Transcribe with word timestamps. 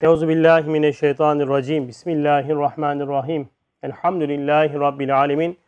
Euzu 0.00 0.28
billahi 0.28 0.70
mineşşeytanirracim. 0.70 1.88
Bismillahirrahmanirrahim. 1.88 3.48
Elhamdülillahi 3.82 4.74
rabbil 4.74 5.18
alamin. 5.18 5.58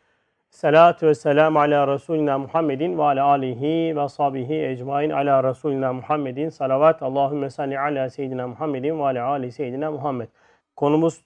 Salatu 0.51 1.07
ve 1.07 1.15
selam 1.15 1.57
ala 1.57 1.95
Resulina 1.95 2.39
Muhammedin 2.39 2.99
ve 2.99 3.03
ala 3.03 3.25
alihi 3.25 3.97
ve 3.97 4.09
sahbihi 4.09 4.67
ecmain 4.67 5.11
ala 5.11 5.45
Resulina 5.45 5.93
Muhammedin. 5.93 6.49
Salavat. 6.49 7.03
Allahümme 7.03 7.51
salli 7.51 7.79
ala 7.79 8.11
seyyidina 8.11 8.49
Muhammedin 8.49 8.99
ve 8.99 9.03
ala 9.03 9.27
ali 9.27 9.53
seyyidina 9.53 9.91
Muhammed. 9.91 10.29
Konumuz 10.77 11.21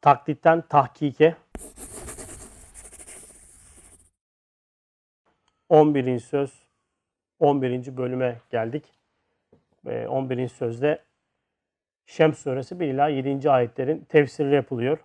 taklitten 0.00 0.60
tahkike. 0.60 1.34
11. 5.68 6.18
söz 6.18 6.52
11. 7.40 7.96
bölüme 7.96 8.36
geldik. 8.50 8.84
Ve 9.84 10.08
11. 10.08 10.48
sözde 10.48 10.98
Şems 12.06 12.38
suresi 12.38 12.80
1 12.80 12.88
ila 12.88 13.08
7. 13.08 13.50
ayetlerin 13.50 14.04
tefsiri 14.08 14.54
yapılıyor. 14.54 14.98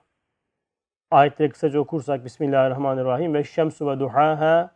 Ayetleri 1.12 1.50
kısaca 1.50 1.80
okursak 1.80 2.26
Bismillahirrahmanirrahim 2.26 3.34
ve 3.34 3.44
şemsu 3.44 3.88
ve 3.88 4.00
duhaha 4.00 4.72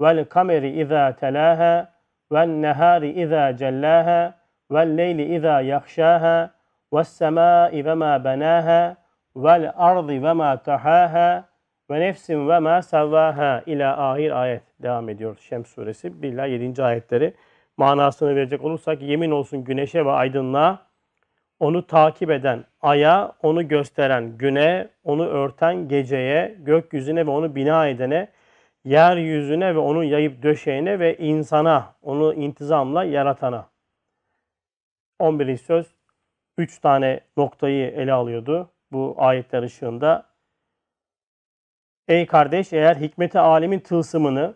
vel 0.00 0.24
kameri 0.24 0.80
izâ 0.80 1.16
telâha 1.16 1.92
vel 2.32 2.46
nehâri 2.46 3.22
izâ 3.22 3.56
cellâha 3.56 4.34
vel 4.70 4.96
leyli 4.96 5.34
izâ 5.34 5.60
yakşâha 5.60 6.50
ve 6.94 7.04
semâi 7.04 7.84
ve 7.84 7.94
mâ 7.94 8.24
benâha 8.24 8.96
vel 9.36 9.72
ardı 9.76 10.22
ve 10.22 10.32
mâ 10.32 10.56
tahâha 10.56 11.44
ve 11.90 12.00
nefsin 12.00 12.48
ve 12.48 12.58
mâ 12.58 12.82
sevvâha 12.82 13.62
ila 13.66 14.10
ahir 14.10 14.30
ayet 14.30 14.62
devam 14.82 15.08
ediyor 15.08 15.36
Şems 15.40 15.68
suresi 15.68 16.22
1 16.22 16.32
ila 16.32 16.46
7. 16.46 16.82
ayetleri. 16.84 17.34
Manasını 17.76 18.36
verecek 18.36 18.64
olursak 18.64 19.02
yemin 19.02 19.30
olsun 19.30 19.64
güneşe 19.64 20.04
ve 20.04 20.10
aydınlığa 20.10 20.91
onu 21.62 21.86
takip 21.86 22.30
eden 22.30 22.64
aya, 22.80 23.32
onu 23.42 23.68
gösteren 23.68 24.38
güne, 24.38 24.88
onu 25.04 25.26
örten 25.26 25.88
geceye, 25.88 26.56
gökyüzüne 26.58 27.26
ve 27.26 27.30
onu 27.30 27.54
bina 27.54 27.88
edene, 27.88 28.28
yeryüzüne 28.84 29.74
ve 29.74 29.78
onu 29.78 30.04
yayıp 30.04 30.42
döşeyene 30.42 30.98
ve 30.98 31.16
insana, 31.16 31.94
onu 32.02 32.34
intizamla 32.34 33.04
yaratana. 33.04 33.68
11. 35.18 35.56
söz 35.56 35.86
3 36.58 36.78
tane 36.78 37.20
noktayı 37.36 37.90
ele 37.90 38.12
alıyordu 38.12 38.70
bu 38.92 39.14
ayetler 39.18 39.62
ışığında. 39.62 40.26
Ey 42.08 42.26
kardeş 42.26 42.72
eğer 42.72 42.96
hikmeti 42.96 43.38
alemin 43.38 43.80
tılsımını 43.80 44.54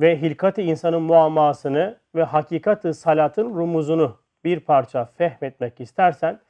ve 0.00 0.20
hilkat-ı 0.20 0.62
insanın 0.62 1.02
muammasını 1.02 1.98
ve 2.14 2.22
hakikat-ı 2.22 2.94
salatın 2.94 3.54
rumuzunu 3.54 4.21
bir 4.44 4.60
parça 4.60 5.04
fehmetmek 5.04 5.80
istersen 5.80 6.40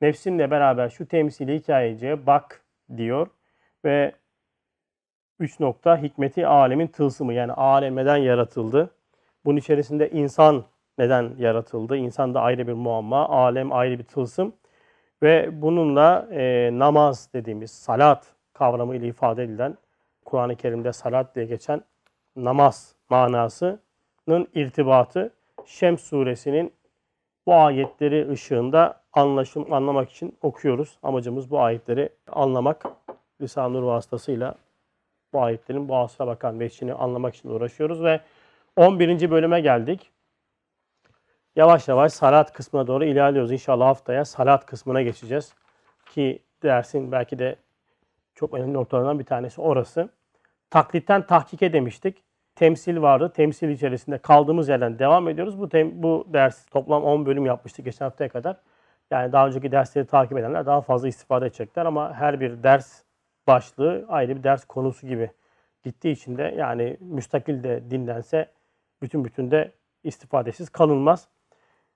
nefsinle 0.00 0.50
beraber 0.50 0.88
şu 0.88 1.08
temsili 1.08 1.58
hikayeciye 1.58 2.26
bak 2.26 2.64
diyor 2.96 3.26
ve 3.84 4.12
üç 5.38 5.60
nokta 5.60 6.02
hikmeti 6.02 6.46
alemin 6.46 6.86
tılsımı 6.86 7.34
yani 7.34 7.52
alem 7.52 7.96
neden 7.96 8.16
yaratıldı? 8.16 8.90
Bunun 9.44 9.56
içerisinde 9.56 10.10
insan 10.10 10.64
neden 10.98 11.34
yaratıldı? 11.38 11.96
İnsan 11.96 12.34
da 12.34 12.40
ayrı 12.40 12.66
bir 12.66 12.72
muamma, 12.72 13.28
alem 13.28 13.72
ayrı 13.72 13.98
bir 13.98 14.04
tılsım 14.04 14.52
ve 15.22 15.62
bununla 15.62 16.28
e, 16.30 16.70
namaz 16.72 17.28
dediğimiz 17.34 17.70
salat 17.70 18.26
kavramı 18.52 18.96
ile 18.96 19.06
ifade 19.06 19.42
edilen 19.42 19.76
Kur'an-ı 20.24 20.56
Kerim'de 20.56 20.92
salat 20.92 21.34
diye 21.34 21.46
geçen 21.46 21.82
namaz 22.36 22.94
manasının 23.10 24.48
irtibatı 24.54 25.32
Şems 25.66 26.00
suresinin 26.00 26.72
bu 27.46 27.54
ayetleri 27.54 28.30
ışığında 28.30 29.00
anlaşım 29.12 29.72
anlamak 29.72 30.10
için 30.10 30.38
okuyoruz. 30.42 30.98
Amacımız 31.02 31.50
bu 31.50 31.60
ayetleri 31.60 32.08
anlamak. 32.32 32.84
Lisan-ı 33.40 33.72
Nur 33.72 33.82
vasıtasıyla 33.82 34.54
bu 35.32 35.42
ayetlerin 35.42 35.88
bu 35.88 35.96
asra 35.96 36.26
bakan 36.26 36.60
veçhini 36.60 36.94
anlamak 36.94 37.34
için 37.34 37.48
uğraşıyoruz 37.48 38.02
ve 38.02 38.20
11. 38.76 39.30
bölüme 39.30 39.60
geldik. 39.60 40.10
Yavaş 41.56 41.88
yavaş 41.88 42.12
salat 42.12 42.52
kısmına 42.52 42.86
doğru 42.86 43.04
ilerliyoruz. 43.04 43.52
İnşallah 43.52 43.86
haftaya 43.86 44.24
salat 44.24 44.66
kısmına 44.66 45.02
geçeceğiz. 45.02 45.54
Ki 46.06 46.42
dersin 46.62 47.12
belki 47.12 47.38
de 47.38 47.56
çok 48.34 48.54
önemli 48.54 48.72
noktalarından 48.72 49.18
bir 49.18 49.24
tanesi 49.24 49.60
orası. 49.60 50.08
Taklitten 50.70 51.26
tahkike 51.26 51.72
demiştik 51.72 52.25
temsil 52.56 53.02
vardı. 53.02 53.32
Temsil 53.36 53.68
içerisinde 53.68 54.18
kaldığımız 54.18 54.68
yerden 54.68 54.98
devam 54.98 55.28
ediyoruz. 55.28 55.60
Bu 55.60 55.68
tem, 55.68 56.02
bu 56.02 56.24
ders 56.28 56.66
toplam 56.66 57.04
10 57.04 57.26
bölüm 57.26 57.46
yapmıştık 57.46 57.84
geçen 57.84 58.04
haftaya 58.04 58.28
kadar. 58.28 58.56
Yani 59.10 59.32
daha 59.32 59.46
önceki 59.46 59.72
dersleri 59.72 60.06
takip 60.06 60.38
edenler 60.38 60.66
daha 60.66 60.80
fazla 60.80 61.08
istifade 61.08 61.46
edecekler 61.46 61.86
ama 61.86 62.14
her 62.14 62.40
bir 62.40 62.62
ders 62.62 63.02
başlığı 63.46 64.04
ayrı 64.08 64.36
bir 64.36 64.42
ders 64.42 64.64
konusu 64.64 65.06
gibi 65.06 65.30
gittiği 65.84 66.12
için 66.12 66.38
de 66.38 66.54
yani 66.58 66.96
müstakil 67.00 67.62
de 67.62 67.90
dinlense 67.90 68.48
bütün 69.02 69.24
bütün 69.24 69.50
de 69.50 69.72
istifadesiz 70.04 70.70
kalınmaz. 70.70 71.28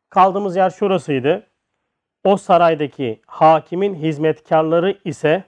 Kaldığımız 0.09 0.57
yer 0.57 0.71
şurasıydı. 0.71 1.47
O 2.25 2.37
saraydaki 2.37 3.21
hakimin 3.27 3.95
hizmetkarları 3.95 4.99
ise 5.05 5.45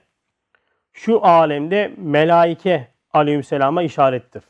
şu 0.93 1.25
alemde 1.25 1.91
melaike 1.97 2.87
aleyhisselama 3.13 3.83
işarettir 3.83 4.43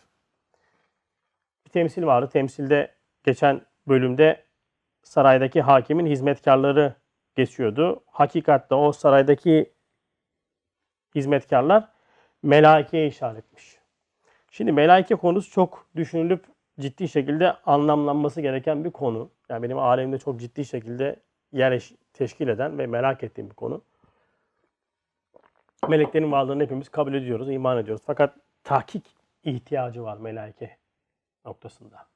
temsil 1.73 2.05
vardı. 2.05 2.29
Temsilde 2.33 2.91
geçen 3.23 3.61
bölümde 3.87 4.43
saraydaki 5.03 5.61
hakimin 5.61 6.05
hizmetkarları 6.05 6.95
geçiyordu. 7.35 8.03
Hakikatte 8.07 8.75
o 8.75 8.91
saraydaki 8.91 9.73
hizmetkarlar 11.15 11.89
melaikeye 12.43 13.07
işaretmiş. 13.07 13.77
Şimdi 14.51 14.71
melaike 14.71 15.15
konusu 15.15 15.51
çok 15.51 15.87
düşünülüp 15.95 16.45
ciddi 16.79 17.09
şekilde 17.09 17.53
anlamlanması 17.53 18.41
gereken 18.41 18.83
bir 18.83 18.91
konu. 18.91 19.29
Yani 19.49 19.63
benim 19.63 19.79
alemde 19.79 20.17
çok 20.17 20.39
ciddi 20.39 20.65
şekilde 20.65 21.15
yer 21.51 21.89
teşkil 22.13 22.47
eden 22.47 22.77
ve 22.77 22.87
merak 22.87 23.23
ettiğim 23.23 23.49
bir 23.49 23.55
konu. 23.55 23.81
Meleklerin 25.89 26.31
varlığını 26.31 26.63
hepimiz 26.63 26.89
kabul 26.89 27.13
ediyoruz, 27.13 27.51
iman 27.51 27.77
ediyoruz. 27.77 28.03
Fakat 28.05 28.35
tahkik 28.63 29.05
ihtiyacı 29.43 30.03
var 30.03 30.17
melaike 30.17 30.82
noktasında. 31.45 32.07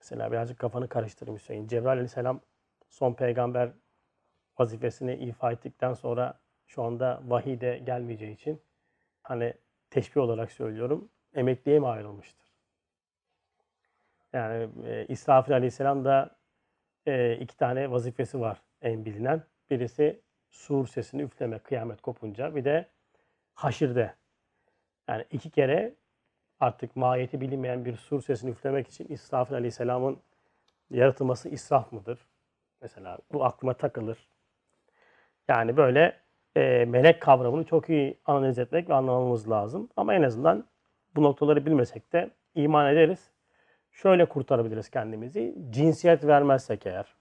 Mesela 0.00 0.32
birazcık 0.32 0.58
kafanı 0.58 0.88
karıştırayım 0.88 1.38
Hüseyin. 1.38 1.66
Cebrail 1.66 1.92
aleyhisselam 1.92 2.40
son 2.88 3.14
peygamber 3.14 3.70
vazifesini 4.58 5.14
ifa 5.14 5.52
ettikten 5.52 5.94
sonra 5.94 6.40
şu 6.66 6.82
anda 6.82 7.22
vahiy 7.24 7.60
de 7.60 7.78
gelmeyeceği 7.78 8.34
için 8.34 8.62
hani 9.22 9.54
teşbih 9.90 10.20
olarak 10.20 10.52
söylüyorum 10.52 11.10
emekliye 11.34 11.78
mi 11.78 11.86
ayrılmıştır? 11.86 12.54
Yani 14.32 14.68
e, 14.86 15.06
İsrafil 15.06 15.54
aleyhisselam 15.54 16.04
da 16.04 16.36
e, 17.06 17.36
iki 17.36 17.56
tane 17.56 17.90
vazifesi 17.90 18.40
var 18.40 18.62
en 18.82 19.04
bilinen. 19.04 19.42
Birisi 19.70 20.20
sur 20.50 20.86
sesini 20.86 21.22
üfleme 21.22 21.58
kıyamet 21.58 22.00
kopunca 22.00 22.54
bir 22.54 22.64
de 22.64 22.88
haşirde. 23.54 24.14
Yani 25.08 25.24
iki 25.30 25.50
kere 25.50 25.94
artık 26.60 26.96
mahiyeti 26.96 27.40
bilinmeyen 27.40 27.84
bir 27.84 27.96
sur 27.96 28.22
sesini 28.22 28.50
üflemek 28.50 28.88
için 28.88 29.06
İsrafil 29.08 29.54
Aleyhisselam'ın 29.54 30.18
yaratılması 30.90 31.48
israf 31.48 31.92
mıdır? 31.92 32.18
Mesela 32.82 33.18
bu 33.32 33.44
aklıma 33.44 33.74
takılır. 33.74 34.18
Yani 35.48 35.76
böyle 35.76 36.20
e, 36.56 36.84
melek 36.84 37.22
kavramını 37.22 37.64
çok 37.64 37.90
iyi 37.90 38.18
analiz 38.24 38.58
etmek 38.58 38.88
ve 38.88 38.94
anlamamız 38.94 39.50
lazım. 39.50 39.88
Ama 39.96 40.14
en 40.14 40.22
azından 40.22 40.64
bu 41.16 41.22
noktaları 41.22 41.66
bilmesek 41.66 42.12
de 42.12 42.30
iman 42.54 42.92
ederiz. 42.92 43.30
Şöyle 43.92 44.24
kurtarabiliriz 44.24 44.90
kendimizi. 44.90 45.54
Cinsiyet 45.70 46.24
vermezsek 46.24 46.86
eğer. 46.86 47.14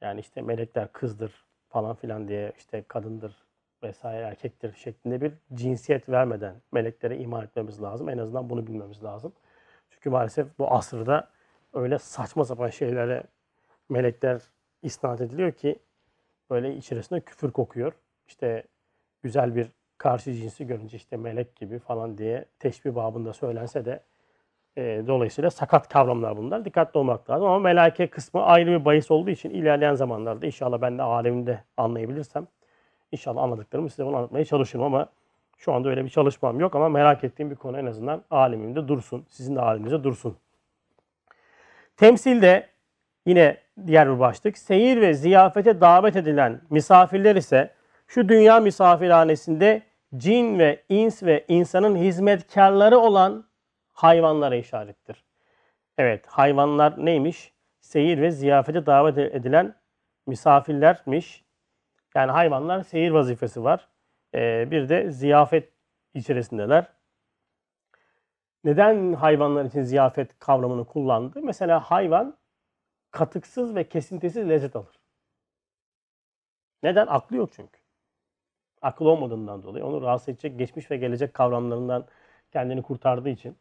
Yani 0.00 0.20
işte 0.20 0.42
melekler 0.42 0.92
kızdır 0.92 1.44
falan 1.68 1.94
filan 1.94 2.28
diye 2.28 2.52
işte 2.58 2.84
kadındır, 2.88 3.36
vesaire 3.82 4.26
erkektir 4.26 4.72
şeklinde 4.72 5.20
bir 5.20 5.32
cinsiyet 5.54 6.08
vermeden 6.08 6.54
meleklere 6.72 7.18
iman 7.18 7.44
etmemiz 7.44 7.82
lazım. 7.82 8.08
En 8.08 8.18
azından 8.18 8.50
bunu 8.50 8.66
bilmemiz 8.66 9.04
lazım. 9.04 9.32
Çünkü 9.90 10.10
maalesef 10.10 10.58
bu 10.58 10.70
asırda 10.72 11.28
öyle 11.74 11.98
saçma 11.98 12.44
sapan 12.44 12.68
şeylere 12.68 13.22
melekler 13.88 14.42
isnat 14.82 15.20
ediliyor 15.20 15.52
ki 15.52 15.78
böyle 16.50 16.76
içerisinde 16.76 17.20
küfür 17.20 17.50
kokuyor. 17.50 17.92
İşte 18.26 18.64
güzel 19.22 19.56
bir 19.56 19.66
karşı 19.98 20.34
cinsi 20.34 20.66
görünce 20.66 20.96
işte 20.96 21.16
melek 21.16 21.56
gibi 21.56 21.78
falan 21.78 22.18
diye 22.18 22.44
teşbih 22.58 22.94
babında 22.94 23.32
söylense 23.32 23.84
de 23.84 24.00
e, 24.76 25.02
dolayısıyla 25.06 25.50
sakat 25.50 25.88
kavramlar 25.88 26.36
bunlar. 26.36 26.64
Dikkatli 26.64 26.98
olmak 26.98 27.30
lazım 27.30 27.46
ama 27.46 27.58
melaike 27.58 28.06
kısmı 28.06 28.42
ayrı 28.42 28.80
bir 28.80 28.84
bahis 28.84 29.10
olduğu 29.10 29.30
için 29.30 29.50
ilerleyen 29.50 29.94
zamanlarda 29.94 30.46
inşallah 30.46 30.80
ben 30.80 30.98
de 30.98 31.02
aleminde 31.02 31.64
anlayabilirsem 31.76 32.46
İnşallah 33.12 33.42
anladıklarımı 33.42 33.90
size 33.90 34.06
bunu 34.06 34.16
anlatmaya 34.16 34.44
çalışırım 34.44 34.84
ama 34.84 35.08
şu 35.58 35.72
anda 35.72 35.88
öyle 35.88 36.04
bir 36.04 36.10
çalışmam 36.10 36.60
yok 36.60 36.74
ama 36.74 36.88
merak 36.88 37.24
ettiğim 37.24 37.50
bir 37.50 37.56
konu 37.56 37.78
en 37.78 37.86
azından 37.86 38.22
alemimde 38.30 38.88
dursun. 38.88 39.26
Sizin 39.28 39.56
de 39.56 39.60
aleminizde 39.60 40.04
dursun. 40.04 40.36
Temsilde 41.96 42.72
Yine 43.26 43.56
diğer 43.86 44.14
bir 44.14 44.20
başlık. 44.20 44.58
Seyir 44.58 45.00
ve 45.00 45.14
ziyafete 45.14 45.80
davet 45.80 46.16
edilen 46.16 46.60
misafirler 46.70 47.36
ise 47.36 47.70
şu 48.06 48.28
dünya 48.28 48.60
misafirhanesinde 48.60 49.82
cin 50.16 50.58
ve 50.58 50.82
ins 50.88 51.22
ve 51.22 51.44
insanın 51.48 51.96
hizmetkarları 51.96 52.98
olan 52.98 53.44
hayvanlara 53.92 54.56
işarettir. 54.56 55.24
Evet 55.98 56.26
hayvanlar 56.26 57.06
neymiş? 57.06 57.52
Seyir 57.80 58.20
ve 58.20 58.30
ziyafete 58.30 58.86
davet 58.86 59.18
edilen 59.18 59.74
misafirlermiş. 60.26 61.44
Yani 62.14 62.30
hayvanlar 62.30 62.82
seyir 62.82 63.10
vazifesi 63.10 63.64
var. 63.64 63.88
Ee, 64.34 64.70
bir 64.70 64.88
de 64.88 65.10
ziyafet 65.10 65.72
içerisindeler. 66.14 66.86
Neden 68.64 69.12
hayvanlar 69.12 69.64
için 69.64 69.82
ziyafet 69.82 70.38
kavramını 70.38 70.84
kullandı? 70.84 71.40
Mesela 71.42 71.80
hayvan 71.80 72.36
katıksız 73.10 73.74
ve 73.74 73.88
kesintisiz 73.88 74.48
lezzet 74.48 74.76
alır. 74.76 75.00
Neden? 76.82 77.06
Aklı 77.06 77.36
yok 77.36 77.50
çünkü. 77.52 77.80
Akıl 78.82 79.06
olmadığından 79.06 79.62
dolayı 79.62 79.84
onu 79.84 80.02
rahatsız 80.02 80.28
edecek 80.28 80.58
geçmiş 80.58 80.90
ve 80.90 80.96
gelecek 80.96 81.34
kavramlarından 81.34 82.06
kendini 82.52 82.82
kurtardığı 82.82 83.28
için 83.28 83.58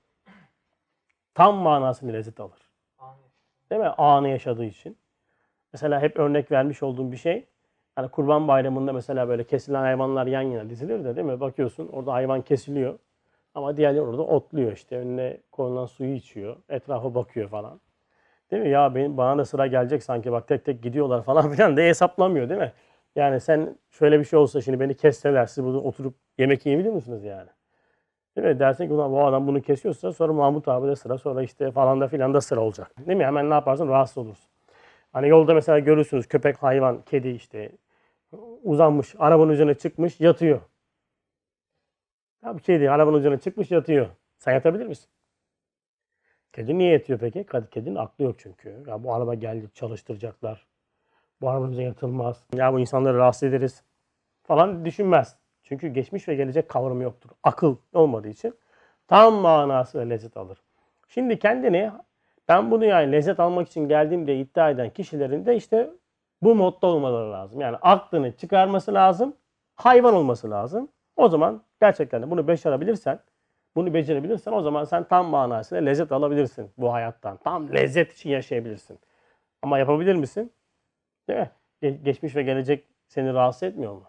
tam 1.34 1.56
manasını 1.56 2.14
lezzet 2.14 2.40
alır. 2.40 2.60
Değil 3.70 3.82
mi? 3.82 3.88
Anı 3.88 4.30
yaşadığı 4.30 4.66
için. 4.66 4.98
Mesela 5.74 6.02
hep 6.02 6.20
örnek 6.20 6.52
vermiş 6.52 6.84
olduğum 6.84 7.12
bir 7.12 7.18
şey. 7.18 7.48
Yani 7.98 8.10
Kurban 8.10 8.48
Bayramı'nda 8.48 8.94
mesela 8.94 9.28
böyle 9.30 9.44
kesilen 9.44 9.82
hayvanlar 9.82 10.28
yan 10.28 10.42
yana 10.42 10.70
dizilir 10.70 11.04
de 11.04 11.16
değil 11.16 11.28
mi? 11.28 11.40
Bakıyorsun 11.40 11.88
orada 11.88 12.14
hayvan 12.14 12.42
kesiliyor. 12.42 13.00
Ama 13.56 13.78
diğerleri 13.78 14.02
orada 14.02 14.22
otluyor 14.22 14.72
işte. 14.72 14.98
Önüne 14.98 15.38
konulan 15.52 15.86
suyu 15.86 16.14
içiyor. 16.16 16.56
Etrafa 16.70 17.16
bakıyor 17.16 17.50
falan. 17.50 17.82
Değil 18.52 18.64
mi? 18.64 18.70
Ya 18.70 18.96
benim, 18.96 19.18
bana 19.18 19.38
da 19.38 19.46
sıra 19.46 19.68
gelecek 19.68 20.04
sanki 20.04 20.32
bak 20.32 20.48
tek 20.48 20.66
tek 20.66 20.84
gidiyorlar 20.84 21.24
falan 21.26 21.52
filan 21.52 21.78
de 21.78 21.90
hesaplamıyor 21.90 22.50
değil 22.50 22.60
mi? 22.60 22.74
Yani 23.16 23.40
sen 23.40 23.78
şöyle 23.92 24.20
bir 24.20 24.26
şey 24.26 24.40
olsa 24.40 24.62
şimdi 24.62 24.80
beni 24.80 24.96
kesseler 24.98 25.46
siz 25.46 25.64
burada 25.64 25.80
oturup 25.80 26.16
yemek 26.38 26.66
yiyebilir 26.66 26.90
misiniz 26.90 27.24
yani? 27.24 27.50
Değil 28.38 28.48
mi? 28.48 28.60
Dersin 28.60 28.84
ki 28.86 28.92
bu 28.92 29.26
adam 29.26 29.48
bunu 29.48 29.62
kesiyorsa 29.62 30.14
sonra 30.14 30.34
Mahmut 30.34 30.68
abi 30.68 30.88
de 30.88 30.96
sıra 30.96 31.18
sonra 31.18 31.44
işte 31.44 31.72
falan 31.72 32.02
da 32.02 32.08
filan 32.08 32.34
da 32.34 32.42
sıra 32.42 32.60
olacak. 32.62 32.92
Değil 33.08 33.18
mi? 33.18 33.26
Hemen 33.26 33.50
ne 33.50 33.54
yaparsın? 33.54 33.88
Rahatsız 33.88 34.18
olursun. 34.18 34.51
Hani 35.14 35.28
yolda 35.30 35.54
mesela 35.54 35.80
görürsünüz 35.80 36.28
köpek, 36.28 36.64
hayvan, 36.64 37.02
kedi 37.02 37.30
işte 37.30 37.72
uzanmış, 38.64 39.16
arabanın 39.20 39.52
üzerine 39.52 39.74
çıkmış, 39.76 40.20
yatıyor. 40.20 40.62
Ya 42.44 42.58
bir 42.58 42.64
kedi 42.64 42.92
arabanın 42.92 43.18
üzerine 43.18 43.40
çıkmış, 43.40 43.72
yatıyor. 43.72 44.08
Sen 44.38 44.54
yatabilir 44.54 44.86
misin? 44.86 45.10
Kedi 46.54 46.78
niye 46.78 46.92
yatıyor 46.92 47.20
peki? 47.20 47.46
Kedinin 47.72 47.96
aklı 47.96 48.24
yok 48.24 48.36
çünkü. 48.40 48.84
Ya 48.88 49.04
bu 49.04 49.14
araba 49.14 49.34
geldi 49.34 49.70
çalıştıracaklar. 49.74 50.68
Bu 51.42 51.50
araba 51.50 51.72
bize 51.72 51.84
yatılmaz. 51.84 52.44
Ya 52.54 52.74
bu 52.74 52.80
insanları 52.80 53.18
rahatsız 53.18 53.44
ederiz 53.44 53.84
falan 54.44 54.86
düşünmez. 54.86 55.36
Çünkü 55.64 55.88
geçmiş 55.88 56.28
ve 56.28 56.36
gelecek 56.36 56.70
kavramı 56.70 57.04
yoktur. 57.04 57.30
Akıl 57.44 57.76
olmadığı 57.94 58.30
için 58.30 58.56
tam 59.08 59.34
manası 59.34 60.10
lezzet 60.10 60.38
alır. 60.38 60.62
Şimdi 61.08 61.40
kendini 61.40 61.92
ben 62.52 62.72
bu 62.72 62.82
dünyaya 62.82 63.08
lezzet 63.10 63.40
almak 63.40 63.68
için 63.68 63.88
geldiğim 63.88 64.28
diye 64.28 64.40
iddia 64.40 64.70
eden 64.70 64.90
kişilerin 64.90 65.46
de 65.46 65.56
işte 65.56 65.90
bu 66.42 66.56
modda 66.56 66.88
olmaları 66.88 67.32
lazım. 67.32 67.62
Yani 67.62 67.78
aklını 67.82 68.38
çıkarması 68.38 68.94
lazım. 68.94 69.36
Hayvan 69.76 70.14
olması 70.14 70.52
lazım. 70.52 70.90
O 71.16 71.30
zaman 71.30 71.64
gerçekten 71.82 72.22
de 72.22 72.32
bunu 72.32 72.48
başarabilirsen, 72.48 73.20
bunu 73.76 73.94
becerebilirsen 73.94 74.52
o 74.52 74.62
zaman 74.62 74.84
sen 74.84 75.04
tam 75.04 75.26
manasıyla 75.26 75.84
lezzet 75.84 76.12
alabilirsin 76.12 76.72
bu 76.78 76.94
hayattan. 76.94 77.38
Tam 77.38 77.74
lezzet 77.74 78.14
için 78.14 78.30
yaşayabilirsin. 78.30 79.00
Ama 79.62 79.80
yapabilir 79.80 80.16
misin? 80.16 80.54
Değil 81.30 81.40
mi? 81.40 81.52
Ge- 81.84 82.04
geçmiş 82.04 82.36
ve 82.36 82.44
gelecek 82.44 82.86
seni 83.08 83.34
rahatsız 83.34 83.64
etmiyor 83.64 83.94
mu? 83.94 84.06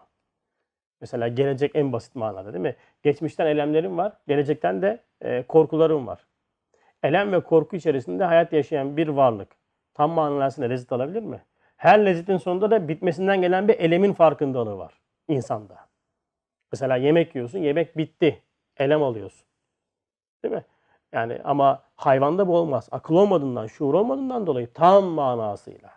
Mesela 1.01 1.27
gelecek 1.27 1.75
en 1.75 1.93
basit 1.93 2.15
manada 2.15 2.53
değil 2.53 2.63
mi? 2.63 2.75
Geçmişten 3.03 3.45
elemlerim 3.45 3.97
var, 3.97 4.13
gelecekten 4.27 4.81
de 4.81 5.03
e, 5.21 5.43
korkularım 5.43 6.07
var. 6.07 6.25
Elem 7.03 7.31
ve 7.31 7.39
korku 7.39 7.75
içerisinde 7.75 8.23
hayat 8.23 8.53
yaşayan 8.53 8.97
bir 8.97 9.07
varlık 9.07 9.49
tam 9.93 10.11
manasıyla 10.11 10.69
lezzet 10.69 10.91
alabilir 10.91 11.23
mi? 11.23 11.41
Her 11.77 12.05
lezzetin 12.05 12.37
sonunda 12.37 12.71
da 12.71 12.87
bitmesinden 12.87 13.41
gelen 13.41 13.67
bir 13.67 13.79
elemin 13.79 14.13
farkındalığı 14.13 14.77
var 14.77 14.93
insanda. 15.27 15.77
Mesela 16.71 16.95
yemek 16.95 17.35
yiyorsun, 17.35 17.59
yemek 17.59 17.97
bitti. 17.97 18.41
Elem 18.77 19.03
alıyorsun. 19.03 19.47
Değil 20.43 20.53
mi? 20.53 20.63
Yani 21.11 21.39
ama 21.43 21.83
hayvanda 21.95 22.47
bu 22.47 22.57
olmaz. 22.57 22.89
Akıl 22.91 23.15
olmadığından, 23.15 23.67
şuur 23.67 23.93
olmadığından 23.93 24.47
dolayı 24.47 24.73
tam 24.73 25.03
manasıyla 25.03 25.91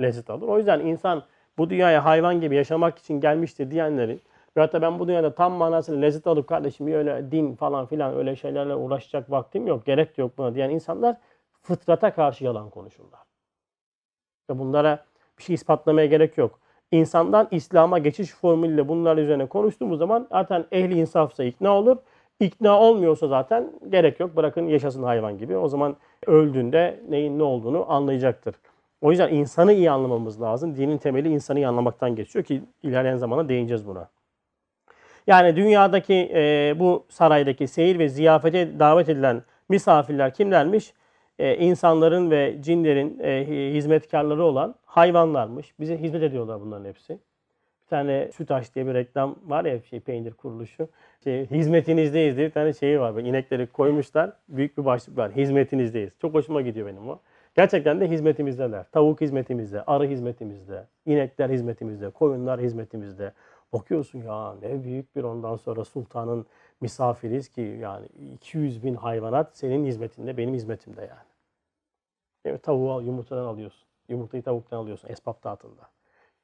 lezzet 0.00 0.30
alır. 0.30 0.48
O 0.48 0.58
yüzden 0.58 0.80
insan 0.80 1.22
bu 1.58 1.70
dünyaya 1.70 2.04
hayvan 2.04 2.40
gibi 2.40 2.56
yaşamak 2.56 2.98
için 2.98 3.20
gelmiştir 3.20 3.70
diyenlerin 3.70 4.20
ve 4.56 4.60
hatta 4.60 4.82
ben 4.82 4.98
bu 4.98 5.08
dünyada 5.08 5.34
tam 5.34 5.52
manasıyla 5.52 6.00
lezzet 6.00 6.26
alıp 6.26 6.48
kardeşim 6.48 6.86
öyle 6.86 7.30
din 7.30 7.54
falan 7.54 7.86
filan 7.86 8.16
öyle 8.16 8.36
şeylerle 8.36 8.74
uğraşacak 8.74 9.30
vaktim 9.30 9.66
yok, 9.66 9.86
gerek 9.86 10.18
yok 10.18 10.38
buna 10.38 10.54
diyen 10.54 10.70
insanlar 10.70 11.16
fıtrata 11.62 12.14
karşı 12.14 12.44
yalan 12.44 12.70
konuşurlar. 12.70 13.20
Ve 14.50 14.58
bunlara 14.58 15.04
bir 15.38 15.42
şey 15.42 15.54
ispatlamaya 15.54 16.06
gerek 16.06 16.38
yok. 16.38 16.58
İnsandan 16.92 17.48
İslam'a 17.50 17.98
geçiş 17.98 18.30
formülüyle 18.30 18.88
bunlar 18.88 19.16
üzerine 19.16 19.46
konuştuğumuz 19.46 19.98
zaman 19.98 20.26
zaten 20.30 20.64
ehli 20.72 20.98
insafsa 20.98 21.44
ikna 21.44 21.76
olur. 21.76 21.96
İkna 22.40 22.80
olmuyorsa 22.80 23.28
zaten 23.28 23.72
gerek 23.88 24.20
yok. 24.20 24.36
Bırakın 24.36 24.66
yaşasın 24.66 25.02
hayvan 25.02 25.38
gibi. 25.38 25.56
O 25.56 25.68
zaman 25.68 25.96
öldüğünde 26.26 27.00
neyin 27.08 27.38
ne 27.38 27.42
olduğunu 27.42 27.92
anlayacaktır. 27.92 28.54
O 29.00 29.10
yüzden 29.10 29.34
insanı 29.34 29.72
iyi 29.72 29.90
anlamamız 29.90 30.42
lazım. 30.42 30.76
Dinin 30.76 30.98
temeli 30.98 31.28
insanı 31.28 31.58
iyi 31.58 31.68
anlamaktan 31.68 32.16
geçiyor 32.16 32.44
ki 32.44 32.62
ilerleyen 32.82 33.16
zamana 33.16 33.48
değineceğiz 33.48 33.86
buna. 33.86 34.08
Yani 35.26 35.56
dünyadaki 35.56 36.30
e, 36.34 36.74
bu 36.78 37.06
saraydaki 37.08 37.68
seyir 37.68 37.98
ve 37.98 38.08
ziyafete 38.08 38.78
davet 38.78 39.08
edilen 39.08 39.42
misafirler 39.68 40.34
kimlermiş? 40.34 40.92
E, 41.38 41.56
insanların 41.56 42.30
ve 42.30 42.56
cinlerin 42.60 43.18
e, 43.22 43.46
hizmetkarları 43.74 44.44
olan 44.44 44.74
hayvanlarmış. 44.86 45.74
Bize 45.80 45.98
hizmet 45.98 46.22
ediyorlar 46.22 46.60
bunların 46.60 46.84
hepsi. 46.84 47.12
Bir 47.12 47.90
tane 47.90 48.32
Sütaş 48.32 48.74
diye 48.74 48.86
bir 48.86 48.94
reklam 48.94 49.36
var 49.46 49.64
ya 49.64 49.80
şey 49.82 50.00
peynir 50.00 50.32
kuruluşu. 50.32 50.88
Şey, 51.24 51.50
hizmetinizdeyiz 51.50 52.36
diye 52.36 52.46
bir 52.46 52.52
tane 52.52 52.72
şeyi 52.72 53.00
var. 53.00 53.16
Böyle 53.16 53.28
inekleri 53.28 53.66
koymuşlar. 53.66 54.32
Büyük 54.48 54.78
bir 54.78 54.84
başlık 54.84 55.18
var. 55.18 55.32
Hizmetinizdeyiz. 55.32 56.12
Çok 56.20 56.34
hoşuma 56.34 56.60
gidiyor 56.62 56.86
benim 56.86 57.08
o. 57.08 57.18
Gerçekten 57.56 58.00
de 58.00 58.10
hizmetimizdeler. 58.10 58.84
Tavuk 58.92 59.20
hizmetimizde, 59.20 59.82
arı 59.82 60.06
hizmetimizde, 60.06 60.84
inekler 61.06 61.50
hizmetimizde, 61.50 62.10
koyunlar 62.10 62.60
hizmetimizde. 62.60 63.32
Bakıyorsun 63.72 64.18
ya 64.22 64.54
ne 64.62 64.84
büyük 64.84 65.16
bir 65.16 65.22
ondan 65.24 65.56
sonra 65.56 65.84
sultanın 65.84 66.46
misafiriz 66.80 67.48
ki 67.48 67.60
yani 67.60 68.06
200 68.34 68.84
bin 68.84 68.94
hayvanat 68.94 69.56
senin 69.56 69.84
hizmetinde, 69.86 70.36
benim 70.36 70.54
hizmetimde 70.54 71.00
yani. 71.00 71.28
Evet, 72.44 72.62
tavuğu 72.62 72.92
al, 72.92 73.02
yumurtadan 73.02 73.44
alıyorsun. 73.44 73.88
Yumurtayı 74.08 74.42
tavuktan 74.42 74.76
alıyorsun 74.76 75.08
esbab 75.08 75.44
dağıtında. 75.44 75.90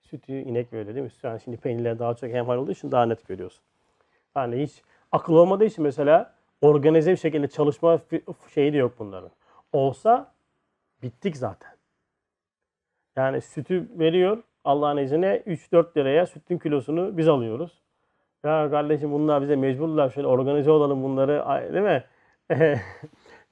Sütü 0.01 0.33
inek 0.33 0.73
böyle 0.73 0.95
değil 0.95 1.05
mi? 1.05 1.13
Yani 1.23 1.41
şimdi 1.41 1.57
peynirler 1.57 1.99
daha 1.99 2.15
çok 2.15 2.31
hemhal 2.31 2.57
olduğu 2.57 2.73
için 2.73 2.91
daha 2.91 3.07
net 3.07 3.29
görüyorsun. 3.29 3.65
Yani 4.37 4.63
hiç 4.63 4.83
akıl 5.13 5.35
olmadığı 5.35 5.65
için 5.65 5.85
mesela 5.85 6.35
organize 6.61 7.11
bir 7.13 7.17
şekilde 7.17 7.49
çalışma 7.49 8.01
şeyi 8.55 8.73
de 8.73 8.77
yok 8.77 8.95
bunların. 8.99 9.31
Olsa 9.73 10.33
bittik 11.03 11.37
zaten. 11.37 11.73
Yani 13.17 13.41
sütü 13.41 13.89
veriyor 13.99 14.43
Allah'ın 14.65 14.97
izniyle 14.97 15.43
3-4 15.47 15.97
liraya 15.97 16.27
sütün 16.27 16.59
kilosunu 16.59 17.19
biz 17.19 17.29
alıyoruz. 17.29 17.83
Ya 18.45 18.71
kardeşim 18.71 19.13
bunlar 19.13 19.43
bize 19.43 19.57
mecburlar 19.57 20.11
şöyle 20.11 20.27
organize 20.29 20.71
olalım 20.71 21.03
bunları 21.03 21.45
değil 21.73 21.85
mi? 21.85 22.05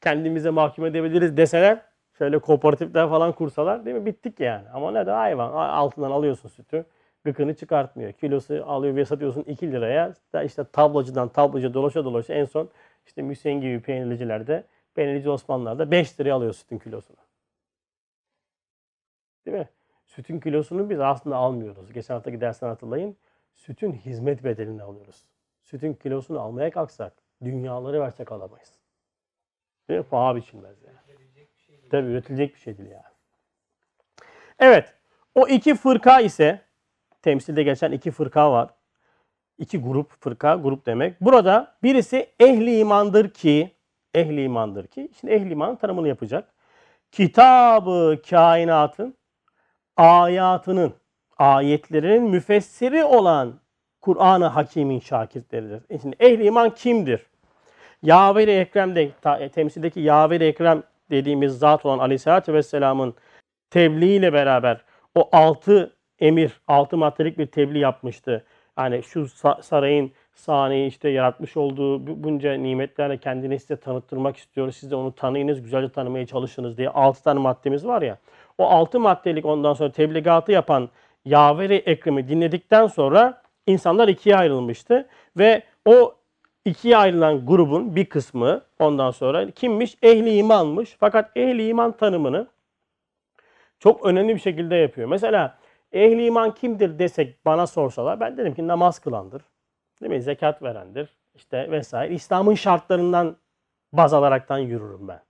Kendimize 0.00 0.50
mahkum 0.50 0.86
edebiliriz 0.86 1.36
deseler 1.36 1.82
şöyle 2.18 2.38
kooperatifler 2.38 3.08
falan 3.08 3.32
kursalar 3.32 3.84
değil 3.84 3.96
mi? 3.96 4.06
Bittik 4.06 4.40
yani. 4.40 4.68
Ama 4.74 4.90
ne 4.90 5.06
de 5.06 5.10
hayvan 5.10 5.52
altından 5.52 6.10
alıyorsun 6.10 6.48
sütü. 6.48 6.84
Gıkını 7.24 7.54
çıkartmıyor. 7.54 8.12
Kilosu 8.12 8.64
alıyor 8.66 8.96
ve 8.96 9.04
satıyorsun 9.04 9.42
2 9.42 9.72
liraya. 9.72 10.14
İşte 10.44 10.64
tablacıdan 10.64 11.28
tablacı 11.28 11.74
dolaşa 11.74 12.04
dolaşa 12.04 12.34
en 12.34 12.44
son 12.44 12.70
işte 13.06 13.22
Müseyin 13.22 13.60
gibi 13.60 13.80
peynircilerde, 13.80 14.64
peynirci 14.94 15.30
Osmanlılar'da 15.30 15.90
5 15.90 16.20
liraya 16.20 16.32
alıyor 16.32 16.52
sütün 16.52 16.78
kilosunu. 16.78 17.16
Değil 19.46 19.56
mi? 19.56 19.68
Sütün 20.20 20.40
kilosunu 20.40 20.90
biz 20.90 21.00
aslında 21.00 21.36
almıyoruz. 21.36 21.92
Geçen 21.92 22.14
haftaki 22.14 22.40
dersten 22.40 22.68
hatırlayın. 22.68 23.16
Sütün 23.54 23.92
hizmet 23.92 24.44
bedelini 24.44 24.82
alıyoruz. 24.82 25.24
Sütün 25.62 25.94
kilosunu 25.94 26.40
almaya 26.40 26.70
kalksak 26.70 27.12
dünyaları 27.44 28.00
versek 28.00 28.32
alamayız. 28.32 28.72
Değil 29.88 30.00
mi? 30.00 30.06
Paha 30.10 30.36
biçilmez 30.36 30.76
yani. 30.82 30.96
Tabii 31.90 32.06
üretilecek 32.06 32.54
bir 32.54 32.60
şey 32.60 32.78
değil 32.78 32.90
yani. 32.90 33.02
Evet. 34.58 34.94
O 35.34 35.48
iki 35.48 35.74
fırka 35.74 36.20
ise 36.20 36.60
temsilde 37.22 37.62
geçen 37.62 37.92
iki 37.92 38.10
fırka 38.10 38.52
var. 38.52 38.70
İki 39.58 39.78
grup 39.78 40.22
fırka, 40.22 40.54
grup 40.54 40.86
demek. 40.86 41.20
Burada 41.20 41.76
birisi 41.82 42.30
ehli 42.40 42.78
imandır 42.78 43.30
ki 43.30 43.74
ehli 44.14 44.44
imandır 44.44 44.86
ki. 44.86 45.10
Şimdi 45.20 45.34
ehli 45.34 45.52
imanın 45.52 45.76
tanımını 45.76 46.08
yapacak. 46.08 46.52
kitabı 47.12 48.22
kainatın 48.30 49.19
ayatının, 49.96 50.94
ayetlerinin 51.38 52.22
müfessiri 52.22 53.04
olan 53.04 53.60
Kur'an-ı 54.00 54.46
Hakim'in 54.46 55.00
şakirtleridir. 55.00 55.82
E 55.90 55.98
şimdi 55.98 56.16
ehli 56.20 56.44
iman 56.44 56.70
kimdir? 56.74 57.26
Yaver-i 58.02 58.50
Ekrem'de, 58.50 59.10
ta- 59.22 59.48
temsildeki 59.48 60.00
Yaver-i 60.00 60.44
Ekrem 60.44 60.82
dediğimiz 61.10 61.58
zat 61.58 61.86
olan 61.86 61.98
Aleyhisselatü 61.98 62.52
Vesselam'ın 62.54 63.14
tebliğ 63.70 64.14
ile 64.14 64.32
beraber 64.32 64.84
o 65.14 65.28
altı 65.32 65.96
emir, 66.18 66.60
altı 66.68 66.96
maddelik 66.96 67.38
bir 67.38 67.46
tebliğ 67.46 67.78
yapmıştı. 67.78 68.44
Yani 68.78 69.02
şu 69.02 69.20
sa- 69.20 69.62
sarayın 69.62 70.12
sahneyi 70.40 70.88
işte 70.88 71.08
yaratmış 71.08 71.56
olduğu 71.56 72.06
bu- 72.06 72.24
bunca 72.24 72.52
nimetlerle 72.52 73.18
kendini 73.18 73.58
size 73.60 73.76
tanıttırmak 73.76 74.36
istiyoruz. 74.36 74.76
Siz 74.76 74.90
de 74.90 74.96
onu 74.96 75.12
tanıyınız, 75.14 75.62
güzelce 75.62 75.88
tanımaya 75.92 76.26
çalışınız 76.26 76.78
diye 76.78 76.88
altı 76.88 77.22
tane 77.22 77.40
maddemiz 77.40 77.86
var 77.86 78.02
ya. 78.02 78.18
O 78.58 78.66
altı 78.66 79.00
maddelik 79.00 79.44
ondan 79.46 79.72
sonra 79.72 79.92
tebligatı 79.92 80.52
yapan 80.52 80.88
Yaveri 81.24 81.74
Ekrem'i 81.74 82.28
dinledikten 82.28 82.86
sonra 82.86 83.42
insanlar 83.66 84.08
ikiye 84.08 84.36
ayrılmıştı. 84.36 85.08
Ve 85.38 85.62
o 85.86 86.14
ikiye 86.64 86.96
ayrılan 86.96 87.46
grubun 87.46 87.96
bir 87.96 88.04
kısmı 88.04 88.62
ondan 88.78 89.10
sonra 89.10 89.50
kimmiş? 89.50 89.96
Ehli 90.02 90.36
imanmış. 90.36 90.96
Fakat 91.00 91.36
ehli 91.36 91.68
iman 91.68 91.92
tanımını 91.92 92.46
çok 93.78 94.06
önemli 94.06 94.34
bir 94.34 94.40
şekilde 94.40 94.74
yapıyor. 94.76 95.08
Mesela 95.08 95.58
ehli 95.92 96.26
iman 96.26 96.54
kimdir 96.54 96.98
desek 96.98 97.46
bana 97.46 97.66
sorsalar 97.66 98.20
ben 98.20 98.36
dedim 98.36 98.54
ki 98.54 98.68
namaz 98.68 98.98
kılandır. 98.98 99.42
Değil 100.00 100.12
mi? 100.12 100.22
Zekat 100.22 100.62
verendir. 100.62 101.16
işte 101.34 101.70
vesaire. 101.70 102.14
İslam'ın 102.14 102.54
şartlarından 102.54 103.36
baz 103.92 104.14
alaraktan 104.14 104.58
yürürüm 104.58 105.08
ben. 105.08 105.20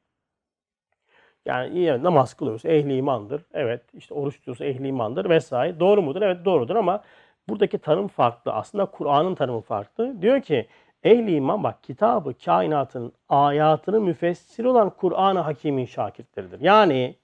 Yani 1.46 1.74
iyi 1.74 2.02
namaz 2.02 2.34
kılıyorsa 2.34 2.68
ehli 2.68 2.96
imandır. 2.96 3.42
Evet 3.52 3.82
işte 3.94 4.14
oruç 4.14 4.36
tutuyorsa 4.36 4.64
ehli 4.64 4.88
imandır 4.88 5.30
vesaire. 5.30 5.80
Doğru 5.80 6.02
mudur? 6.02 6.22
Evet 6.22 6.44
doğrudur 6.44 6.76
ama 6.76 7.02
buradaki 7.48 7.78
tanım 7.78 8.08
farklı. 8.08 8.52
Aslında 8.52 8.86
Kur'an'ın 8.86 9.34
tanımı 9.34 9.60
farklı. 9.60 10.22
Diyor 10.22 10.40
ki 10.40 10.66
ehli 11.04 11.34
iman 11.34 11.62
bak 11.64 11.82
kitabı 11.82 12.34
kainatın 12.44 13.12
ayatını 13.28 14.00
müfessir 14.00 14.64
olan 14.64 14.90
Kur'an-ı 14.90 15.40
Hakim'in 15.40 15.86
şakirtleridir. 15.86 16.60
Yani 16.60 17.16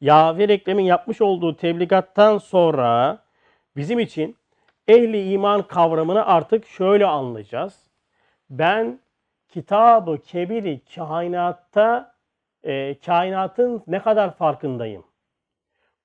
Yaver 0.00 0.48
Ekrem'in 0.48 0.84
yapmış 0.84 1.20
olduğu 1.20 1.56
tebligattan 1.56 2.38
sonra 2.38 3.18
bizim 3.76 3.98
için 3.98 4.36
ehli 4.88 5.32
iman 5.32 5.62
kavramını 5.62 6.26
artık 6.26 6.66
şöyle 6.66 7.06
anlayacağız. 7.06 7.90
Ben 8.50 9.00
kitabı 9.48 10.18
kebiri 10.22 10.80
kainatta 10.94 12.14
e, 12.64 12.98
kainatın 12.98 13.82
ne 13.86 14.02
kadar 14.02 14.34
farkındayım. 14.36 15.04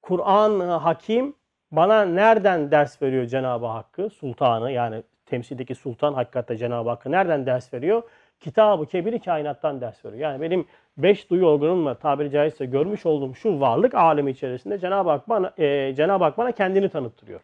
Kur'an 0.01 0.59
hakim 0.59 1.35
bana 1.71 2.05
nereden 2.05 2.71
ders 2.71 3.01
veriyor 3.01 3.25
Cenab-ı 3.25 3.65
Hakk'ı, 3.65 4.09
sultanı 4.09 4.71
yani 4.71 5.03
temsildeki 5.25 5.75
sultan 5.75 6.13
hakikaten 6.13 6.55
Cenab-ı 6.57 6.89
Hakk'ı 6.89 7.11
nereden 7.11 7.45
ders 7.45 7.73
veriyor? 7.73 8.03
Kitabı 8.39 8.85
kebiri 8.85 9.19
kainattan 9.19 9.81
ders 9.81 10.05
veriyor. 10.05 10.21
Yani 10.21 10.41
benim 10.41 10.65
beş 10.97 11.29
duyu 11.29 11.45
organımla 11.45 11.95
tabiri 11.95 12.31
caizse 12.31 12.65
görmüş 12.65 13.05
olduğum 13.05 13.35
şu 13.35 13.59
varlık 13.59 13.95
alemi 13.95 14.31
içerisinde 14.31 14.79
Cenab-ı 14.79 15.09
Hak 15.09 15.29
bana, 15.29 15.53
e, 15.57 15.93
Cenab-ı 15.95 16.23
Hak 16.23 16.38
bana 16.38 16.51
kendini 16.51 16.89
tanıttırıyor. 16.89 17.41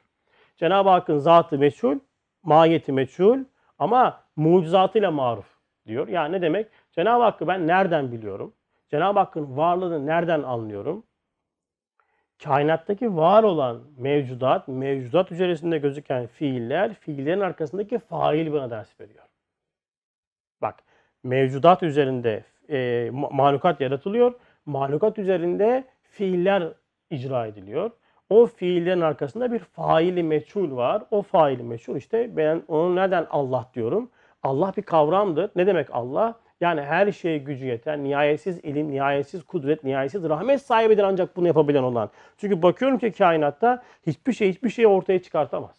Cenab-ı 0.58 0.90
Hakk'ın 0.90 1.18
zatı 1.18 1.58
meçhul, 1.58 2.00
mahiyeti 2.44 2.92
meçhul 2.92 3.40
ama 3.80 4.24
mucizatıyla 4.36 5.12
maruf 5.12 5.58
diyor. 5.86 6.08
Yani 6.08 6.32
ne 6.32 6.42
demek? 6.42 6.68
Cenab-ı 6.92 7.24
Hakk'ı 7.24 7.48
ben 7.48 7.68
nereden 7.68 8.12
biliyorum? 8.12 8.54
Cenab-ı 8.90 9.20
Hakk'ın 9.20 9.58
varlığını 9.58 10.06
nereden 10.06 10.44
anlıyorum? 10.44 11.04
Kainattaki 12.44 13.16
var 13.16 13.44
olan 13.44 13.82
mevcudat, 13.98 14.68
mevcudat 14.68 15.32
üzerinde 15.32 15.78
gözüken 15.78 16.28
fiiller, 16.28 16.94
fiillerin 16.94 17.40
arkasındaki 17.40 18.00
fail 18.00 18.54
bana 18.54 18.70
ders 18.70 19.00
veriyor. 19.00 19.24
Bak, 20.62 20.76
mevcudat 21.24 21.84
üzerinde 21.84 22.44
e, 22.70 23.10
mahlukat 23.12 23.82
yaratılıyor. 23.82 24.34
Mahlukat 24.66 25.20
üzerinde 25.20 25.84
fiiller 26.02 26.74
icra 27.10 27.48
ediliyor. 27.48 27.92
O 28.30 28.46
fiillerin 28.46 29.02
arkasında 29.02 29.52
bir 29.52 29.60
faili 29.60 30.24
meçhul 30.24 30.76
var. 30.76 31.04
O 31.12 31.22
faili 31.22 31.64
meçhul 31.64 31.96
işte 31.96 32.38
ben 32.38 32.64
onu 32.68 32.96
neden 32.96 33.28
Allah 33.30 33.70
diyorum? 33.74 34.10
Allah 34.44 34.74
bir 34.78 34.82
kavramdır. 34.82 35.52
Ne 35.56 35.68
demek 35.68 35.88
Allah? 35.92 36.40
Yani 36.62 36.82
her 36.82 37.12
şeye 37.12 37.38
gücü 37.38 37.66
yeter. 37.66 37.98
Nihayetsiz 37.98 38.60
ilim, 38.60 38.92
nihayetsiz 38.92 39.44
kudret, 39.44 39.84
nihayetsiz 39.84 40.24
rahmet 40.24 40.62
sahibidir 40.62 41.04
ancak 41.04 41.36
bunu 41.36 41.48
yapabilen 41.48 41.84
olan. 41.84 42.10
Çünkü 42.38 42.62
bakıyorum 42.62 42.98
ki 42.98 43.12
kainatta 43.12 43.84
hiçbir 44.08 44.34
şey 44.34 44.50
hiçbir 44.50 44.70
şeyi 44.70 44.88
ortaya 44.88 45.22
çıkartamaz. 45.22 45.76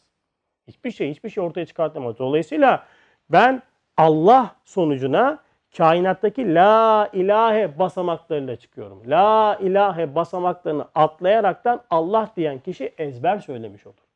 Hiçbir 0.69 0.91
şey 0.91 1.11
hiçbir 1.11 1.31
şey 1.31 1.45
ortaya 1.45 1.67
çıkartamaz. 1.67 2.19
Dolayısıyla 2.19 2.85
ben 3.31 3.63
Allah 3.97 4.57
sonucuna 4.65 5.39
kainattaki 5.77 6.55
la 6.55 7.11
ilahe 7.13 7.79
basamaklarıyla 7.79 8.57
çıkıyorum. 8.57 9.03
La 9.07 9.59
ilahe 9.61 10.15
basamaklarını 10.15 10.89
atlayaraktan 10.95 11.83
Allah 11.91 12.31
diyen 12.37 12.59
kişi 12.59 12.95
ezber 12.99 13.39
söylemiş 13.39 13.87
olur. 13.87 14.09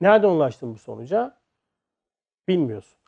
Nereden 0.00 0.28
ulaştın 0.28 0.74
bu 0.74 0.78
sonuca? 0.78 1.36
Bilmiyorsun. 2.48 2.98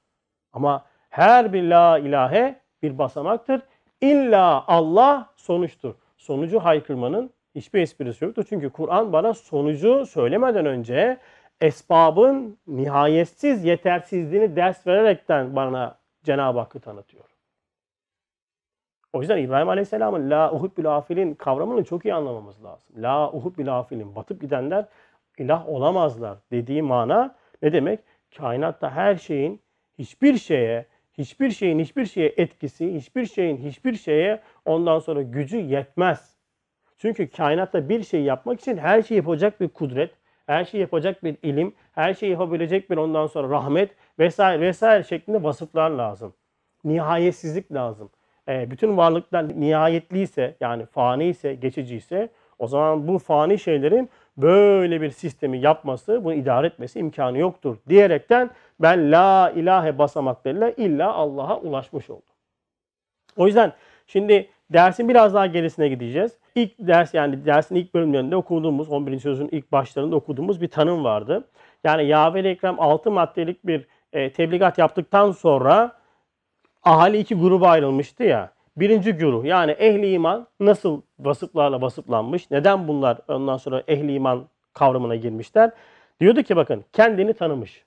Ama 0.52 0.84
her 1.10 1.52
bir 1.52 1.62
la 1.62 1.98
ilahe 1.98 2.60
bir 2.82 2.98
basamaktır. 2.98 3.62
İlla 4.00 4.64
Allah 4.66 5.30
sonuçtur. 5.36 5.94
Sonucu 6.16 6.60
haykırmanın 6.60 7.30
hiçbir 7.54 7.80
esprisi 7.80 8.24
yoktur. 8.24 8.44
Çünkü 8.48 8.70
Kur'an 8.70 9.12
bana 9.12 9.34
sonucu 9.34 10.06
söylemeden 10.06 10.66
önce 10.66 11.18
esbabın 11.60 12.58
nihayetsiz 12.66 13.64
yetersizliğini 13.64 14.56
ders 14.56 14.86
vererekten 14.86 15.56
bana 15.56 16.01
Cenab-ı 16.22 16.58
Hakk'ı 16.58 16.80
tanıtıyor. 16.80 17.24
O 19.12 19.20
yüzden 19.20 19.38
İbrahim 19.38 19.68
Aleyhisselam'ın 19.68 20.30
la 20.30 20.52
uhubbül 20.52 20.96
afilin 20.96 21.34
kavramını 21.34 21.84
çok 21.84 22.04
iyi 22.04 22.14
anlamamız 22.14 22.64
lazım. 22.64 23.02
La 23.02 23.32
uhubbül 23.32 23.78
afilin 23.78 24.16
batıp 24.16 24.40
gidenler 24.40 24.84
ilah 25.38 25.68
olamazlar 25.68 26.38
dediği 26.50 26.82
mana 26.82 27.34
ne 27.62 27.72
demek? 27.72 28.00
Kainatta 28.36 28.90
her 28.90 29.16
şeyin 29.16 29.60
hiçbir 29.98 30.38
şeye, 30.38 30.86
hiçbir 31.18 31.50
şeyin 31.50 31.78
hiçbir 31.78 32.06
şeye 32.06 32.34
etkisi, 32.36 32.94
hiçbir 32.94 33.26
şeyin 33.26 33.56
hiçbir 33.56 33.94
şeye 33.94 34.40
ondan 34.64 34.98
sonra 34.98 35.22
gücü 35.22 35.56
yetmez. 35.56 36.36
Çünkü 36.98 37.30
kainatta 37.30 37.88
bir 37.88 38.02
şey 38.02 38.22
yapmak 38.22 38.60
için 38.60 38.76
her 38.76 39.02
şeyi 39.02 39.16
yapacak 39.16 39.60
bir 39.60 39.68
kudret, 39.68 40.10
her 40.46 40.64
şeyi 40.64 40.80
yapacak 40.80 41.24
bir 41.24 41.36
ilim, 41.42 41.74
her 41.92 42.14
şeyi 42.14 42.32
yapabilecek 42.32 42.90
bir 42.90 42.96
ondan 42.96 43.26
sonra 43.26 43.48
rahmet 43.48 43.90
vesaire 44.18 44.60
vesaire 44.60 45.04
şeklinde 45.04 45.42
vasıflar 45.42 45.90
lazım. 45.90 46.34
Nihayetsizlik 46.84 47.72
lazım. 47.72 48.10
E, 48.48 48.70
bütün 48.70 48.96
varlıklar 48.96 49.60
nihayetliyse 49.60 50.56
yani 50.60 50.86
fani 50.86 51.24
ise, 51.24 51.54
geçici 51.54 51.96
ise 51.96 52.28
o 52.58 52.66
zaman 52.66 53.08
bu 53.08 53.18
fani 53.18 53.58
şeylerin 53.58 54.10
böyle 54.36 55.00
bir 55.00 55.10
sistemi 55.10 55.58
yapması, 55.58 56.24
bunu 56.24 56.34
idare 56.34 56.66
etmesi 56.66 56.98
imkanı 56.98 57.38
yoktur 57.38 57.76
diyerekten 57.88 58.50
ben 58.80 59.12
la 59.12 59.52
ilahe 59.56 59.98
basamaklarıyla 59.98 60.70
illa 60.70 61.12
Allah'a 61.14 61.60
ulaşmış 61.60 62.10
oldum. 62.10 62.34
O 63.36 63.46
yüzden 63.46 63.72
şimdi 64.06 64.48
dersin 64.70 65.08
biraz 65.08 65.34
daha 65.34 65.46
gerisine 65.46 65.88
gideceğiz. 65.88 66.32
İlk 66.54 66.72
ders 66.78 67.14
yani 67.14 67.44
dersin 67.46 67.74
ilk 67.74 67.94
bölümlerinde 67.94 68.36
okuduğumuz 68.36 68.88
11. 68.88 69.18
sözün 69.18 69.48
ilk 69.52 69.72
başlarında 69.72 70.16
okuduğumuz 70.16 70.60
bir 70.60 70.68
tanım 70.68 71.04
vardı. 71.04 71.48
Yani 71.84 72.06
Yahve 72.06 72.40
Ekrem 72.40 72.80
6 72.80 73.10
maddelik 73.10 73.66
bir 73.66 73.86
e, 74.12 74.32
tebligat 74.32 74.78
yaptıktan 74.78 75.30
sonra 75.30 75.96
ahali 76.82 77.18
iki 77.18 77.34
gruba 77.34 77.68
ayrılmıştı 77.68 78.22
ya. 78.22 78.52
Birinci 78.76 79.12
güruh 79.12 79.44
yani 79.44 79.72
ehli 79.72 80.12
iman 80.12 80.46
nasıl 80.60 81.02
vasıflarla 81.18 81.80
vasıflanmış? 81.80 82.50
Neden 82.50 82.88
bunlar 82.88 83.18
ondan 83.28 83.56
sonra 83.56 83.82
ehli 83.88 84.14
iman 84.14 84.48
kavramına 84.72 85.16
girmişler? 85.16 85.70
Diyordu 86.20 86.42
ki 86.42 86.56
bakın 86.56 86.84
kendini 86.92 87.34
tanımış. 87.34 87.84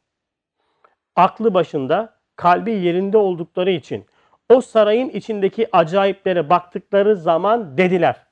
Aklı 1.15 1.53
başında, 1.53 2.13
kalbi 2.36 2.72
yerinde 2.72 3.17
oldukları 3.17 3.72
için 3.72 4.05
o 4.50 4.62
sarayın 4.62 5.10
içindeki 5.10 5.67
acayiplere 5.72 6.50
baktıkları 6.50 7.15
zaman 7.15 7.77
dediler. 7.77 8.25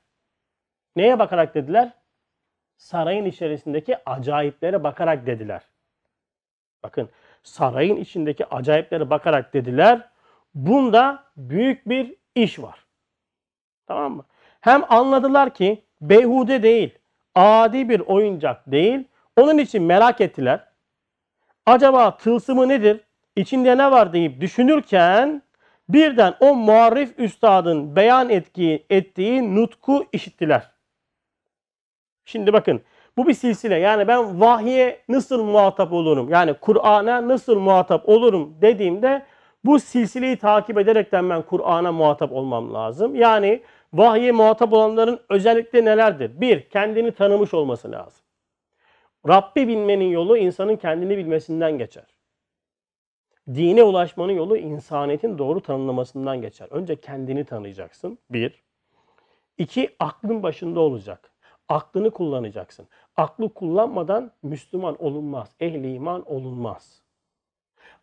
Neye 0.96 1.18
bakarak 1.18 1.54
dediler? 1.54 1.90
Sarayın 2.76 3.24
içerisindeki 3.24 3.96
acayiplere 4.10 4.84
bakarak 4.84 5.26
dediler. 5.26 5.62
Bakın 6.82 7.08
sarayın 7.44 7.96
içindeki 7.96 8.46
acayiplere 8.46 9.10
bakarak 9.10 9.54
dediler. 9.54 10.08
Bunda 10.54 11.24
büyük 11.36 11.88
bir 11.88 12.14
iş 12.34 12.58
var. 12.58 12.84
Tamam 13.86 14.16
mı? 14.16 14.24
Hem 14.60 14.92
anladılar 14.92 15.54
ki 15.54 15.84
beyhude 16.00 16.62
değil, 16.62 16.98
adi 17.34 17.88
bir 17.88 18.00
oyuncak 18.00 18.72
değil. 18.72 19.04
Onun 19.36 19.58
için 19.58 19.82
merak 19.82 20.20
ettiler. 20.20 20.68
Acaba 21.66 22.16
tılsımı 22.16 22.68
nedir? 22.68 23.00
İçinde 23.36 23.78
ne 23.78 23.90
var 23.90 24.12
deyip 24.12 24.40
düşünürken 24.40 25.42
birden 25.88 26.34
o 26.40 26.54
muarrif 26.54 27.18
üstadın 27.18 27.96
beyan 27.96 28.30
ettiği, 28.30 28.86
ettiği 28.90 29.54
nutku 29.54 30.06
işittiler. 30.12 30.70
Şimdi 32.24 32.52
bakın 32.52 32.82
bu 33.16 33.28
bir 33.28 33.34
silsile. 33.34 33.76
Yani 33.76 34.08
ben 34.08 34.40
vahye 34.40 35.00
nasıl 35.08 35.44
muhatap 35.44 35.92
olurum? 35.92 36.28
Yani 36.30 36.54
Kur'an'a 36.54 37.28
nasıl 37.28 37.58
muhatap 37.58 38.08
olurum 38.08 38.54
dediğimde 38.60 39.22
bu 39.64 39.80
silsileyi 39.80 40.36
takip 40.36 40.78
ederekten 40.78 41.30
ben 41.30 41.42
Kur'an'a 41.42 41.92
muhatap 41.92 42.32
olmam 42.32 42.74
lazım. 42.74 43.14
Yani 43.14 43.62
vahye 43.92 44.32
muhatap 44.32 44.72
olanların 44.72 45.20
özellikle 45.28 45.84
nelerdir? 45.84 46.40
Bir, 46.40 46.68
kendini 46.68 47.12
tanımış 47.12 47.54
olması 47.54 47.92
lazım. 47.92 48.24
Rabbi 49.28 49.68
bilmenin 49.68 50.08
yolu 50.08 50.36
insanın 50.36 50.76
kendini 50.76 51.18
bilmesinden 51.18 51.78
geçer. 51.78 52.04
Dine 53.54 53.82
ulaşmanın 53.82 54.32
yolu 54.32 54.56
insaniyetin 54.56 55.38
doğru 55.38 55.60
tanımlamasından 55.60 56.40
geçer. 56.42 56.68
Önce 56.70 56.96
kendini 56.96 57.44
tanıyacaksın. 57.44 58.18
Bir. 58.30 58.62
İki, 59.58 59.96
aklın 59.98 60.42
başında 60.42 60.80
olacak. 60.80 61.30
Aklını 61.68 62.10
kullanacaksın. 62.10 62.88
Aklı 63.16 63.54
kullanmadan 63.54 64.30
Müslüman 64.42 65.02
olunmaz. 65.04 65.54
Ehli 65.60 65.94
iman 65.94 66.32
olunmaz. 66.32 67.02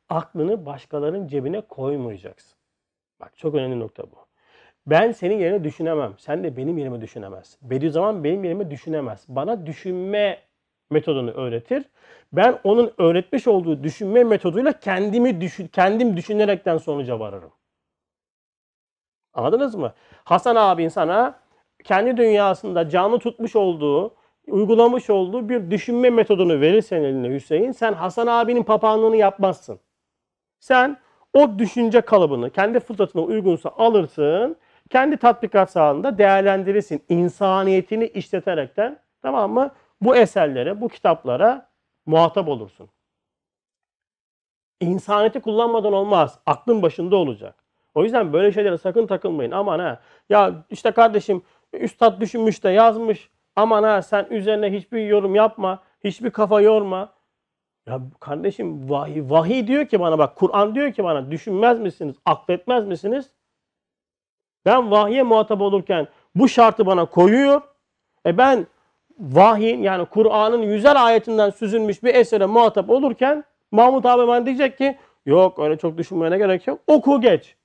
Aklını 0.09 0.65
başkalarının 0.65 1.27
cebine 1.27 1.61
koymayacaksın. 1.61 2.57
Bak 3.19 3.37
çok 3.37 3.55
önemli 3.55 3.79
nokta 3.79 4.03
bu. 4.03 4.15
Ben 4.87 5.11
senin 5.11 5.39
yerine 5.39 5.63
düşünemem. 5.63 6.13
Sen 6.17 6.43
de 6.43 6.57
benim 6.57 6.77
yerime 6.77 7.01
düşünemezsin. 7.01 7.69
Bediüzzaman 7.69 8.23
benim 8.23 8.43
yerime 8.43 8.71
düşünemez. 8.71 9.25
Bana 9.27 9.65
düşünme 9.65 10.39
metodunu 10.89 11.31
öğretir. 11.31 11.83
Ben 12.33 12.59
onun 12.63 12.93
öğretmiş 12.97 13.47
olduğu 13.47 13.83
düşünme 13.83 14.23
metoduyla 14.23 14.79
kendimi 14.79 15.41
düşün, 15.41 15.67
kendim 15.67 16.17
düşünerekten 16.17 16.77
sonuca 16.77 17.19
varırım. 17.19 17.51
Anladınız 19.33 19.75
mı? 19.75 19.93
Hasan 20.23 20.55
abin 20.55 20.87
sana 20.87 21.39
kendi 21.83 22.17
dünyasında 22.17 22.89
canlı 22.89 23.19
tutmuş 23.19 23.55
olduğu, 23.55 24.15
uygulamış 24.51 25.09
olduğu 25.09 25.49
bir 25.49 25.71
düşünme 25.71 26.09
metodunu 26.09 26.61
verirsen 26.61 27.03
eline 27.03 27.29
Hüseyin, 27.29 27.71
sen 27.71 27.93
Hasan 27.93 28.27
abinin 28.27 28.63
papağanlığını 28.63 29.15
yapmazsın. 29.15 29.79
Sen 30.59 30.97
o 31.33 31.59
düşünce 31.59 32.01
kalıbını 32.01 32.49
kendi 32.49 32.79
fıtratına 32.79 33.21
uygunsa 33.21 33.69
alırsın, 33.77 34.55
kendi 34.89 35.17
tatbikat 35.17 35.71
sahanında 35.71 36.17
değerlendirirsin. 36.17 37.03
İnsaniyetini 37.09 38.05
işleterekten 38.07 38.99
tamam 39.21 39.51
mı? 39.51 39.71
Bu 40.01 40.15
eserlere, 40.15 40.81
bu 40.81 40.89
kitaplara 40.89 41.69
muhatap 42.05 42.47
olursun. 42.47 42.89
İnsaniyeti 44.79 45.39
kullanmadan 45.39 45.93
olmaz. 45.93 46.39
Aklın 46.45 46.81
başında 46.81 47.15
olacak. 47.15 47.55
O 47.95 48.03
yüzden 48.03 48.33
böyle 48.33 48.51
şeylere 48.51 48.77
sakın 48.77 49.07
takılmayın. 49.07 49.51
Aman 49.51 49.79
ha 49.79 50.01
ya 50.29 50.65
işte 50.69 50.91
kardeşim 50.91 51.41
üstad 51.73 52.21
düşünmüş 52.21 52.63
de 52.63 52.69
yazmış. 52.69 53.29
Aman 53.55 53.83
ha 53.83 54.01
sen 54.01 54.27
üzerine 54.29 54.71
hiçbir 54.73 55.05
yorum 55.05 55.35
yapma. 55.35 55.83
Hiçbir 56.03 56.29
kafa 56.29 56.61
yorma. 56.61 57.13
Ya 57.87 58.01
kardeşim 58.19 58.89
vahiy, 58.89 59.23
vahiy 59.29 59.67
diyor 59.67 59.85
ki 59.85 59.99
bana 59.99 60.19
bak 60.19 60.35
Kur'an 60.35 60.75
diyor 60.75 60.93
ki 60.93 61.03
bana 61.03 61.31
düşünmez 61.31 61.79
misiniz? 61.79 62.15
Akletmez 62.25 62.85
misiniz? 62.85 63.29
Ben 64.65 64.91
vahiye 64.91 65.23
muhatap 65.23 65.61
olurken 65.61 66.07
bu 66.35 66.49
şartı 66.49 66.85
bana 66.85 67.05
koyuyor. 67.05 67.61
E 68.25 68.37
ben 68.37 68.67
vahyin 69.19 69.83
yani 69.83 70.05
Kur'an'ın 70.05 70.61
yüzer 70.61 70.95
ayetinden 70.95 71.49
süzülmüş 71.49 72.03
bir 72.03 72.15
esere 72.15 72.45
muhatap 72.45 72.89
olurken 72.89 73.43
Mahmut 73.71 74.05
abi 74.05 74.27
bana 74.27 74.45
diyecek 74.45 74.77
ki 74.77 74.97
yok 75.25 75.59
öyle 75.59 75.77
çok 75.77 75.97
düşünmene 75.97 76.37
gerek 76.37 76.67
yok. 76.67 76.79
Oku 76.87 77.21
geç. 77.21 77.55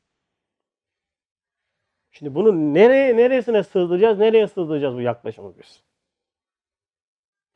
Şimdi 2.19 2.35
bunu 2.35 2.75
nereye 2.75 3.17
neresine 3.17 3.63
sığdıracağız? 3.63 4.19
Nereye 4.19 4.49
sığdıracağız 4.49 4.95
bu 4.95 5.01
yaklaşımı 5.01 5.53
biz? 5.59 5.83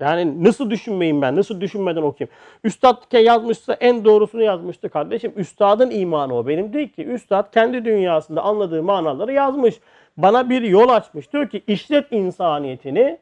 Yani 0.00 0.44
nasıl 0.44 0.70
düşünmeyeyim 0.70 1.22
ben? 1.22 1.36
Nasıl 1.36 1.60
düşünmeden 1.60 2.02
okuyayım? 2.02 2.34
Üstad 2.64 3.12
yazmışsa 3.12 3.74
en 3.74 4.04
doğrusunu 4.04 4.42
yazmıştı 4.42 4.88
kardeşim. 4.88 5.32
Üstadın 5.36 5.90
imanı 5.90 6.34
o. 6.34 6.46
Benim 6.46 6.72
değil 6.72 6.88
ki. 6.88 7.04
Üstad 7.04 7.52
kendi 7.52 7.84
dünyasında 7.84 8.42
anladığı 8.42 8.82
manaları 8.82 9.32
yazmış. 9.32 9.80
Bana 10.16 10.50
bir 10.50 10.62
yol 10.62 10.88
açmış. 10.88 11.32
Diyor 11.32 11.48
ki 11.48 11.62
işlet 11.66 12.12
insaniyetini 12.12 13.20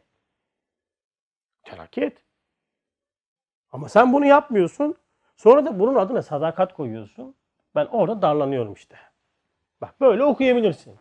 terakki 1.64 2.00
et. 2.00 2.18
Ama 3.72 3.88
sen 3.88 4.12
bunu 4.12 4.26
yapmıyorsun. 4.26 4.94
Sonra 5.36 5.66
da 5.66 5.80
bunun 5.80 5.94
adına 5.94 6.22
sadakat 6.22 6.74
koyuyorsun. 6.74 7.34
Ben 7.74 7.86
orada 7.86 8.22
darlanıyorum 8.22 8.72
işte. 8.72 8.96
Bak 9.80 10.00
böyle 10.00 10.24
okuyabilirsin. 10.24 10.98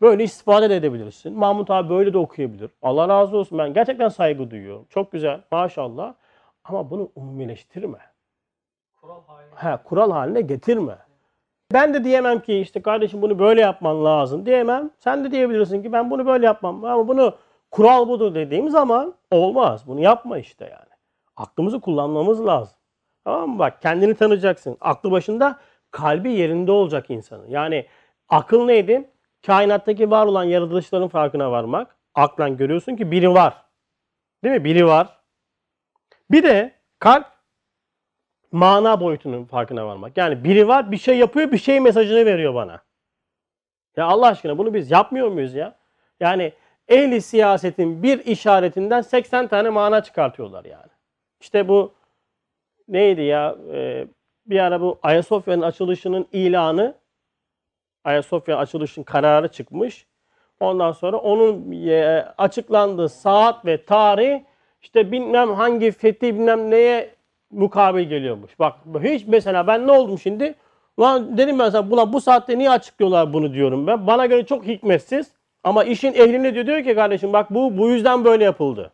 Böyle 0.00 0.24
istifade 0.24 0.70
de 0.70 0.76
edebilirsin. 0.76 1.38
Mahmut 1.38 1.70
abi 1.70 1.90
böyle 1.90 2.12
de 2.12 2.18
okuyabilir. 2.18 2.70
Allah 2.82 3.08
razı 3.08 3.36
olsun. 3.36 3.58
Ben 3.58 3.74
gerçekten 3.74 4.08
saygı 4.08 4.50
duyuyorum. 4.50 4.86
Çok 4.90 5.12
güzel. 5.12 5.40
Maşallah. 5.50 6.14
Ama 6.64 6.90
bunu 6.90 7.10
umumileştirme. 7.14 7.98
Kural 9.00 9.22
haline. 9.26 9.54
Ha, 9.54 9.82
kural 9.82 10.10
haline 10.10 10.40
getirme. 10.40 10.98
Ben 11.72 11.94
de 11.94 12.04
diyemem 12.04 12.40
ki 12.40 12.58
işte 12.58 12.82
kardeşim 12.82 13.22
bunu 13.22 13.38
böyle 13.38 13.60
yapman 13.60 14.04
lazım 14.04 14.46
diyemem. 14.46 14.90
Sen 14.98 15.24
de 15.24 15.30
diyebilirsin 15.30 15.82
ki 15.82 15.92
ben 15.92 16.10
bunu 16.10 16.26
böyle 16.26 16.46
yapmam. 16.46 16.84
Ama 16.84 17.08
bunu 17.08 17.34
kural 17.70 18.08
budur 18.08 18.34
dediğim 18.34 18.70
zaman 18.70 19.14
olmaz. 19.30 19.86
Bunu 19.86 20.00
yapma 20.00 20.38
işte 20.38 20.64
yani. 20.64 20.96
Aklımızı 21.36 21.80
kullanmamız 21.80 22.46
lazım. 22.46 22.76
Tamam 23.24 23.50
mı? 23.50 23.58
Bak 23.58 23.82
kendini 23.82 24.14
tanıyacaksın. 24.14 24.76
Aklı 24.80 25.10
başında 25.10 25.58
kalbi 25.90 26.32
yerinde 26.32 26.72
olacak 26.72 27.10
insanın. 27.10 27.48
Yani 27.48 27.86
akıl 28.28 28.64
neydi? 28.64 29.10
Kainattaki 29.46 30.10
var 30.10 30.26
olan 30.26 30.44
yaratılışların 30.44 31.08
farkına 31.08 31.50
varmak. 31.50 31.96
Aklan 32.14 32.56
görüyorsun 32.56 32.96
ki 32.96 33.10
biri 33.10 33.34
var. 33.34 33.62
Değil 34.44 34.54
mi? 34.54 34.64
Biri 34.64 34.86
var. 34.86 35.18
Bir 36.30 36.42
de 36.42 36.74
kalp 36.98 37.26
mana 38.52 39.00
boyutunun 39.00 39.44
farkına 39.44 39.86
varmak. 39.86 40.16
Yani 40.16 40.44
biri 40.44 40.68
var 40.68 40.92
bir 40.92 40.98
şey 40.98 41.18
yapıyor 41.18 41.52
bir 41.52 41.58
şey 41.58 41.80
mesajını 41.80 42.26
veriyor 42.26 42.54
bana. 42.54 42.82
Ya 43.96 44.06
Allah 44.06 44.26
aşkına 44.26 44.58
bunu 44.58 44.74
biz 44.74 44.90
yapmıyor 44.90 45.28
muyuz 45.28 45.54
ya? 45.54 45.76
Yani 46.20 46.52
ehli 46.88 47.22
siyasetin 47.22 48.02
bir 48.02 48.18
işaretinden 48.18 49.00
80 49.00 49.48
tane 49.48 49.70
mana 49.70 50.02
çıkartıyorlar 50.02 50.64
yani. 50.64 50.90
İşte 51.40 51.68
bu 51.68 51.92
neydi 52.88 53.22
ya? 53.22 53.56
Ee, 53.72 54.06
bir 54.46 54.58
ara 54.60 54.80
bu 54.80 54.98
Ayasofya'nın 55.02 55.62
açılışının 55.62 56.26
ilanı 56.32 56.94
Ayasofya 58.06 58.56
açılışın 58.56 59.02
kararı 59.02 59.48
çıkmış. 59.48 60.06
Ondan 60.60 60.92
sonra 60.92 61.16
onun 61.16 61.72
e, 61.72 62.24
açıklandığı 62.38 63.08
saat 63.08 63.66
ve 63.66 63.84
tarih 63.84 64.40
işte 64.82 65.12
bilmem 65.12 65.54
hangi 65.54 65.90
fethi 65.90 66.34
bilmem 66.34 66.70
neye 66.70 67.10
mukabil 67.50 68.02
geliyormuş. 68.02 68.58
Bak 68.58 68.74
hiç 69.02 69.26
mesela 69.26 69.66
ben 69.66 69.86
ne 69.86 69.92
oldum 69.92 70.18
şimdi? 70.18 70.54
Ulan 70.96 71.38
dedim 71.38 71.58
ben 71.58 71.70
sana 71.70 72.12
bu 72.12 72.20
saatte 72.20 72.58
niye 72.58 72.70
açıklıyorlar 72.70 73.32
bunu 73.32 73.52
diyorum 73.52 73.86
ben. 73.86 74.06
Bana 74.06 74.26
göre 74.26 74.46
çok 74.46 74.66
hikmetsiz. 74.66 75.30
Ama 75.64 75.84
işin 75.84 76.14
ehline 76.14 76.54
diyor, 76.54 76.66
diyor 76.66 76.84
ki 76.84 76.94
kardeşim 76.94 77.32
bak 77.32 77.54
bu 77.54 77.78
bu 77.78 77.88
yüzden 77.88 78.24
böyle 78.24 78.44
yapıldı. 78.44 78.92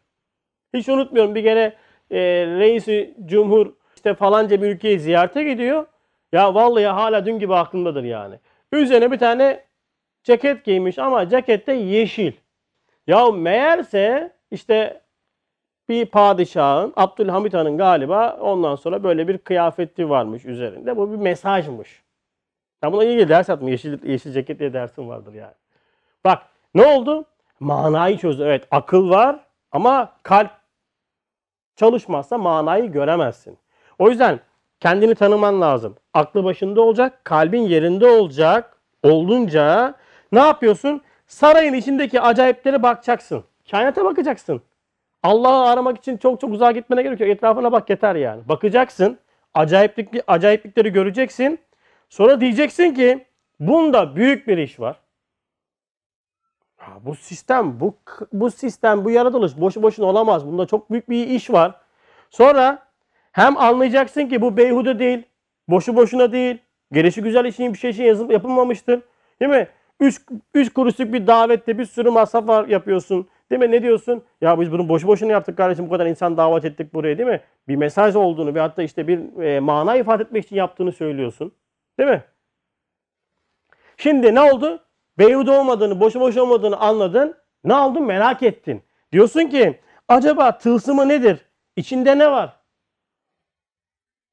Hiç 0.74 0.88
unutmuyorum 0.88 1.34
bir 1.34 1.42
kere 1.42 1.72
e, 2.10 2.20
reisi 2.46 3.14
cumhur 3.24 3.72
işte 3.96 4.14
falanca 4.14 4.62
bir 4.62 4.66
ülkeyi 4.66 4.98
ziyarete 4.98 5.44
gidiyor. 5.44 5.86
Ya 6.32 6.54
vallahi 6.54 6.86
hala 6.86 7.26
dün 7.26 7.38
gibi 7.38 7.54
aklımdadır 7.54 8.04
yani. 8.04 8.38
Üzerine 8.72 9.12
bir 9.12 9.18
tane 9.18 9.64
ceket 10.24 10.64
giymiş 10.64 10.98
ama 10.98 11.28
cekette 11.28 11.72
yeşil. 11.72 12.32
Ya 13.06 13.30
meğerse 13.30 14.32
işte 14.50 15.02
bir 15.88 16.06
padişahın, 16.06 16.92
Abdülhamit 16.96 17.54
Han'ın 17.54 17.78
galiba 17.78 18.36
ondan 18.40 18.76
sonra 18.76 19.04
böyle 19.04 19.28
bir 19.28 19.38
kıyafeti 19.38 20.10
varmış 20.10 20.44
üzerinde. 20.44 20.96
Bu 20.96 21.12
bir 21.12 21.16
mesajmış. 21.16 22.02
Ya 22.82 22.92
buna 22.92 23.04
iyi 23.04 23.28
ders 23.28 23.48
yaptım. 23.48 23.68
Yeşil, 23.68 24.08
yeşil 24.08 24.32
ceket 24.32 24.58
diye 24.58 24.72
dersim 24.72 25.08
vardır 25.08 25.34
yani. 25.34 25.54
Bak 26.24 26.42
ne 26.74 26.86
oldu? 26.86 27.24
Manayı 27.60 28.18
çözdü. 28.18 28.42
Evet 28.42 28.68
akıl 28.70 29.10
var 29.10 29.40
ama 29.72 30.12
kalp 30.22 30.50
çalışmazsa 31.76 32.38
manayı 32.38 32.92
göremezsin. 32.92 33.58
O 33.98 34.08
yüzden 34.08 34.40
kendini 34.82 35.14
tanıman 35.14 35.60
lazım. 35.60 35.96
Aklı 36.14 36.44
başında 36.44 36.80
olacak, 36.80 37.24
kalbin 37.24 37.62
yerinde 37.62 38.06
olacak. 38.06 38.76
Olunca 39.02 39.94
ne 40.32 40.38
yapıyorsun? 40.38 41.02
Sarayın 41.26 41.74
içindeki 41.74 42.20
acayiplere 42.20 42.82
bakacaksın. 42.82 43.44
Kainata 43.70 44.04
bakacaksın. 44.04 44.62
Allah'ı 45.22 45.70
aramak 45.70 45.98
için 45.98 46.16
çok 46.16 46.40
çok 46.40 46.50
uzağa 46.50 46.72
gitmene 46.72 47.02
gerek 47.02 47.20
yok. 47.20 47.30
Etrafına 47.30 47.72
bak 47.72 47.90
yeter 47.90 48.14
yani. 48.14 48.48
Bakacaksın. 48.48 49.18
Acayiplik, 49.54 50.08
acayiplikleri 50.26 50.92
göreceksin. 50.92 51.58
Sonra 52.08 52.40
diyeceksin 52.40 52.94
ki 52.94 53.26
bunda 53.60 54.16
büyük 54.16 54.48
bir 54.48 54.58
iş 54.58 54.80
var. 54.80 54.96
Bu 57.00 57.14
sistem, 57.14 57.80
bu 57.80 57.96
bu 58.32 58.50
sistem, 58.50 59.04
bu 59.04 59.10
yaratılış 59.10 59.60
boşu 59.60 59.82
boşuna 59.82 60.06
olamaz. 60.06 60.46
Bunda 60.46 60.66
çok 60.66 60.90
büyük 60.90 61.08
bir 61.10 61.26
iş 61.26 61.50
var. 61.50 61.74
Sonra 62.30 62.91
hem 63.32 63.56
anlayacaksın 63.56 64.26
ki 64.26 64.40
bu 64.40 64.56
beyhude 64.56 64.98
değil, 64.98 65.22
boşu 65.68 65.96
boşuna 65.96 66.32
değil, 66.32 66.58
Gelişi 66.92 67.22
güzel 67.22 67.44
için 67.44 67.72
bir 67.72 67.78
şey 67.78 67.90
için 67.90 68.04
yazıp 68.04 68.32
yapılmamıştır. 68.32 69.02
Değil 69.40 69.50
mi? 69.50 69.68
Üç, 70.00 70.20
üç 70.54 70.72
kuruşluk 70.72 71.12
bir 71.12 71.26
davette 71.26 71.78
bir 71.78 71.84
sürü 71.84 72.10
masraf 72.10 72.48
var 72.48 72.68
yapıyorsun. 72.68 73.28
Değil 73.50 73.60
mi? 73.60 73.70
Ne 73.70 73.82
diyorsun? 73.82 74.22
Ya 74.40 74.60
biz 74.60 74.72
bunu 74.72 74.88
boşu 74.88 75.06
boşuna 75.06 75.32
yaptık 75.32 75.56
kardeşim. 75.56 75.86
Bu 75.86 75.90
kadar 75.90 76.06
insan 76.06 76.36
davet 76.36 76.64
ettik 76.64 76.94
buraya 76.94 77.18
değil 77.18 77.28
mi? 77.28 77.40
Bir 77.68 77.76
mesaj 77.76 78.16
olduğunu 78.16 78.54
ve 78.54 78.60
hatta 78.60 78.82
işte 78.82 79.08
bir 79.08 79.42
e, 79.42 79.60
mana 79.60 79.96
ifade 79.96 80.22
etmek 80.22 80.44
için 80.44 80.56
yaptığını 80.56 80.92
söylüyorsun. 80.92 81.52
Değil 81.98 82.10
mi? 82.10 82.24
Şimdi 83.96 84.34
ne 84.34 84.40
oldu? 84.40 84.84
Beyhude 85.18 85.50
olmadığını, 85.50 86.00
boşu 86.00 86.20
boşu 86.20 86.42
olmadığını 86.42 86.76
anladın. 86.76 87.36
Ne 87.64 87.74
oldu? 87.74 88.00
Merak 88.00 88.42
ettin. 88.42 88.82
Diyorsun 89.12 89.46
ki 89.46 89.80
acaba 90.08 90.58
tılsımı 90.58 91.08
nedir? 91.08 91.46
İçinde 91.76 92.18
ne 92.18 92.30
var? 92.30 92.56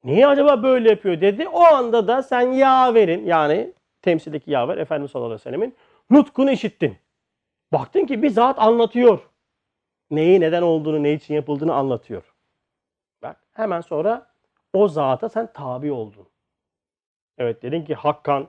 Niye 0.04 0.28
acaba 0.28 0.64
böyle 0.64 0.90
yapıyor 0.90 1.22
dedi. 1.22 1.48
O 1.48 1.64
anda 1.64 2.08
da 2.08 2.24
sen 2.24 2.52
yaverin 2.52 3.26
yani 3.26 3.74
temsildeki 4.02 4.52
yaver 4.52 4.78
Efendimiz 4.78 5.12
sallallahu 5.12 5.28
aleyhi 5.28 5.42
ve 5.42 5.44
sellemin 5.44 5.76
nutkunu 6.10 6.52
işittin. 6.52 6.98
Baktın 7.74 8.06
ki 8.06 8.24
bir 8.24 8.30
zat 8.30 8.60
anlatıyor. 8.60 9.30
Neyi 10.12 10.42
neden 10.42 10.62
olduğunu, 10.62 11.04
ne 11.04 11.14
için 11.14 11.34
yapıldığını 11.34 11.74
anlatıyor. 11.74 12.34
Bak 13.22 13.44
hemen 13.54 13.82
sonra 13.82 14.32
o 14.74 14.88
zata 14.88 15.30
sen 15.30 15.54
tabi 15.54 15.92
oldun. 15.92 16.28
Evet 17.38 17.62
dedin 17.62 17.86
ki 17.86 17.96
Hakkan 17.96 18.48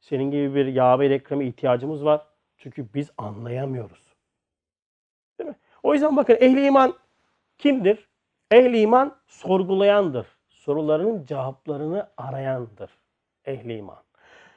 senin 0.00 0.30
gibi 0.30 0.54
bir 0.54 0.66
yaver 0.66 1.10
ekreme 1.10 1.46
ihtiyacımız 1.46 2.04
var. 2.04 2.26
Çünkü 2.56 2.94
biz 2.94 3.10
anlayamıyoruz. 3.18 4.14
Değil 5.38 5.50
mi? 5.50 5.56
O 5.82 5.94
yüzden 5.94 6.16
bakın 6.16 6.34
ehli 6.40 6.66
iman 6.66 6.94
kimdir? 7.58 8.08
Ehli 8.50 8.80
iman 8.80 9.16
sorgulayandır. 9.26 10.26
Sorularının 10.64 11.24
cevaplarını 11.26 12.08
arayandır. 12.16 12.90
Ehli 13.44 13.76
iman. 13.76 14.02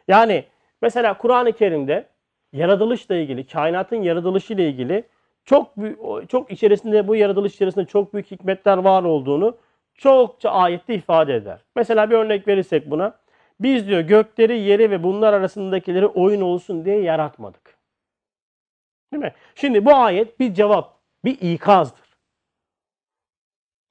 Yani 0.08 0.46
mesela 0.82 1.18
Kur'an-ı 1.18 1.54
Kerim'de 1.54 2.08
yaratılışla 2.54 3.16
ilgili, 3.16 3.48
kainatın 3.48 4.02
yaratılışı 4.02 4.54
ile 4.54 4.70
ilgili 4.70 5.04
çok 5.46 5.74
çok 6.28 6.52
içerisinde 6.52 7.08
bu 7.08 7.16
yaratılış 7.16 7.54
içerisinde 7.54 7.86
çok 7.86 8.14
büyük 8.14 8.32
hikmetler 8.32 8.78
var 8.78 9.04
olduğunu 9.04 9.58
çokça 9.96 10.50
ayette 10.50 10.96
ifade 10.96 11.36
eder. 11.36 11.60
Mesela 11.76 12.10
bir 12.10 12.16
örnek 12.16 12.48
verirsek 12.48 12.92
buna. 12.92 13.20
Biz 13.60 13.88
diyor 13.88 14.02
gökleri, 14.02 14.60
yeri 14.60 14.92
ve 14.92 15.04
bunlar 15.04 15.34
arasındakileri 15.34 16.08
oyun 16.08 16.42
olsun 16.42 16.86
diye 16.86 17.02
yaratmadık. 17.02 17.78
Değil 19.14 19.24
mi? 19.24 19.34
Şimdi 19.56 19.86
bu 19.86 19.96
ayet 19.96 20.40
bir 20.40 20.54
cevap, 20.54 21.00
bir 21.26 21.42
ikazdır. 21.42 22.18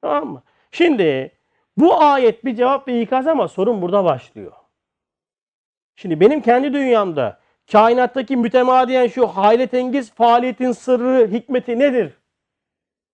Tamam 0.02 0.32
mı? 0.32 0.42
Şimdi 0.70 1.33
bu 1.76 2.02
ayet 2.02 2.44
bir 2.44 2.56
cevap 2.56 2.88
ve 2.88 3.00
ikaz 3.00 3.26
ama 3.26 3.48
sorun 3.48 3.82
burada 3.82 4.04
başlıyor. 4.04 4.52
Şimdi 5.96 6.20
benim 6.20 6.40
kendi 6.40 6.72
dünyamda 6.72 7.38
kainattaki 7.72 8.36
mütemadiyen 8.36 9.06
şu 9.06 9.26
hayletengiz 9.26 10.12
faaliyetin 10.12 10.72
sırrı, 10.72 11.30
hikmeti 11.32 11.78
nedir? 11.78 12.12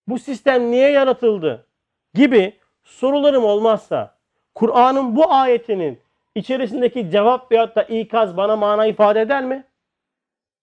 Bu 0.09 0.19
sistem 0.19 0.71
niye 0.71 0.91
yaratıldı? 0.91 1.67
Gibi 2.15 2.59
sorularım 2.83 3.45
olmazsa 3.45 4.15
Kur'an'ın 4.55 5.17
bu 5.17 5.33
ayetinin 5.33 6.01
içerisindeki 6.35 7.11
cevap 7.11 7.53
veyahut 7.53 7.77
da 7.77 7.83
ikaz 7.83 8.37
bana 8.37 8.57
mana 8.57 8.87
ifade 8.87 9.21
eder 9.21 9.45
mi? 9.45 9.65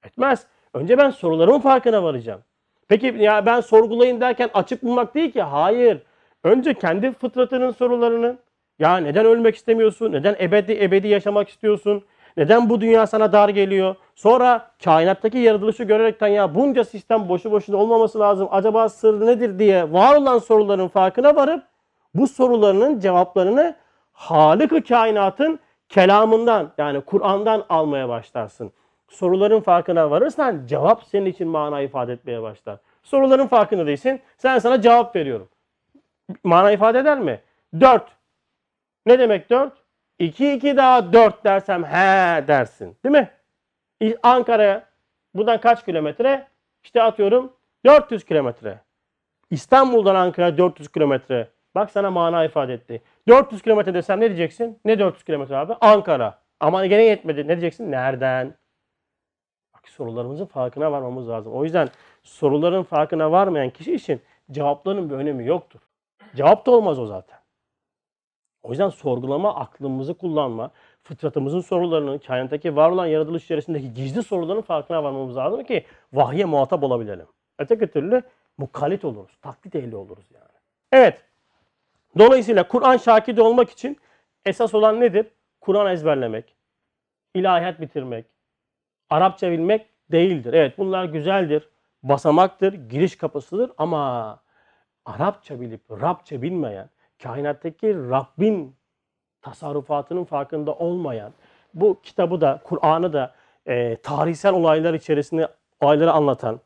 Etmez. 0.04 0.48
Önce 0.74 0.98
ben 0.98 1.10
sorularımın 1.10 1.60
farkına 1.60 2.04
varacağım. 2.04 2.44
Peki 2.88 3.16
ya 3.20 3.46
ben 3.46 3.62
sorgulayın 3.62 4.22
derken 4.22 4.50
açık 4.54 4.84
bulmak 4.84 5.16
değil 5.16 5.32
ki. 5.32 5.42
Hayır. 5.42 6.02
Önce 6.44 6.74
kendi 6.74 7.12
fıtratının 7.12 7.72
sorularını. 7.72 8.38
Ya 8.80 8.98
neden 8.98 9.26
ölmek 9.26 9.56
istemiyorsun? 9.56 10.12
Neden 10.12 10.36
ebedi 10.40 10.78
ebedi 10.82 11.08
yaşamak 11.08 11.50
istiyorsun? 11.50 12.04
Neden 12.38 12.70
bu 12.70 12.82
dünya 12.82 13.08
sana 13.08 13.32
dar 13.32 13.50
geliyor? 13.50 13.96
Sonra 14.16 14.72
kainattaki 14.84 15.38
yaratılışı 15.38 15.84
görerekten 15.84 16.28
ya 16.28 16.56
bunca 16.56 16.84
sistem 16.84 17.30
boşu 17.30 17.52
boşuna 17.52 17.78
olmaması 17.78 18.20
lazım. 18.20 18.48
Acaba 18.52 18.90
sır 18.90 19.26
nedir 19.26 19.60
diye 19.60 19.94
var 19.94 20.16
olan 20.16 20.40
soruların 20.40 20.88
farkına 20.88 21.36
varıp 21.36 21.64
bu 22.16 22.28
sorularının 22.28 23.00
cevaplarını 23.00 23.76
Halık-ı 24.14 24.84
kainatın 24.84 25.60
kelamından 25.90 26.72
yani 26.78 27.02
Kur'an'dan 27.02 27.66
almaya 27.70 28.10
başlarsın. 28.10 28.72
Soruların 29.10 29.60
farkına 29.60 30.12
varırsan 30.12 30.66
cevap 30.66 31.04
senin 31.04 31.26
için 31.26 31.48
mana 31.48 31.82
ifade 31.82 32.14
etmeye 32.14 32.42
başlar. 32.42 32.78
Soruların 33.04 33.48
farkında 33.48 33.88
değilsin. 33.88 34.22
Sen 34.38 34.60
sana 34.60 34.82
cevap 34.82 35.16
veriyorum. 35.16 35.48
Mana 36.44 36.72
ifade 36.72 37.00
eder 37.00 37.20
mi? 37.20 37.42
4. 37.80 38.04
Ne 39.06 39.20
demek 39.20 39.50
4? 39.50 39.74
2 40.20 40.54
2 40.54 40.78
daha 40.78 41.14
4 41.14 41.44
dersem 41.46 41.84
he 41.84 42.48
dersin. 42.48 42.98
Değil 43.06 43.16
mi? 43.16 43.32
Ankara'ya 44.24 44.90
buradan 45.34 45.62
kaç 45.62 45.86
kilometre? 45.86 46.48
İşte 46.84 47.04
atıyorum 47.04 47.54
400 47.86 48.26
kilometre. 48.26 48.82
İstanbul'dan 49.50 50.16
Ankara 50.16 50.58
400 50.58 50.92
kilometre. 50.92 51.50
Bak 51.76 51.92
sana 51.92 52.12
mana 52.12 52.46
ifade 52.46 52.74
etti. 52.74 53.02
400 53.28 53.62
kilometre 53.62 53.94
desem 53.94 54.20
ne 54.20 54.28
diyeceksin? 54.28 54.80
Ne 54.86 55.00
400 55.00 55.24
kilometre 55.24 55.58
abi? 55.58 55.74
Ankara. 55.82 56.40
Ama 56.60 56.86
gene 56.86 57.04
yetmedi. 57.04 57.44
Ne 57.44 57.48
diyeceksin? 57.48 57.92
Nereden? 57.92 58.56
Bak 59.74 59.90
sorularımızın 59.90 60.46
farkına 60.46 60.92
varmamız 60.92 61.30
lazım. 61.30 61.54
O 61.54 61.64
yüzden 61.64 61.90
soruların 62.24 62.84
farkına 62.84 63.32
varmayan 63.32 63.70
kişi 63.70 63.94
için 63.94 64.22
cevapların 64.52 65.10
bir 65.10 65.16
önemi 65.16 65.46
yoktur. 65.46 65.80
Cevap 66.36 66.66
da 66.66 66.72
olmaz 66.72 67.00
o 67.00 67.06
zaten. 67.06 67.38
O 68.64 68.70
yüzden 68.70 68.90
sorgulama, 68.90 69.56
aklımızı 69.56 70.14
kullanma, 70.14 70.72
fıtratımızın 71.04 71.62
sorularını, 71.62 72.20
kainattaki 72.20 72.76
var 72.76 72.90
olan 72.90 73.06
yaratılış 73.06 73.44
içerisindeki 73.44 73.94
gizli 73.94 74.24
soruların 74.24 74.62
farkına 74.62 75.04
varmamız 75.04 75.36
lazım 75.38 75.64
ki 75.64 75.86
vahye 76.14 76.46
muhatap 76.46 76.84
olabilelim. 76.84 77.26
Öteki 77.60 77.88
türlü 77.88 78.22
mukalit 78.58 79.06
oluruz, 79.06 79.38
taklit 79.42 79.76
ehli 79.76 79.96
oluruz 79.96 80.26
yani. 80.34 80.58
Evet, 80.92 81.24
Dolayısıyla 82.18 82.68
Kur'an 82.68 82.98
şakidi 82.98 83.42
olmak 83.42 83.70
için 83.70 83.98
esas 84.46 84.74
olan 84.74 85.02
nedir? 85.02 85.28
Kur'an 85.62 85.92
ezberlemek, 85.92 86.56
ilahiyat 87.34 87.82
bitirmek, 87.82 88.26
Arapça 89.10 89.52
bilmek 89.52 89.86
değildir. 90.12 90.54
Evet 90.54 90.78
bunlar 90.78 91.06
güzeldir, 91.06 91.70
basamaktır, 92.04 92.74
giriş 92.74 93.18
kapısıdır 93.18 93.72
ama 93.78 94.40
Arapça 95.08 95.62
bilip 95.62 95.92
Rabça 95.92 96.42
bilmeyen, 96.42 96.90
kainattaki 97.24 97.96
Rabbin 97.96 98.76
tasarrufatının 99.42 100.24
farkında 100.24 100.76
olmayan, 100.76 101.34
bu 101.74 102.02
kitabı 102.02 102.42
da, 102.42 102.62
Kur'an'ı 102.64 103.14
da 103.14 103.36
e, 103.66 103.96
tarihsel 103.96 104.54
olaylar 104.54 104.94
içerisinde 104.94 105.48
olayları 105.82 106.12
anlatan 106.12 106.60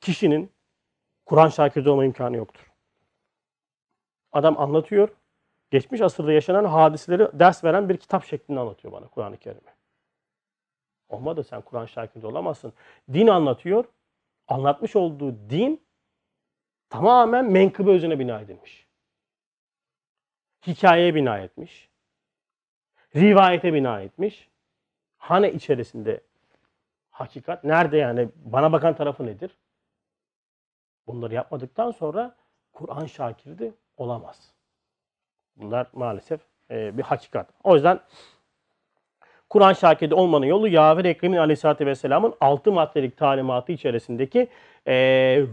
kişinin 0.00 0.52
Kur'an 1.26 1.48
şakirde 1.48 1.90
olma 1.90 2.04
imkanı 2.04 2.36
yoktur. 2.36 2.72
Adam 4.32 4.60
anlatıyor. 4.60 5.08
Geçmiş 5.70 6.00
asırda 6.00 6.32
yaşanan 6.32 6.64
hadiseleri 6.64 7.28
ders 7.32 7.64
veren 7.64 7.88
bir 7.88 7.96
kitap 7.96 8.24
şeklinde 8.24 8.60
anlatıyor 8.60 8.92
bana 8.92 9.06
Kur'an-ı 9.06 9.36
Kerim'i. 9.36 9.70
Olmadı 11.08 11.44
sen 11.44 11.60
Kur'an 11.60 11.86
şakirde 11.86 12.26
olamazsın. 12.26 12.72
Din 13.12 13.26
anlatıyor. 13.26 13.84
Anlatmış 14.48 14.96
olduğu 14.96 15.34
din 15.50 15.87
tamamen 16.88 17.44
menkıbe 17.50 17.90
özüne 17.90 18.18
bina 18.18 18.40
edilmiş. 18.40 18.86
Hikayeye 20.66 21.14
bina 21.14 21.38
etmiş. 21.38 21.88
Rivayete 23.16 23.74
bina 23.74 24.00
etmiş. 24.00 24.48
Hane 25.18 25.52
içerisinde 25.52 26.20
hakikat 27.10 27.64
nerede 27.64 27.96
yani 27.96 28.28
bana 28.36 28.72
bakan 28.72 28.96
tarafı 28.96 29.26
nedir? 29.26 29.50
Bunları 31.06 31.34
yapmadıktan 31.34 31.90
sonra 31.90 32.36
Kur'an 32.72 33.06
şakirdi 33.06 33.74
olamaz. 33.96 34.52
Bunlar 35.56 35.86
maalesef 35.92 36.40
e, 36.70 36.98
bir 36.98 37.02
hakikat. 37.02 37.48
O 37.64 37.74
yüzden 37.74 38.00
Kur'an 39.48 39.72
şakirde 39.72 40.14
olmanın 40.14 40.46
yolu 40.46 40.68
Yaver 40.68 41.04
Ekrem'in 41.04 41.36
aleyhissalatü 41.36 41.86
vesselamın 41.86 42.34
altı 42.40 42.72
maddelik 42.72 43.16
talimatı 43.16 43.72
içerisindeki 43.72 44.48
e, 44.86 44.94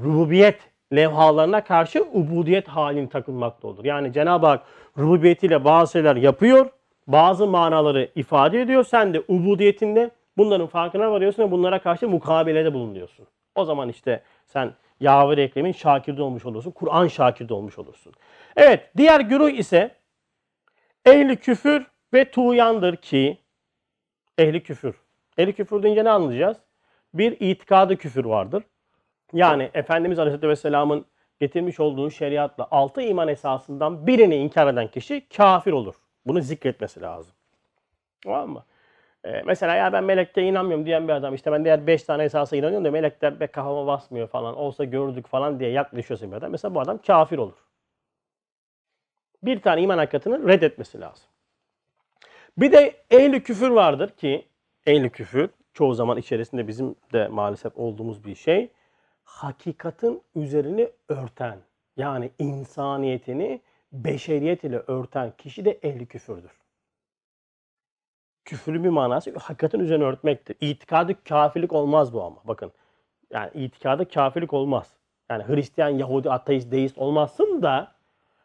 rububiyet 0.04 0.75
levhalarına 0.94 1.64
karşı 1.64 2.04
ubudiyet 2.14 2.68
halini 2.68 3.10
takılmakta 3.10 3.68
olur. 3.68 3.86
Yani 3.86 4.14
Cenab-ı 4.14 4.46
Hak 4.46 4.64
rububiyetiyle 4.98 5.66
bazı 5.66 5.92
şeyler 5.92 6.16
yapıyor, 6.16 6.70
bazı 7.08 7.48
manaları 7.48 8.12
ifade 8.16 8.62
ediyor. 8.62 8.84
Sen 8.84 9.14
de 9.14 9.24
ubudiyetinde 9.28 10.12
bunların 10.38 10.68
farkına 10.68 11.12
varıyorsun 11.12 11.44
ve 11.44 11.52
bunlara 11.52 11.80
karşı 11.82 12.10
mukabelede 12.10 12.74
bulunuyorsun. 12.74 13.28
O 13.56 13.66
zaman 13.66 13.90
işte 13.90 14.24
sen 14.46 14.74
Yaver 15.00 15.38
Ekrem'in 15.38 15.72
şakirde 15.72 16.22
olmuş 16.22 16.46
olursun. 16.46 16.72
Kur'an 16.72 17.08
şakirde 17.08 17.54
olmuş 17.54 17.80
olursun. 17.80 18.14
Evet 18.56 18.92
diğer 18.98 19.20
güruh 19.20 19.50
ise 19.50 19.96
ehli 21.06 21.36
küfür 21.36 21.88
ve 22.14 22.32
tuğyandır 22.32 22.96
ki 22.96 23.38
ehli 24.38 24.64
küfür. 24.64 24.96
Ehli 25.38 25.54
küfür 25.54 25.84
deyince 25.84 26.04
ne 26.04 26.10
anlayacağız? 26.10 26.58
Bir 27.14 27.38
itikadı 27.40 27.98
küfür 27.98 28.26
vardır. 28.26 28.64
Yani 29.36 29.70
Efendimiz 29.74 30.20
Aleyhisselatü 30.20 30.50
Vesselam'ın 30.50 31.06
getirmiş 31.40 31.80
olduğu 31.80 32.12
şeriatla 32.12 32.68
altı 32.72 33.02
iman 33.02 33.28
esasından 33.28 34.08
birini 34.08 34.36
inkar 34.36 34.74
eden 34.74 34.88
kişi 34.88 35.28
kafir 35.30 35.72
olur. 35.72 35.96
Bunu 36.26 36.42
zikretmesi 36.42 37.02
lazım. 37.02 37.34
Tamam 38.24 38.50
mı? 38.50 38.64
Ee, 39.26 39.42
mesela 39.46 39.76
ya 39.76 39.94
ben 39.94 40.04
melekte 40.04 40.42
inanmıyorum 40.42 40.86
diyen 40.86 41.08
bir 41.08 41.14
adam 41.14 41.34
işte 41.34 41.52
ben 41.52 41.66
diğer 41.66 41.88
5 41.88 42.04
tane 42.04 42.24
esasa 42.24 42.56
inanıyorum 42.56 42.86
da 42.86 42.92
melekler 42.92 43.40
be 43.40 43.48
kafama 43.48 43.88
basmıyor 43.88 44.28
falan 44.28 44.56
olsa 44.58 44.84
gördük 44.84 45.28
falan 45.28 45.60
diye 45.60 45.72
yaklaşıyorsun 45.72 46.32
bir 46.32 46.38
adam. 46.38 46.52
Mesela 46.52 46.76
bu 46.76 46.80
adam 46.82 46.98
kafir 47.08 47.38
olur. 47.38 47.58
Bir 49.44 49.62
tane 49.62 49.82
iman 49.82 49.98
hakikatini 49.98 50.48
reddetmesi 50.48 51.02
lazım. 51.02 51.26
Bir 52.58 52.72
de 52.72 52.96
ehli 53.12 53.44
küfür 53.44 53.70
vardır 53.70 54.10
ki 54.10 54.48
ehli 54.86 55.10
küfür 55.10 55.50
çoğu 55.74 55.94
zaman 55.94 56.18
içerisinde 56.18 56.68
bizim 56.68 56.96
de 57.14 57.28
maalesef 57.28 57.78
olduğumuz 57.78 58.26
bir 58.26 58.36
şey. 58.36 58.72
Hakikatin 59.26 60.24
üzerini 60.36 60.90
örten 61.10 61.60
yani 61.98 62.32
insaniyetini 62.40 63.62
beşeriyet 63.92 64.64
ile 64.64 64.78
örten 64.78 65.34
kişi 65.38 65.66
de 65.66 65.72
ehli 65.72 66.06
küfürdür. 66.06 66.52
Küfürün 68.46 68.84
bir 68.84 68.90
manası 68.90 69.38
hakikatin 69.38 69.80
üzerine 69.80 70.04
örtmektir. 70.04 70.56
İtikadı 70.62 71.24
kafirlik 71.24 71.74
olmaz 71.74 72.14
bu 72.14 72.24
ama 72.24 72.38
bakın. 72.44 72.72
Yani 73.32 73.52
itikadı 73.54 74.10
kafirlik 74.10 74.54
olmaz. 74.54 74.94
Yani 75.30 75.44
Hristiyan, 75.44 75.90
Yahudi, 75.90 76.32
ateist, 76.32 76.72
deist 76.72 76.98
olmazsın 76.98 77.62
da 77.62 77.96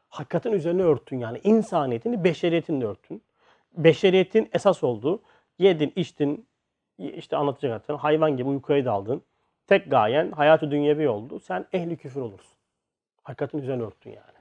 hakikatin 0.09 0.53
üzerine 0.53 0.83
örtün 0.83 1.19
yani 1.19 1.41
insaniyetini 1.45 2.25
beşeriyetini 2.25 2.87
örtün. 2.87 3.23
Beşeriyetin 3.73 4.49
esas 4.53 4.85
olduğu 4.85 5.23
yedin, 5.59 5.93
içtin, 5.97 6.47
işte 6.99 7.37
anlatacak 7.37 7.81
zaten 7.81 7.97
hayvan 7.97 8.37
gibi 8.37 8.49
uykuya 8.49 8.85
daldın. 8.85 9.23
Tek 9.71 9.91
gayen 9.91 10.31
hayatı 10.33 10.71
dünyevi 10.71 11.09
oldu. 11.09 11.41
Sen 11.41 11.67
ehli 11.73 11.97
küfür 11.97 12.21
olursun. 12.21 12.57
Hakikatin 13.23 13.59
üzerine 13.59 13.83
örttün 13.83 14.11
yani. 14.11 14.39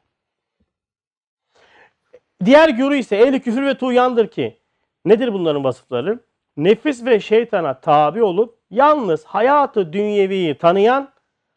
Diğer 2.45 2.69
görü 2.69 2.97
ise 2.97 3.17
ehli 3.17 3.41
küfür 3.41 3.65
ve 3.65 3.77
tuğyandır 3.77 4.27
ki 4.27 4.57
nedir 5.05 5.33
bunların 5.33 5.63
vasıfları? 5.63 6.19
Nefis 6.57 7.05
ve 7.05 7.19
şeytana 7.19 7.79
tabi 7.79 8.23
olup 8.23 8.57
yalnız 8.69 9.25
hayatı 9.25 9.93
dünyeviyi 9.93 10.57
tanıyan 10.57 11.09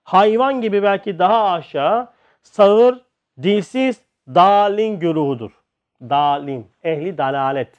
hayvan 0.04 0.60
gibi 0.60 0.82
belki 0.82 1.18
daha 1.18 1.52
aşağı 1.52 2.08
sağır, 2.42 3.04
dilsiz, 3.42 4.00
dalin 4.28 4.98
güruhudur. 4.98 5.50
Dalin, 6.02 6.66
ehli 6.84 7.18
dalalet. 7.18 7.72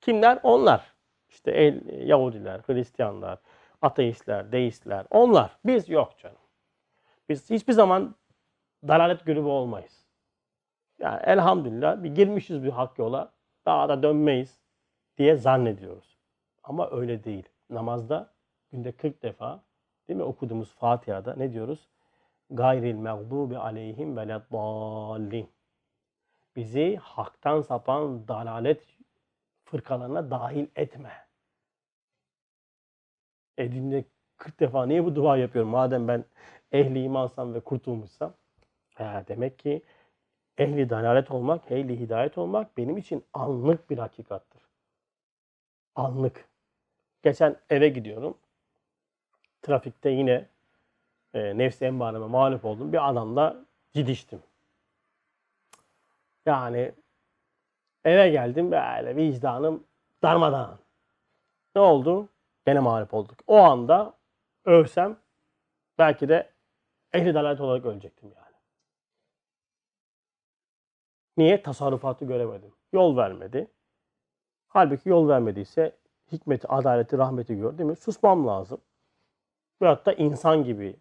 Kimler? 0.00 0.38
Onlar. 0.42 0.80
İşte 1.28 1.50
el, 1.50 2.06
Yahudiler, 2.08 2.60
Hristiyanlar, 2.66 3.38
ateistler, 3.82 4.52
deistler. 4.52 5.06
Onlar. 5.10 5.56
Biz 5.64 5.88
yok 5.88 6.18
canım. 6.18 6.36
Biz 7.28 7.50
hiçbir 7.50 7.72
zaman 7.72 8.14
dalalet 8.88 9.26
grubu 9.26 9.52
olmayız. 9.52 10.06
Yani 10.98 11.20
elhamdülillah 11.24 12.02
bir 12.02 12.14
girmişiz 12.14 12.64
bir 12.64 12.70
hak 12.70 12.98
yola. 12.98 13.32
Daha 13.66 13.88
da 13.88 14.02
dönmeyiz 14.02 14.60
diye 15.18 15.36
zannediyoruz. 15.36 16.16
Ama 16.62 16.90
öyle 16.90 17.24
değil. 17.24 17.48
Namazda 17.70 18.30
günde 18.72 18.92
40 18.92 19.22
defa 19.22 19.62
değil 20.08 20.16
mi 20.16 20.22
okuduğumuz 20.22 20.74
Fatiha'da 20.74 21.34
ne 21.34 21.52
diyoruz? 21.52 21.88
Gayril 22.50 22.96
mağdubi 22.96 23.58
aleyhim 23.58 24.16
veleddallin. 24.16 25.50
Bizi 26.56 26.96
haktan 26.96 27.60
sapan 27.60 28.28
dalalet 28.28 28.86
fırkalarına 29.64 30.30
dahil 30.30 30.66
etme. 30.76 31.25
E 33.58 33.66
günde 33.66 34.04
40 34.36 34.60
defa 34.60 34.86
niye 34.86 35.04
bu 35.04 35.14
dua 35.16 35.36
yapıyorum? 35.36 35.70
Madem 35.70 36.08
ben 36.08 36.24
ehli 36.72 37.02
imansam 37.02 37.54
ve 37.54 37.60
kurtulmuşsam. 37.60 38.34
He, 38.94 39.24
demek 39.28 39.58
ki 39.58 39.82
ehli 40.58 40.90
dalalet 40.90 41.30
olmak, 41.30 41.70
ehli 41.70 42.00
hidayet 42.00 42.38
olmak 42.38 42.76
benim 42.76 42.96
için 42.96 43.24
anlık 43.32 43.90
bir 43.90 43.98
hakikattır. 43.98 44.62
Anlık. 45.94 46.48
Geçen 47.22 47.56
eve 47.70 47.88
gidiyorum. 47.88 48.38
Trafikte 49.62 50.10
yine 50.10 50.48
e, 51.34 51.58
nefsi 51.58 51.84
emmareme 51.84 52.26
mağlup 52.26 52.64
oldum. 52.64 52.92
Bir 52.92 53.10
adamla 53.10 53.56
gidiştim. 53.92 54.42
Yani 56.46 56.92
eve 58.04 58.28
geldim 58.30 58.70
böyle 58.70 59.16
vicdanım 59.16 59.84
darmadağın. 60.22 60.78
Ne 61.74 61.80
oldu? 61.82 62.28
Gene 62.66 62.80
mağlup 62.80 63.14
olduk. 63.14 63.38
O 63.46 63.56
anda 63.56 64.14
övsem 64.64 65.16
belki 65.98 66.28
de 66.28 66.52
ehli 67.12 67.34
dalalet 67.34 67.60
olarak 67.60 67.86
ölecektim 67.86 68.32
yani. 68.36 68.56
Niye? 71.36 71.62
Tasarrufatı 71.62 72.24
göremedim. 72.24 72.74
Yol 72.92 73.16
vermedi. 73.16 73.70
Halbuki 74.68 75.08
yol 75.08 75.28
vermediyse 75.28 75.96
hikmeti, 76.32 76.68
adaleti, 76.68 77.18
rahmeti 77.18 77.56
gör 77.56 77.78
değil 77.78 77.90
mi? 77.90 77.96
Susmam 77.96 78.46
lazım. 78.46 78.80
Veyahut 79.82 80.06
da 80.06 80.12
insan 80.12 80.64
gibi 80.64 80.96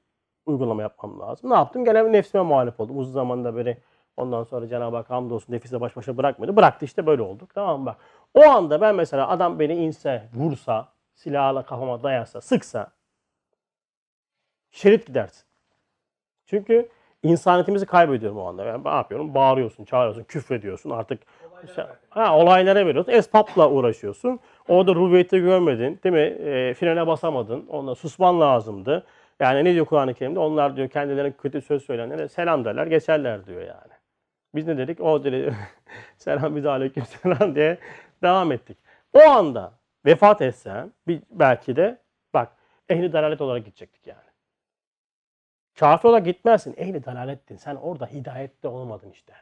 uygulama 0.46 0.82
yapmam 0.82 1.20
lazım. 1.20 1.50
Ne 1.50 1.56
yaptım? 1.56 1.86
Gene 1.86 2.12
nefsime 2.12 2.44
muhalif 2.44 2.80
oldum. 2.80 2.98
Uzun 3.00 3.14
zamanda 3.14 3.56
böyle 3.56 3.78
ondan 4.18 4.44
sonra 4.44 4.68
Cenab-ı 4.68 4.96
Hak 4.96 5.10
hamdolsun 5.10 5.54
nefisle 5.54 5.82
baş 5.82 5.96
başa 5.96 6.18
bırakmadı. 6.18 6.56
Bıraktı 6.56 6.86
işte 6.86 7.06
böyle 7.06 7.22
olduk. 7.22 7.56
Tamam 7.56 7.80
mı? 7.80 7.86
Bak. 7.86 7.98
O 8.34 8.50
anda 8.50 8.82
ben 8.82 8.96
mesela 8.96 9.30
adam 9.30 9.60
beni 9.60 9.76
inse, 9.76 10.30
vursa, 10.34 10.95
silahla 11.16 11.66
kafama 11.66 12.04
dayarsa, 12.04 12.42
sıksa 12.42 12.88
şerit 14.72 15.08
gidersin. 15.08 15.46
Çünkü 16.46 16.90
insaniyetimizi 17.24 17.86
kaybediyorum 17.86 18.38
o 18.38 18.46
anda. 18.46 18.66
Yani 18.66 18.84
ne 18.84 18.90
yapıyorum? 18.90 19.34
Bağırıyorsun, 19.34 19.86
çağırıyorsun, 19.86 20.24
küfrediyorsun. 20.24 20.90
Artık 20.90 21.22
Olaylara 21.52 21.88
ver. 21.90 21.96
ha, 22.10 22.38
olaylara 22.38 22.86
veriyorsun. 22.86 23.12
Esbapla 23.12 23.70
uğraşıyorsun. 23.70 24.40
Orada 24.68 24.96
rubiyeti 24.96 25.40
görmedin. 25.40 26.00
Değil 26.04 26.14
mi? 26.16 26.50
E, 26.50 26.74
frene 26.74 27.08
basamadın. 27.08 27.68
Onunla 27.68 27.96
susman 27.96 28.42
lazımdı. 28.42 29.06
Yani 29.40 29.64
ne 29.66 29.74
diyor 29.74 29.86
Kur'an-ı 29.86 30.14
Kerim'de? 30.14 30.40
Onlar 30.40 30.76
diyor 30.76 30.90
kendilerine 30.90 31.32
kötü 31.32 31.62
söz 31.62 31.86
söyleyenlere 31.86 32.28
selam 32.28 32.66
derler, 32.66 32.88
geçerler 32.88 33.46
diyor 33.46 33.62
yani. 33.62 33.94
Biz 34.56 34.68
ne 34.68 34.78
dedik? 34.78 35.02
O 35.02 35.24
dedi 35.24 35.56
selam 36.18 36.56
bize 36.56 36.70
aleyküm 36.70 37.06
selam 37.06 37.56
diye 37.56 37.78
devam 38.24 38.52
ettik. 38.52 38.78
O 39.14 39.20
anda 39.20 39.72
vefat 40.06 40.42
etsen 40.42 40.94
bir, 41.08 41.22
belki 41.30 41.76
de 41.76 42.02
bak 42.34 42.52
ehli 42.90 43.14
dalalet 43.14 43.42
olarak 43.42 43.66
gidecektik 43.66 44.08
yani. 44.08 44.20
Kafir 45.80 46.10
olarak 46.10 46.26
gitmezsin. 46.26 46.76
Ehli 46.78 47.06
dalalettin. 47.06 47.56
Sen 47.56 47.76
orada 47.76 48.06
hidayette 48.06 48.68
olmadın 48.68 49.12
işte. 49.12 49.34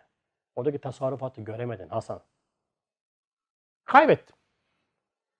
Oradaki 0.55 0.77
tasarrufatı 0.77 1.41
göremedin 1.41 1.89
Hasan. 1.89 2.21
Kaybettim. 3.85 4.35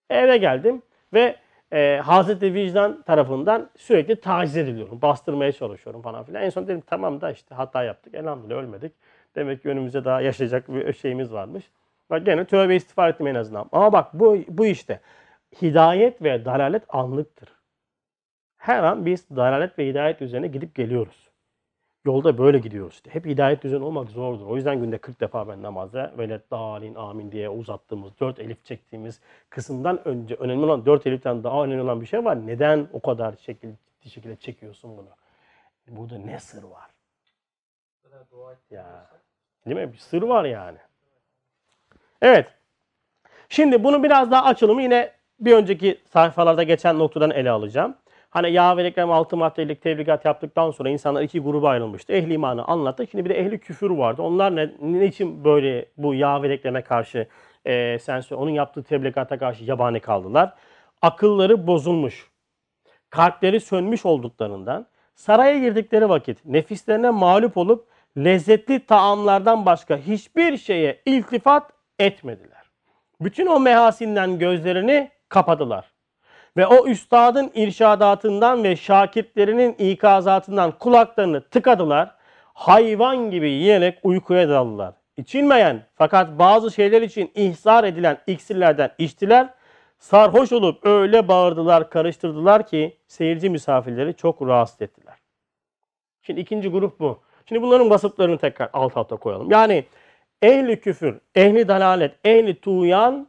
Eve 0.09 0.37
geldim 0.37 0.81
ve 1.13 1.35
e, 1.71 2.01
Hazreti 2.03 2.53
Vicdan 2.53 3.01
tarafından 3.01 3.69
sürekli 3.77 4.19
taciz 4.19 4.57
ediliyorum. 4.57 5.01
Bastırmaya 5.01 5.51
çalışıyorum 5.51 6.01
falan 6.01 6.23
filan. 6.23 6.43
En 6.43 6.49
son 6.49 6.67
dedim 6.67 6.83
tamam 6.87 7.21
da 7.21 7.31
işte 7.31 7.55
hata 7.55 7.83
yaptık. 7.83 8.13
Elhamdülillah 8.13 8.57
ölmedik. 8.57 8.93
Demek 9.35 9.61
ki 9.61 9.69
önümüzde 9.69 10.05
daha 10.05 10.21
yaşayacak 10.21 10.69
bir 10.69 10.93
şeyimiz 10.93 11.33
varmış. 11.33 11.71
Bak 12.09 12.25
gene 12.25 12.45
tövbe 12.45 12.75
istiğfar 12.75 13.09
ettim 13.09 13.27
en 13.27 13.35
azından. 13.35 13.69
Ama 13.71 13.93
bak 13.93 14.13
bu, 14.13 14.37
bu 14.47 14.65
işte 14.65 14.99
hidayet 15.61 16.21
ve 16.21 16.45
dalalet 16.45 16.83
anlıktır. 16.89 17.49
Her 18.57 18.83
an 18.83 19.05
biz 19.05 19.29
dalalet 19.29 19.79
ve 19.79 19.87
hidayet 19.87 20.21
üzerine 20.21 20.47
gidip 20.47 20.75
geliyoruz. 20.75 21.29
Yolda 22.05 22.37
böyle 22.37 22.59
gidiyoruz 22.59 22.93
işte. 22.93 23.13
Hep 23.13 23.25
hidayet 23.25 23.65
üzerine 23.65 23.85
olmak 23.85 24.09
zordur. 24.09 24.45
O 24.45 24.55
yüzden 24.55 24.79
günde 24.79 24.97
40 24.97 25.21
defa 25.21 25.47
ben 25.47 25.61
namazda 25.61 26.13
velet 26.17 26.51
dalin 26.51 26.95
amin 26.95 27.31
diye 27.31 27.49
uzattığımız, 27.49 28.19
4 28.19 28.39
elif 28.39 28.65
çektiğimiz 28.65 29.19
kısımdan 29.49 30.07
önce 30.07 30.35
önemli 30.35 30.65
olan 30.65 30.85
4 30.85 31.07
eliften 31.07 31.43
daha 31.43 31.63
önemli 31.63 31.81
olan 31.81 32.01
bir 32.01 32.05
şey 32.05 32.25
var. 32.25 32.47
Neden 32.47 32.87
o 32.93 32.99
kadar 33.01 33.35
şekil, 33.37 33.69
ciddi 34.01 34.09
şekilde 34.09 34.35
çekiyorsun 34.35 34.97
bunu? 34.97 35.09
Burada 35.87 36.17
ne 36.17 36.39
sır 36.39 36.63
var? 36.63 36.89
Ya. 38.71 39.09
Değil 39.65 39.77
mi? 39.77 39.93
Bir 39.93 39.97
sır 39.97 40.21
var 40.21 40.45
yani. 40.45 40.77
Evet. 42.23 42.47
Şimdi 43.49 43.83
bunu 43.83 44.03
biraz 44.03 44.31
daha 44.31 44.43
açılımı 44.43 44.81
yine 44.81 45.11
bir 45.39 45.53
önceki 45.53 46.01
sayfalarda 46.13 46.63
geçen 46.63 46.99
noktadan 46.99 47.31
ele 47.31 47.51
alacağım. 47.51 47.95
Hani 48.29 48.51
yağ 48.51 48.77
ve 48.77 48.83
reklam 48.83 49.11
altı 49.11 49.37
maddelik 49.37 49.81
tebligat 49.81 50.25
yaptıktan 50.25 50.71
sonra 50.71 50.89
insanlar 50.89 51.21
iki 51.21 51.39
gruba 51.39 51.69
ayrılmıştı. 51.69 52.13
Ehli 52.13 52.33
imanı 52.33 52.65
anlattık. 52.65 53.11
Şimdi 53.11 53.25
bir 53.25 53.29
de 53.29 53.39
ehli 53.39 53.59
küfür 53.59 53.89
vardı. 53.89 54.21
Onlar 54.21 54.55
ne, 54.55 54.69
ne 54.81 55.05
için 55.05 55.43
böyle 55.43 55.85
bu 55.97 56.13
yağ 56.13 56.43
ve 56.43 56.49
reklame 56.49 56.81
karşı 56.81 57.27
e, 57.65 57.99
sen 57.99 58.19
söyle, 58.21 58.41
onun 58.41 58.51
yaptığı 58.51 58.83
tebligata 58.83 59.37
karşı 59.39 59.63
yabani 59.63 59.99
kaldılar? 59.99 60.53
Akılları 61.01 61.67
bozulmuş. 61.67 62.31
Kalpleri 63.09 63.59
sönmüş 63.59 64.05
olduklarından 64.05 64.87
saraya 65.15 65.59
girdikleri 65.59 66.09
vakit 66.09 66.45
nefislerine 66.45 67.09
mağlup 67.09 67.57
olup 67.57 67.87
lezzetli 68.17 68.85
taamlardan 68.85 69.65
başka 69.65 69.97
hiçbir 69.97 70.57
şeye 70.57 71.01
iltifat 71.05 71.72
etmediler. 71.99 72.63
Bütün 73.21 73.47
o 73.47 73.59
mehasinden 73.59 74.39
gözlerini 74.39 75.11
kapadılar. 75.29 75.93
Ve 76.57 76.67
o 76.67 76.87
üstadın 76.87 77.51
irşadatından 77.55 78.63
ve 78.63 78.75
şakirtlerinin 78.75 79.73
ikazatından 79.73 80.71
kulaklarını 80.71 81.41
tıkadılar. 81.41 82.15
Hayvan 82.53 83.31
gibi 83.31 83.49
yiyerek 83.49 83.99
uykuya 84.03 84.49
daldılar. 84.49 84.93
içilmeyen 85.17 85.85
fakat 85.95 86.39
bazı 86.39 86.71
şeyler 86.71 87.01
için 87.01 87.31
ihzar 87.35 87.83
edilen 87.83 88.17
iksirlerden 88.27 88.91
içtiler. 88.97 89.49
Sarhoş 89.99 90.51
olup 90.51 90.85
öyle 90.85 91.27
bağırdılar, 91.27 91.89
karıştırdılar 91.89 92.67
ki 92.67 92.97
seyirci 93.07 93.49
misafirleri 93.49 94.13
çok 94.13 94.41
rahatsız 94.41 94.81
ettiler. 94.81 95.15
Şimdi 96.21 96.39
ikinci 96.39 96.69
grup 96.69 96.99
bu. 96.99 97.19
Şimdi 97.45 97.61
bunların 97.61 97.89
vasıflarını 97.89 98.37
tekrar 98.37 98.69
alt 98.73 98.97
alta 98.97 99.15
koyalım. 99.15 99.51
Yani 99.51 99.85
ehli 100.43 100.79
küfür, 100.79 101.19
ehli 101.35 101.67
dalalet, 101.67 102.15
ehli 102.25 102.61
tuğyan 102.61 103.27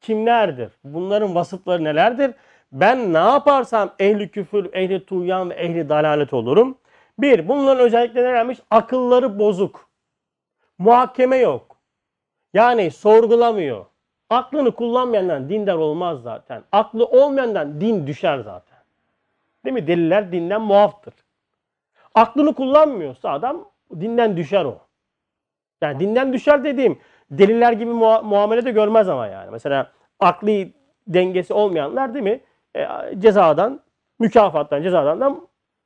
kimlerdir? 0.00 0.72
Bunların 0.84 1.34
vasıfları 1.34 1.84
nelerdir? 1.84 2.34
Ben 2.72 3.12
ne 3.12 3.18
yaparsam 3.18 3.90
ehli 3.98 4.28
küfür, 4.28 4.74
ehli 4.74 5.04
tuğyan 5.04 5.50
ve 5.50 5.54
ehli 5.54 5.88
dalalet 5.88 6.32
olurum. 6.32 6.78
Bir, 7.18 7.48
bunların 7.48 7.86
özellikleri 7.86 8.24
nelermiş? 8.24 8.58
Akılları 8.70 9.38
bozuk. 9.38 9.88
Muhakeme 10.78 11.36
yok. 11.36 11.76
Yani 12.54 12.90
sorgulamıyor. 12.90 13.86
Aklını 14.30 14.72
kullanmayandan 14.72 15.48
dindar 15.48 15.74
olmaz 15.74 16.22
zaten. 16.22 16.62
Aklı 16.72 17.04
olmayandan 17.04 17.80
din 17.80 18.06
düşer 18.06 18.38
zaten. 18.38 18.78
Değil 19.64 19.74
mi? 19.74 19.86
Deliller 19.86 20.32
dinden 20.32 20.60
muaftır. 20.60 21.14
Aklını 22.14 22.54
kullanmıyorsa 22.54 23.30
adam 23.30 23.68
dinden 24.00 24.36
düşer 24.36 24.64
o. 24.64 24.89
Yani 25.82 26.00
dinden 26.00 26.32
düşer 26.32 26.64
dediğim 26.64 26.98
deliller 27.30 27.72
gibi 27.72 27.90
mua- 27.90 28.24
muamele 28.24 28.64
de 28.64 28.70
görmez 28.70 29.08
ama 29.08 29.26
yani. 29.26 29.50
Mesela 29.50 29.92
akli 30.20 30.72
dengesi 31.06 31.54
olmayanlar 31.54 32.14
değil 32.14 32.22
mi? 32.24 32.40
E, 32.76 32.86
cezadan, 33.18 33.80
mükafattan, 34.18 34.82
cezadan 34.82 35.20
da 35.20 35.36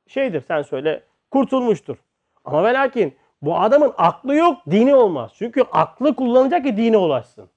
şeydir 0.06 0.40
sen 0.48 0.62
söyle 0.62 1.02
kurtulmuştur. 1.30 1.96
Ama 2.44 2.64
ve 2.64 2.74
lakin 2.74 3.16
bu 3.42 3.58
adamın 3.58 3.92
aklı 3.98 4.34
yok, 4.34 4.58
dini 4.70 4.94
olmaz. 4.94 5.32
Çünkü 5.34 5.62
aklı 5.72 6.14
kullanacak 6.14 6.64
ki 6.64 6.76
dine 6.76 6.96
ulaşsın. 6.96 7.50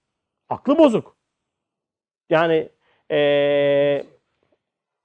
Aklı 0.49 0.77
bozuk. 0.77 1.15
Yani 2.29 2.69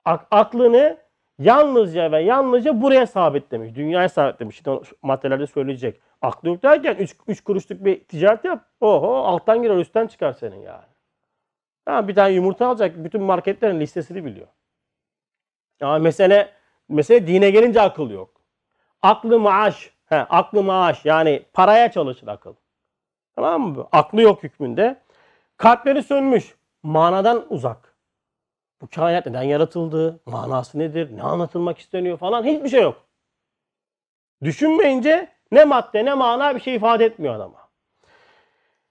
ak- 0.05 0.27
aklını 0.31 0.97
yalnızca 1.43 2.13
ve 2.13 2.23
yalnızca 2.23 2.83
buraya 2.83 3.07
sabitlemiş. 3.07 3.75
Dünyaya 3.75 4.09
sabitlemiş. 4.09 4.67
O 4.67 4.83
maddelerde 5.03 5.47
söyleyecek. 5.47 6.01
Aklı 6.23 6.49
yok 6.49 6.63
derken 6.63 7.09
3 7.29 7.45
kuruşluk 7.45 7.85
bir 7.85 8.05
ticaret 8.05 8.45
yap. 8.45 8.65
Oho 8.81 9.15
alttan 9.15 9.63
girer 9.63 9.77
üstten 9.77 10.07
çıkar 10.07 10.33
senin 10.33 10.61
yani. 10.61 10.85
Ha, 11.85 12.09
bir 12.09 12.15
tane 12.15 12.35
yumurta 12.35 12.67
alacak. 12.67 13.05
Bütün 13.05 13.23
marketlerin 13.23 13.81
listesini 13.81 14.25
biliyor. 14.25 14.47
Ama 15.81 15.99
mesele, 15.99 16.53
mesele 16.89 17.27
dine 17.27 17.51
gelince 17.51 17.81
akıl 17.81 18.11
yok. 18.11 18.31
Aklı 19.03 19.39
maaş. 19.39 19.91
He, 20.07 20.17
aklı 20.17 20.63
maaş. 20.63 21.05
Yani 21.05 21.43
paraya 21.53 21.91
çalışır 21.91 22.27
akıl. 22.29 22.55
Tamam 23.35 23.61
mı? 23.63 23.89
Aklı 23.93 24.23
yok 24.23 24.43
hükmünde. 24.43 25.01
Kalpleri 25.57 26.03
sönmüş. 26.03 26.55
Manadan 26.83 27.47
uzak. 27.51 27.92
Bu 28.83 28.89
kainat 28.95 29.27
neden 29.27 29.43
yaratıldı? 29.43 30.21
Manası 30.27 30.79
nedir? 30.79 31.17
Ne 31.17 31.23
anlatılmak 31.23 31.79
isteniyor 31.79 32.19
falan. 32.19 32.45
Hiçbir 32.45 32.69
şey 32.69 32.83
yok. 32.83 33.05
Düşünmeyince 34.43 35.29
ne 35.53 35.65
madde 35.65 36.05
ne 36.05 36.15
mana 36.15 36.55
bir 36.55 36.61
şey 36.61 36.75
ifade 36.75 37.05
etmiyor 37.05 37.35
adama. 37.35 37.69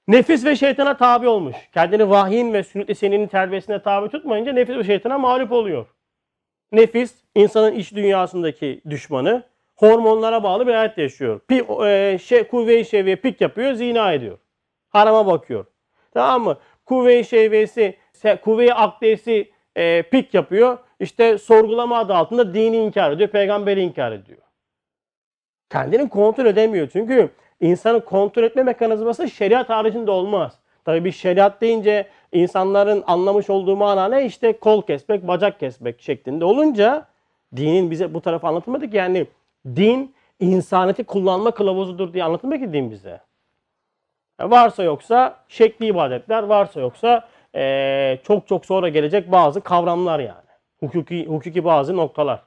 Nefis 0.07 0.45
ve 0.45 0.55
şeytana 0.55 0.97
tabi 0.97 1.27
olmuş. 1.27 1.55
Kendini 1.73 2.09
vahyin 2.09 2.53
ve 2.53 2.63
sünnet-i 2.63 2.95
seninin 2.95 3.27
terbiyesine 3.27 3.81
tabi 3.81 4.09
tutmayınca 4.09 4.53
nefis 4.53 4.75
ve 4.75 4.83
şeytana 4.83 5.17
mağlup 5.17 5.51
oluyor. 5.51 5.85
Nefis 6.71 7.15
insanın 7.35 7.75
iç 7.75 7.95
dünyasındaki 7.95 8.81
düşmanı. 8.89 9.43
Hormonlara 9.75 10.43
bağlı 10.43 10.67
bir 10.67 10.73
hayat 10.73 10.97
yaşıyor. 10.97 11.39
Pi, 11.39 11.65
e, 11.85 12.17
şey, 12.23 12.47
kuvve-i 12.47 12.85
şehveye 12.85 13.15
pik 13.15 13.41
yapıyor, 13.41 13.73
zina 13.73 14.13
ediyor. 14.13 14.37
Harama 14.89 15.27
bakıyor. 15.27 15.65
Tamam 16.13 16.43
mı? 16.43 16.57
Kuvve-i 16.85 17.21
se- 17.21 18.41
kuvve-i 18.41 18.73
akdesi 18.73 19.50
e, 19.75 20.01
pik 20.01 20.33
yapıyor. 20.33 20.77
İşte 20.99 21.37
sorgulama 21.37 21.97
adı 21.97 22.13
altında 22.13 22.53
dini 22.53 22.77
inkar 22.77 23.11
ediyor, 23.11 23.29
peygamberi 23.29 23.81
inkar 23.81 24.11
ediyor. 24.11 24.41
Kendini 25.69 26.09
kontrol 26.09 26.45
edemiyor. 26.45 26.89
Çünkü 26.93 27.29
insanı 27.59 28.05
kontrol 28.05 28.43
etme 28.43 28.63
mekanizması 28.63 29.29
şeriat 29.29 29.69
haricinde 29.69 30.11
olmaz. 30.11 30.59
Tabii 30.85 31.05
bir 31.05 31.11
şeriat 31.11 31.61
deyince 31.61 32.07
insanların 32.31 33.03
anlamış 33.07 33.49
olduğu 33.49 33.75
mana 33.75 34.07
ne? 34.07 34.25
İşte 34.25 34.59
kol 34.59 34.81
kesmek, 34.81 35.27
bacak 35.27 35.59
kesmek 35.59 36.01
şeklinde 36.01 36.45
olunca 36.45 37.07
dinin 37.55 37.91
bize 37.91 38.13
bu 38.13 38.21
tarafı 38.21 38.47
anlatılmadı 38.47 38.89
ki 38.89 38.97
yani 38.97 39.27
din 39.65 40.15
insaneti 40.39 41.03
kullanma 41.03 41.51
kılavuzudur 41.51 42.13
diye 42.13 42.23
anlatılmadı 42.23 42.59
ki 42.59 42.73
din 42.73 42.91
bize. 42.91 43.19
Varsa 44.41 44.83
yoksa 44.83 45.37
şekli 45.47 45.85
ibadetler, 45.85 46.43
varsa 46.43 46.79
yoksa 46.79 47.27
eee, 47.55 48.19
çok 48.23 48.47
çok 48.47 48.65
sonra 48.65 48.89
gelecek 48.89 49.31
bazı 49.31 49.61
kavramlar 49.61 50.19
yani. 50.19 50.51
Hukuki, 50.79 51.25
hukuki 51.25 51.65
bazı 51.65 51.97
noktalar. 51.97 52.41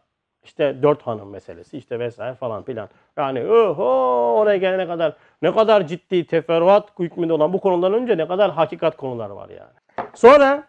İşte 0.45 0.83
dört 0.83 1.03
hanım 1.03 1.31
meselesi 1.31 1.79
işte 1.79 1.99
vesaire 1.99 2.35
falan 2.35 2.63
filan. 2.63 2.89
Yani 3.17 3.47
oho 3.47 3.85
oraya 4.39 4.57
gelene 4.57 4.87
kadar 4.87 5.13
ne 5.43 5.55
kadar 5.55 5.87
ciddi 5.87 6.27
teferruat 6.27 6.99
hükmünde 6.99 7.33
olan 7.33 7.53
bu 7.53 7.61
konudan 7.61 7.95
önce 7.95 8.19
ne 8.19 8.29
kadar 8.29 8.51
hakikat 8.51 8.97
konular 8.97 9.31
var 9.31 9.49
yani. 9.49 10.09
Sonra 10.15 10.65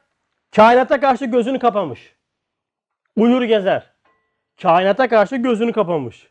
kainata 0.56 1.00
karşı 1.00 1.26
gözünü 1.26 1.60
kapamış. 1.60 2.16
Uyur 3.18 3.42
gezer. 3.44 3.92
Kainata 4.62 5.08
karşı 5.08 5.36
gözünü 5.36 5.72
kapamış. 5.72 6.28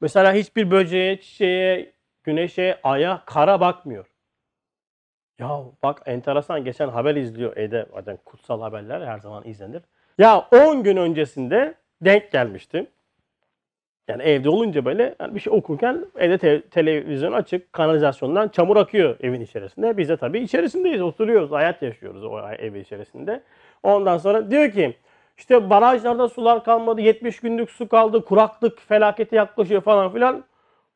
Mesela 0.00 0.32
hiçbir 0.32 0.70
böceğe, 0.70 1.20
çiçeğe, 1.20 1.92
güneşe, 2.24 2.80
aya, 2.84 3.22
kara 3.26 3.60
bakmıyor. 3.60 4.06
Ya 5.38 5.64
bak 5.82 6.02
enteresan 6.06 6.64
geçen 6.64 6.88
haber 6.88 7.14
izliyor 7.16 7.56
Ede 7.56 7.86
zaten 7.94 8.18
kutsal 8.24 8.60
haberler 8.60 9.00
her 9.06 9.18
zaman 9.18 9.44
izlenir. 9.46 9.82
Ya 10.18 10.48
10 10.52 10.82
gün 10.82 10.96
öncesinde 10.96 11.74
denk 12.00 12.32
gelmiştim. 12.32 12.86
Yani 14.08 14.22
evde 14.22 14.50
olunca 14.50 14.84
böyle 14.84 15.14
yani 15.20 15.34
bir 15.34 15.40
şey 15.40 15.52
okurken 15.52 16.06
evde 16.16 16.38
te- 16.38 16.62
televizyon 16.62 17.32
açık, 17.32 17.72
kanalizasyondan 17.72 18.48
çamur 18.48 18.76
akıyor 18.76 19.16
evin 19.20 19.40
içerisinde. 19.40 19.96
Biz 19.96 20.08
de 20.08 20.16
tabii 20.16 20.38
içerisindeyiz, 20.40 21.02
oturuyoruz, 21.02 21.50
hayat 21.50 21.82
yaşıyoruz 21.82 22.24
o 22.24 22.40
ev 22.58 22.74
içerisinde. 22.74 23.42
Ondan 23.82 24.18
sonra 24.18 24.50
diyor 24.50 24.70
ki 24.72 24.96
işte 25.38 25.70
barajlarda 25.70 26.28
sular 26.28 26.64
kalmadı, 26.64 27.00
70 27.00 27.40
günlük 27.40 27.70
su 27.70 27.88
kaldı, 27.88 28.24
kuraklık 28.24 28.80
felaketi 28.80 29.34
yaklaşıyor 29.36 29.80
falan 29.80 30.12
filan. 30.12 30.44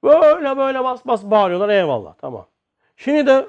Böyle 0.05 0.57
böyle 0.57 0.85
bas 0.85 1.07
bas 1.07 1.25
bağırıyorlar 1.25 1.69
eyvallah 1.69 2.15
tamam. 2.15 2.47
Şimdi 2.97 3.27
de 3.27 3.47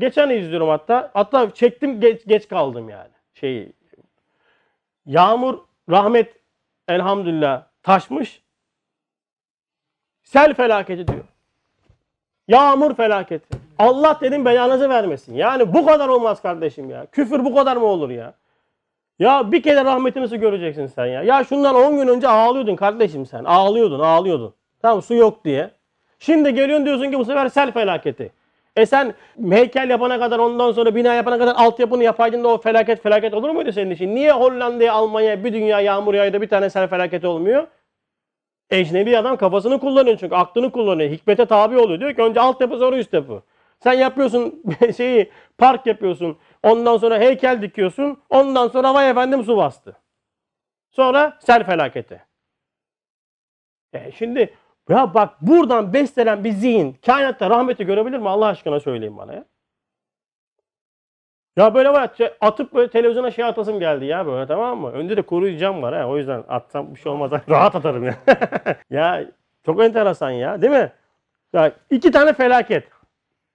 geçen 0.00 0.30
izliyorum 0.30 0.68
hatta. 0.68 1.10
Hatta 1.14 1.50
çektim 1.54 2.00
geç, 2.00 2.26
geç 2.26 2.48
kaldım 2.48 2.88
yani. 2.88 3.10
Şeyi. 3.34 3.72
Yağmur 5.06 5.58
rahmet 5.90 6.36
elhamdülillah 6.88 7.62
taşmış. 7.82 8.42
Sel 10.22 10.54
felaketi 10.54 11.08
diyor. 11.08 11.24
Yağmur 12.48 12.94
felaketi. 12.94 13.58
Allah 13.78 14.18
dedim 14.20 14.44
belanızı 14.44 14.88
vermesin. 14.88 15.34
Yani 15.34 15.74
bu 15.74 15.86
kadar 15.86 16.08
olmaz 16.08 16.42
kardeşim 16.42 16.90
ya. 16.90 17.06
Küfür 17.06 17.44
bu 17.44 17.54
kadar 17.54 17.76
mı 17.76 17.84
olur 17.84 18.10
ya? 18.10 18.34
Ya 19.18 19.52
bir 19.52 19.62
kere 19.62 19.84
rahmetinizi 19.84 20.36
göreceksin 20.40 20.86
sen 20.86 21.06
ya. 21.06 21.22
Ya 21.22 21.44
şundan 21.44 21.74
10 21.74 21.96
gün 21.96 22.08
önce 22.08 22.28
ağlıyordun 22.28 22.76
kardeşim 22.76 23.26
sen. 23.26 23.44
Ağlıyordun, 23.44 24.00
ağlıyordun. 24.00 24.54
Tamam 24.82 25.02
su 25.02 25.14
yok 25.14 25.44
diye. 25.44 25.70
Şimdi 26.18 26.54
geliyorsun 26.54 26.86
diyorsun 26.86 27.10
ki 27.10 27.18
bu 27.18 27.24
sefer 27.24 27.48
sel 27.48 27.72
felaketi. 27.72 28.32
E 28.80 28.86
sen 28.86 29.14
heykel 29.50 29.90
yapana 29.90 30.18
kadar 30.18 30.38
ondan 30.38 30.72
sonra 30.72 30.94
bina 30.94 31.14
yapana 31.14 31.38
kadar 31.38 31.54
altyapını 31.56 32.04
yapaydın 32.04 32.44
da 32.44 32.48
o 32.48 32.60
felaket 32.60 33.02
felaket 33.02 33.34
olur 33.34 33.50
muydu 33.50 33.72
senin 33.72 33.90
için? 33.90 34.14
Niye 34.14 34.32
Hollanda'ya, 34.32 34.92
Almanya'ya 34.92 35.44
bir 35.44 35.52
dünya 35.52 35.80
yağmur 35.80 36.14
yağıyor 36.14 36.40
bir 36.40 36.48
tane 36.48 36.70
sel 36.70 36.88
felaketi 36.88 37.26
olmuyor? 37.26 37.66
Ecnebi 38.70 39.18
adam 39.18 39.36
kafasını 39.36 39.80
kullanıyor 39.80 40.16
çünkü 40.20 40.34
aklını 40.34 40.72
kullanıyor. 40.72 41.10
Hikmete 41.10 41.46
tabi 41.46 41.78
oluyor. 41.78 42.00
Diyor 42.00 42.14
ki 42.14 42.22
önce 42.22 42.40
altyapı 42.40 42.78
sonra 42.78 42.96
üst 42.96 43.12
yapı. 43.12 43.42
Sen 43.82 43.92
yapıyorsun 43.92 44.62
şeyi 44.96 45.30
park 45.58 45.86
yapıyorsun. 45.86 46.38
Ondan 46.62 46.96
sonra 46.96 47.18
heykel 47.18 47.62
dikiyorsun. 47.62 48.18
Ondan 48.30 48.68
sonra 48.68 48.94
vay 48.94 49.10
efendim 49.10 49.44
su 49.44 49.56
bastı. 49.56 49.96
Sonra 50.90 51.38
sel 51.40 51.64
felaketi. 51.66 52.22
E 53.92 54.12
şimdi 54.12 54.54
ya 54.90 55.14
bak 55.14 55.42
buradan 55.42 55.92
beslenen 55.92 56.44
bir 56.44 56.52
zihin 56.52 56.96
kainatta 57.06 57.50
rahmeti 57.50 57.86
görebilir 57.86 58.18
mi 58.18 58.28
Allah 58.28 58.46
aşkına 58.46 58.80
söyleyin 58.80 59.18
bana 59.18 59.32
ya. 59.34 59.44
Ya 61.56 61.74
böyle 61.74 61.88
var 61.92 62.10
atıp 62.40 62.74
böyle 62.74 62.90
televizyona 62.90 63.30
şey 63.30 63.44
atasım 63.44 63.80
geldi 63.80 64.04
ya 64.04 64.26
böyle 64.26 64.46
tamam 64.46 64.78
mı? 64.78 64.90
Önde 64.90 65.16
de 65.16 65.22
koruyucam 65.22 65.82
var 65.82 65.94
ha 65.94 66.08
o 66.08 66.16
yüzden 66.16 66.44
atsam 66.48 66.94
bir 66.94 67.00
şey 67.00 67.12
olmaz. 67.12 67.30
Rahat 67.48 67.74
atarım 67.74 68.04
ya. 68.04 68.14
ya 68.90 69.24
çok 69.66 69.84
enteresan 69.84 70.30
ya 70.30 70.62
değil 70.62 70.72
mi? 70.72 70.92
Ya 71.52 71.72
iki 71.90 72.10
tane 72.10 72.32
felaket. 72.32 72.84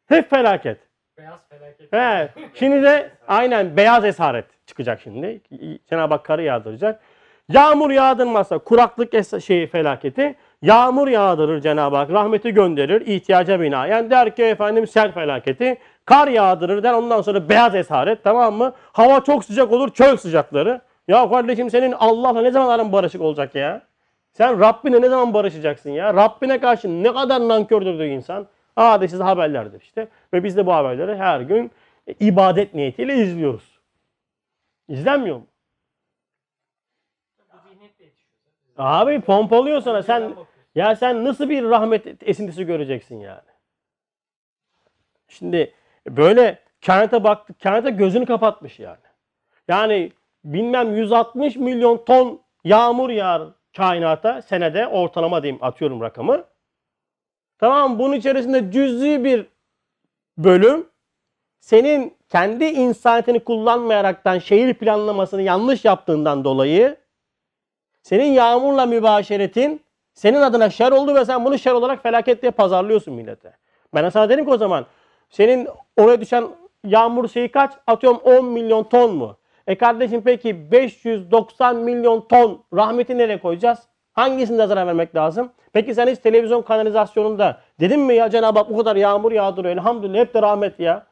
Hep 0.06 0.30
felaket. 0.30 0.78
Beyaz 1.18 1.40
felaket. 1.50 1.94
He, 1.94 2.30
şimdi 2.54 2.84
de 2.84 3.12
aynen 3.28 3.78
beyaz 3.78 4.06
esaret 4.06 4.46
çıkacak 4.68 5.02
şimdi. 5.02 5.42
Cenab-ı 5.90 6.14
Hak 6.14 6.26
karı 6.26 6.44
yağdıracak. 6.44 7.02
Yağmur 7.50 7.92
yağdırmazsa 7.92 8.58
kuraklık 8.58 9.14
es- 9.14 9.42
şeyi 9.42 9.68
felaketi. 9.68 10.36
Yağmur 10.62 11.08
yağdırır 11.08 11.62
Cenab-ı 11.62 11.96
Hak. 11.96 12.10
Rahmeti 12.10 12.54
gönderir 12.54 13.02
ihtiyaca 13.02 13.60
binaen. 13.62 14.10
Der 14.10 14.36
ki 14.36 14.44
efendim 14.44 14.88
sel 14.88 15.12
felaketi. 15.12 15.78
Kar 16.06 16.28
yağdırır 16.28 16.84
der 16.84 16.94
ondan 16.94 17.22
sonra 17.22 17.50
beyaz 17.50 17.76
esaret 17.76 18.24
tamam 18.24 18.54
mı? 18.54 18.74
Hava 18.92 19.24
çok 19.24 19.46
sıcak 19.46 19.72
olur 19.72 19.94
çöl 19.94 20.18
sıcakları. 20.18 20.82
Ya 21.08 21.30
kardeşim 21.30 21.70
senin 21.70 21.92
Allah'la 21.92 22.42
ne 22.42 22.52
zaman 22.52 22.70
aran 22.70 22.92
barışık 22.92 23.22
olacak 23.22 23.56
ya? 23.56 23.82
Sen 24.32 24.60
Rabbine 24.60 25.02
ne 25.02 25.10
zaman 25.10 25.34
barışacaksın 25.34 25.90
ya? 25.90 26.14
Rabbine 26.14 26.60
karşı 26.60 27.04
ne 27.04 27.14
kadar 27.14 27.48
nankördür 27.48 27.94
diyor 27.98 28.10
insan. 28.10 28.48
Hadisiz 28.76 29.20
haberlerdir 29.20 29.82
işte. 29.82 30.08
Ve 30.34 30.44
biz 30.44 30.58
de 30.58 30.66
bu 30.66 30.74
haberleri 30.74 31.16
her 31.16 31.40
gün 31.40 31.72
ibadet 32.20 32.74
niyetiyle 32.74 33.16
izliyoruz. 33.16 33.80
İzlenmiyor 34.88 35.36
mu? 35.36 35.48
Abi 38.78 39.22
pompalıyor 39.22 39.82
sana. 39.82 40.04
Sen 40.04 40.34
ya 40.76 40.96
sen 40.96 41.26
nasıl 41.26 41.50
bir 41.50 41.64
rahmet 41.64 42.24
esintisi 42.24 42.66
göreceksin 42.66 43.20
yani? 43.20 43.42
Şimdi 45.28 45.74
böyle 46.10 46.60
kainata 46.86 47.24
baktık. 47.24 47.62
Kainata 47.62 47.90
gözünü 47.90 48.26
kapatmış 48.26 48.80
yani. 48.80 48.98
Yani 49.68 50.12
bilmem 50.44 50.96
160 50.96 51.56
milyon 51.56 52.06
ton 52.06 52.42
yağmur 52.64 53.10
yağar 53.10 53.44
kainata 53.78 54.42
senede 54.42 54.88
ortalama 54.88 55.44
diyeyim 55.44 55.64
atıyorum 55.64 56.02
rakamı. 56.02 56.44
Tamam 57.58 58.00
bunun 58.00 58.14
içerisinde 58.14 58.72
cüzi 58.72 59.24
bir 59.24 59.48
bölüm 60.38 60.88
senin 61.60 62.14
kendi 62.30 62.66
insaniyetini 62.66 63.40
kullanmayaraktan 63.40 64.40
şehir 64.40 64.74
planlamasını 64.74 65.42
yanlış 65.42 65.86
yaptığından 65.86 66.44
dolayı 66.44 66.98
senin 68.06 68.26
yağmurla 68.34 68.86
mübaşeretin 68.86 69.82
senin 70.14 70.42
adına 70.42 70.70
şer 70.70 70.92
oldu 70.92 71.16
ve 71.16 71.26
sen 71.26 71.46
bunu 71.46 71.58
şer 71.58 71.72
olarak 71.72 72.04
felaket 72.04 72.42
diye 72.42 72.52
pazarlıyorsun 72.52 73.14
millete. 73.14 73.54
Ben 73.96 74.10
sana 74.10 74.30
dedim 74.30 74.46
ki 74.46 74.52
o 74.52 74.58
zaman 74.58 74.86
senin 75.30 75.68
oraya 75.98 76.22
düşen 76.22 76.48
yağmur 76.84 77.28
şeyi 77.28 77.52
kaç? 77.52 77.74
Atıyorum 77.88 78.20
10 78.24 78.46
milyon 78.46 78.84
ton 78.84 79.16
mu? 79.16 79.38
E 79.68 79.78
kardeşim 79.78 80.22
peki 80.22 80.72
590 80.72 81.76
milyon 81.76 82.22
ton 82.22 82.64
rahmeti 82.74 83.18
nereye 83.18 83.40
koyacağız? 83.40 83.80
Hangisinde 84.14 84.68
zarar 84.68 84.88
vermek 84.88 85.16
lazım? 85.16 85.52
Peki 85.74 85.96
sen 85.96 86.08
hiç 86.08 86.20
televizyon 86.20 86.62
kanalizasyonunda 86.62 87.62
dedin 87.80 88.00
mi 88.00 88.16
ya 88.16 88.30
Cenab-ı 88.30 88.60
Hak 88.60 88.70
bu 88.70 88.78
kadar 88.78 88.96
yağmur 88.96 89.32
yağdırıyor 89.32 89.74
elhamdülillah 89.76 90.20
hep 90.20 90.34
de 90.34 90.42
rahmet 90.42 90.80
ya. 90.80 91.06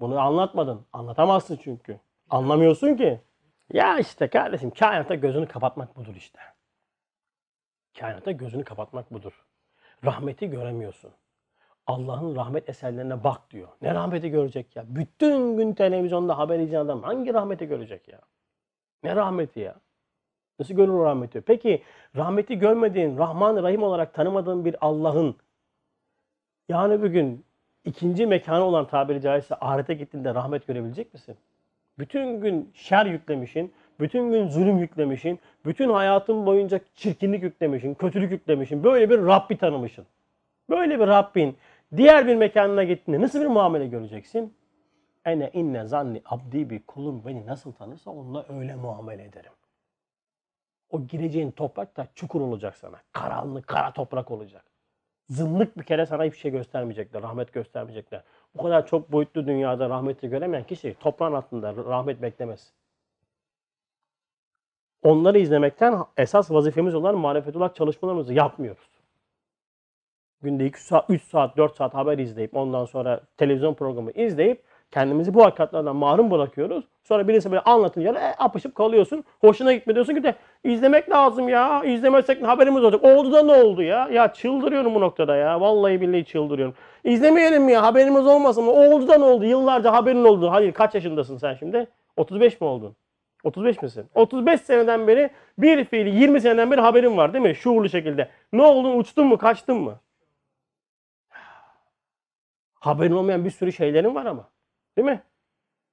Bunu 0.00 0.20
anlatmadın. 0.20 0.80
Anlatamazsın 0.92 1.58
çünkü. 1.64 1.98
Anlamıyorsun 2.30 2.96
ki. 2.96 3.20
Ya 3.72 3.98
işte 3.98 4.28
kardeşim 4.28 4.70
kainata 4.70 5.14
gözünü 5.14 5.46
kapatmak 5.46 5.96
budur 5.96 6.14
işte. 6.16 6.40
Kainata 7.98 8.30
gözünü 8.30 8.64
kapatmak 8.64 9.12
budur. 9.12 9.44
Rahmeti 10.04 10.50
göremiyorsun. 10.50 11.10
Allah'ın 11.86 12.36
rahmet 12.36 12.68
eserlerine 12.68 13.24
bak 13.24 13.50
diyor. 13.50 13.68
Ne 13.82 13.94
rahmeti 13.94 14.30
görecek 14.30 14.76
ya? 14.76 14.84
Bütün 14.88 15.56
gün 15.56 15.74
televizyonda 15.74 16.38
haber 16.38 16.58
izleyen 16.58 16.84
adam 16.84 17.02
hangi 17.02 17.34
rahmeti 17.34 17.66
görecek 17.66 18.08
ya? 18.08 18.20
Ne 19.02 19.16
rahmeti 19.16 19.60
ya? 19.60 19.74
Nasıl 20.58 20.74
görür 20.74 20.92
o 20.92 21.04
rahmeti? 21.04 21.40
Peki 21.40 21.82
rahmeti 22.16 22.58
görmediğin, 22.58 23.18
Rahman 23.18 23.62
Rahim 23.62 23.82
olarak 23.82 24.14
tanımadığın 24.14 24.64
bir 24.64 24.76
Allah'ın 24.80 25.36
yani 26.68 27.02
bir 27.02 27.10
gün 27.10 27.44
ikinci 27.84 28.26
mekanı 28.26 28.64
olan 28.64 28.86
tabiri 28.86 29.20
caizse 29.20 29.54
ahirete 29.60 29.94
gittiğinde 29.94 30.34
rahmet 30.34 30.66
görebilecek 30.66 31.14
misin? 31.14 31.36
Bütün 32.00 32.40
gün 32.40 32.70
şer 32.74 33.06
yüklemişin, 33.06 33.72
bütün 34.00 34.30
gün 34.32 34.48
zulüm 34.48 34.78
yüklemişin, 34.78 35.40
bütün 35.64 35.90
hayatın 35.90 36.46
boyunca 36.46 36.80
çirkinlik 36.94 37.42
yüklemişin, 37.42 37.94
kötülük 37.94 38.30
yüklemişin, 38.30 38.84
böyle 38.84 39.10
bir 39.10 39.18
Rabbi 39.18 39.56
tanımışsın. 39.58 40.06
Böyle 40.70 41.00
bir 41.00 41.06
Rabbin 41.06 41.56
diğer 41.96 42.26
bir 42.26 42.36
mekanına 42.36 42.84
gittiğinde 42.84 43.22
nasıl 43.22 43.40
bir 43.40 43.46
muamele 43.46 43.86
göreceksin? 43.86 44.54
Ene 45.24 45.50
inne 45.52 45.84
zanni 45.84 46.22
abdi 46.24 46.70
bir 46.70 46.82
kulum 46.86 47.22
beni 47.26 47.46
nasıl 47.46 47.72
tanırsa 47.72 48.10
onunla 48.10 48.46
öyle 48.48 48.76
muamele 48.76 49.24
ederim. 49.24 49.52
O 50.90 51.06
gireceğin 51.06 51.50
toprak 51.50 51.96
da 51.96 52.06
çukur 52.14 52.40
olacak 52.40 52.76
sana. 52.76 52.96
Karanlık, 53.12 53.66
kara 53.66 53.92
toprak 53.92 54.30
olacak. 54.30 54.64
Zınlık 55.28 55.78
bir 55.78 55.84
kere 55.84 56.06
sana 56.06 56.24
hiçbir 56.24 56.38
şey 56.38 56.50
göstermeyecekler, 56.50 57.22
rahmet 57.22 57.52
göstermeyecekler. 57.52 58.22
Bu 58.54 58.62
kadar 58.62 58.86
çok 58.86 59.12
boyutlu 59.12 59.46
dünyada 59.46 59.88
rahmeti 59.88 60.28
göremeyen 60.28 60.66
kişi 60.66 60.96
toprağın 61.00 61.32
altında 61.32 61.76
rahmet 61.76 62.22
beklemez. 62.22 62.72
Onları 65.02 65.38
izlemekten 65.38 66.04
esas 66.16 66.50
vazifemiz 66.50 66.94
olan 66.94 67.18
marifetullah 67.18 67.74
çalışmalarımızı 67.74 68.34
yapmıyoruz. 68.34 68.90
Günde 70.42 70.66
2 70.66 70.82
saat, 70.82 71.10
3 71.10 71.22
saat, 71.22 71.56
4 71.56 71.76
saat 71.76 71.94
haber 71.94 72.18
izleyip 72.18 72.56
ondan 72.56 72.84
sonra 72.84 73.20
televizyon 73.36 73.74
programı 73.74 74.10
izleyip 74.10 74.64
kendimizi 74.90 75.34
bu 75.34 75.44
hakikatlerden 75.44 75.96
mahrum 75.96 76.30
bırakıyoruz. 76.30 76.84
Sonra 77.02 77.28
birisi 77.28 77.50
böyle 77.50 77.62
anlatınca 77.62 78.14
e, 78.14 78.34
apışıp 78.38 78.74
kalıyorsun. 78.74 79.24
Hoşuna 79.40 79.72
gitme 79.72 79.94
diyorsun 79.94 80.14
ki 80.14 80.22
de 80.22 80.34
izlemek 80.64 81.10
lazım 81.10 81.48
ya. 81.48 81.84
İzlemezsek 81.84 82.42
haberimiz 82.42 82.84
olacak. 82.84 83.04
Oldu 83.04 83.32
da 83.32 83.42
ne 83.42 83.52
oldu 83.52 83.82
ya? 83.82 84.08
Ya 84.12 84.32
çıldırıyorum 84.32 84.94
bu 84.94 85.00
noktada 85.00 85.36
ya. 85.36 85.60
Vallahi 85.60 86.00
billahi 86.00 86.24
çıldırıyorum. 86.24 86.74
İzlemeyelim 87.04 87.62
mi 87.62 87.72
ya? 87.72 87.82
Haberimiz 87.82 88.26
olmasın 88.26 88.64
mı? 88.64 88.70
Oldu 88.70 89.08
da 89.08 89.18
ne 89.18 89.24
oldu? 89.24 89.44
Yıllarca 89.44 89.92
haberin 89.92 90.24
oldu. 90.24 90.50
Hayır 90.50 90.72
kaç 90.72 90.94
yaşındasın 90.94 91.36
sen 91.36 91.54
şimdi? 91.54 91.86
35 92.16 92.60
mi 92.60 92.66
oldun? 92.66 92.96
35 93.44 93.82
misin? 93.82 94.06
35 94.14 94.60
seneden 94.60 95.06
beri 95.08 95.30
bir 95.58 95.84
fiili 95.84 96.20
20 96.20 96.40
seneden 96.40 96.70
beri 96.70 96.80
haberin 96.80 97.16
var 97.16 97.32
değil 97.32 97.44
mi? 97.44 97.54
Şuurlu 97.54 97.88
şekilde. 97.88 98.28
Ne 98.52 98.62
oldun? 98.62 98.98
Uçtun 98.98 99.26
mu? 99.26 99.38
Kaçtın 99.38 99.76
mı? 99.76 100.00
Haberin 102.74 103.12
olmayan 103.12 103.44
bir 103.44 103.50
sürü 103.50 103.72
şeylerin 103.72 104.14
var 104.14 104.26
ama. 104.26 104.48
Değil 105.00 105.12
mi? 105.12 105.22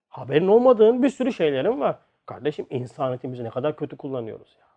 Haberin 0.08 0.48
olmadığın 0.48 1.04
bir 1.04 1.10
sürü 1.10 1.34
şeylerin 1.34 1.80
var. 1.80 2.00
Kardeşim 2.26 2.68
insaniyetimizi 2.70 3.44
ne 3.44 3.50
kadar 3.50 3.76
kötü 3.76 3.98
kullanıyoruz 3.98 4.58
ya. 4.60 4.68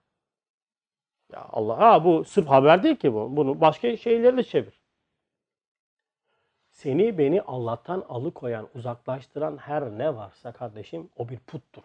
Ya 1.32 1.46
Allah 1.52 1.78
ha 1.78 2.04
bu 2.04 2.24
sırf 2.24 2.48
haber 2.48 2.82
değil 2.82 2.96
ki 2.96 3.14
bu. 3.14 3.36
Bunu 3.36 3.60
başka 3.60 3.96
şeyleri 3.96 4.36
de 4.36 4.42
çevir. 4.42 4.80
Seni 6.70 7.18
beni 7.18 7.42
Allah'tan 7.42 8.04
alıkoyan, 8.08 8.68
uzaklaştıran 8.74 9.56
her 9.56 9.90
ne 9.90 10.16
varsa 10.16 10.52
kardeşim 10.52 11.10
o 11.16 11.28
bir 11.28 11.38
puttur. 11.38 11.82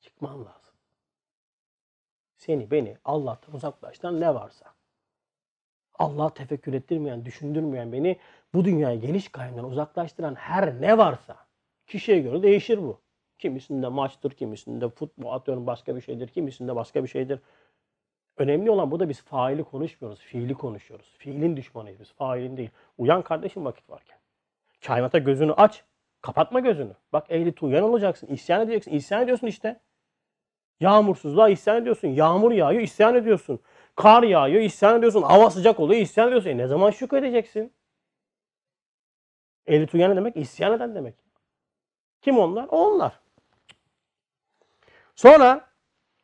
Çıkman 0.00 0.44
lazım. 0.44 0.74
Seni 2.36 2.70
beni 2.70 2.96
Allah'tan 3.04 3.54
uzaklaştıran 3.54 4.20
ne 4.20 4.34
varsa. 4.34 4.74
Allah 5.94 6.34
tefekkür 6.34 6.72
ettirmeyen, 6.72 7.24
düşündürmeyen 7.24 7.92
beni 7.92 8.18
bu 8.54 8.64
dünyaya 8.64 8.96
geliş 8.96 9.28
gayemden 9.28 9.64
uzaklaştıran 9.64 10.34
her 10.34 10.80
ne 10.80 10.98
varsa 10.98 11.36
kişiye 11.86 12.18
göre 12.18 12.42
değişir 12.42 12.78
bu. 12.78 13.00
Kimisinde 13.38 13.88
maçtır, 13.88 14.30
kimisinde 14.30 14.88
futbol 14.88 15.32
atıyorum 15.32 15.66
başka 15.66 15.96
bir 15.96 16.00
şeydir, 16.00 16.28
kimisinde 16.28 16.76
başka 16.76 17.02
bir 17.02 17.08
şeydir. 17.08 17.40
Önemli 18.36 18.70
olan 18.70 18.90
burada 18.90 19.08
biz 19.08 19.22
faili 19.22 19.64
konuşmuyoruz, 19.64 20.20
fiili 20.20 20.54
konuşuyoruz. 20.54 21.14
Fiilin 21.18 21.56
düşmanıyız 21.56 22.00
biz, 22.00 22.12
failin 22.12 22.56
değil. 22.56 22.70
Uyan 22.98 23.22
kardeşim 23.22 23.64
vakit 23.64 23.90
varken. 23.90 24.18
Kainata 24.86 25.18
gözünü 25.18 25.52
aç, 25.52 25.84
kapatma 26.20 26.60
gözünü. 26.60 26.92
Bak 27.12 27.26
ehli 27.30 27.54
uyan 27.62 27.82
olacaksın, 27.82 28.26
isyan 28.26 28.62
edeceksin. 28.62 28.92
İsyan 28.92 29.22
ediyorsun 29.22 29.46
işte. 29.46 29.80
Yağmursuzluğa 30.80 31.48
isyan 31.48 31.82
ediyorsun. 31.82 32.08
Yağmur 32.08 32.52
yağıyor, 32.52 32.82
isyan 32.82 33.14
ediyorsun. 33.14 33.60
Kar 33.96 34.22
yağıyor, 34.22 34.62
isyan 34.62 34.98
ediyorsun. 34.98 35.22
Hava 35.22 35.50
sıcak 35.50 35.80
oluyor, 35.80 36.00
isyan 36.00 36.28
ediyorsun. 36.28 36.50
E 36.50 36.58
ne 36.58 36.66
zaman 36.66 36.90
şükredeceksin? 36.90 37.72
Ehli 39.68 39.98
ne 39.98 40.16
demek? 40.16 40.36
İsyan 40.36 40.72
eden 40.72 40.94
demek. 40.94 41.14
Kim 42.20 42.38
onlar? 42.38 42.66
Onlar. 42.70 43.20
Sonra 45.14 45.68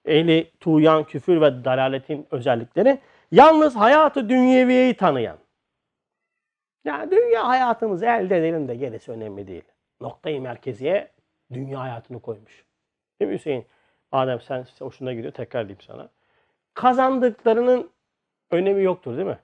ehli 0.04 0.50
tuğyan, 0.60 1.04
küfür 1.04 1.40
ve 1.40 1.64
dalaletin 1.64 2.26
özellikleri 2.30 2.98
yalnız 3.32 3.76
hayatı 3.76 4.28
dünyeviyeyi 4.28 4.96
tanıyan. 4.96 5.38
Yani 6.84 7.10
dünya 7.10 7.48
hayatımızı 7.48 8.06
elde 8.06 8.38
edelim 8.38 8.68
de 8.68 8.74
gerisi 8.74 9.12
önemli 9.12 9.46
değil. 9.46 9.64
Noktayı 10.00 10.40
merkeziye 10.40 11.10
dünya 11.52 11.80
hayatını 11.80 12.20
koymuş. 12.22 12.64
Değil 13.20 13.30
mi 13.30 13.36
Hüseyin? 13.36 13.66
Adem 14.12 14.40
sen 14.40 14.66
hoşuna 14.78 15.12
gidiyor 15.12 15.32
tekrar 15.32 15.68
diyeyim 15.68 15.80
sana. 15.80 16.08
Kazandıklarının 16.74 17.90
önemi 18.50 18.82
yoktur 18.82 19.16
değil 19.16 19.28
mi? 19.28 19.38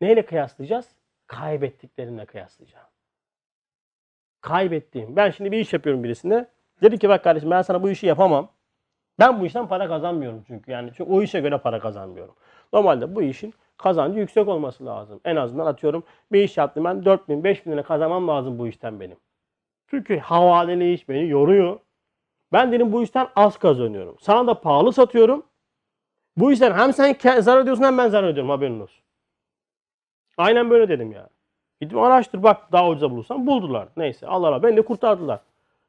Neyle 0.00 0.26
kıyaslayacağız? 0.26 0.88
Kaybettiklerinle 1.26 2.26
kıyaslayacağım. 2.26 2.86
Kaybettiğim. 4.40 5.16
Ben 5.16 5.30
şimdi 5.30 5.52
bir 5.52 5.58
iş 5.58 5.72
yapıyorum 5.72 6.04
birisine. 6.04 6.46
Dedi 6.82 6.98
ki 6.98 7.08
bak 7.08 7.24
kardeşim 7.24 7.50
ben 7.50 7.62
sana 7.62 7.82
bu 7.82 7.90
işi 7.90 8.06
yapamam. 8.06 8.48
Ben 9.18 9.40
bu 9.40 9.46
işten 9.46 9.68
para 9.68 9.88
kazanmıyorum 9.88 10.44
çünkü. 10.46 10.70
Yani 10.70 10.90
çünkü 10.96 11.12
o 11.12 11.22
işe 11.22 11.40
göre 11.40 11.58
para 11.58 11.80
kazanmıyorum. 11.80 12.34
Normalde 12.72 13.14
bu 13.14 13.22
işin 13.22 13.54
kazancı 13.76 14.18
yüksek 14.18 14.48
olması 14.48 14.86
lazım. 14.86 15.20
En 15.24 15.36
azından 15.36 15.66
atıyorum 15.66 16.04
bir 16.32 16.42
iş 16.42 16.56
yaptım 16.56 16.84
ben 16.84 17.04
4 17.04 17.28
bin 17.28 17.44
5 17.44 17.66
bin 17.66 17.72
lira 17.72 17.82
kazanmam 17.82 18.28
lazım 18.28 18.58
bu 18.58 18.68
işten 18.68 19.00
benim. 19.00 19.16
Çünkü 19.86 20.18
havaleli 20.18 20.92
iş 20.92 21.08
beni 21.08 21.28
yoruyor. 21.28 21.80
Ben 22.52 22.72
dedim 22.72 22.92
bu 22.92 23.02
işten 23.02 23.28
az 23.36 23.58
kazanıyorum. 23.58 24.16
Sana 24.20 24.46
da 24.46 24.60
pahalı 24.60 24.92
satıyorum. 24.92 25.46
Bu 26.36 26.50
yüzden 26.50 26.72
hem 26.72 26.92
sen 26.92 27.16
zarar 27.40 27.62
ediyorsun 27.62 27.84
hem 27.84 27.98
ben 27.98 28.08
zarar 28.08 28.28
ediyorum 28.28 28.50
haberin 28.50 28.80
olsun. 28.80 29.03
Aynen 30.36 30.70
böyle 30.70 30.88
dedim 30.88 31.12
ya. 31.12 31.28
Gidip 31.80 31.98
araştır 31.98 32.42
bak 32.42 32.72
daha 32.72 32.88
ucuza 32.88 33.10
bulursan 33.10 33.46
buldular. 33.46 33.88
Neyse 33.96 34.26
Allah 34.26 34.48
Allah 34.48 34.62
beni 34.62 34.76
de 34.76 34.82
kurtardılar. 34.82 35.40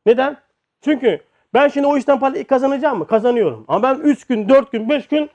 Neden? 0.06 0.38
Çünkü 0.82 1.20
ben 1.54 1.68
şimdi 1.68 1.88
o 1.88 1.98
işten 1.98 2.20
parayı 2.20 2.48
kazanacağım 2.48 2.98
mı? 2.98 3.08
Kazanıyorum. 3.08 3.66
Ama 3.68 3.84
ben 3.84 3.96
3 3.96 4.28
gün, 4.28 4.50
4 4.50 4.72
gün, 4.72 4.90
5 4.90 5.08
gün 5.08 5.30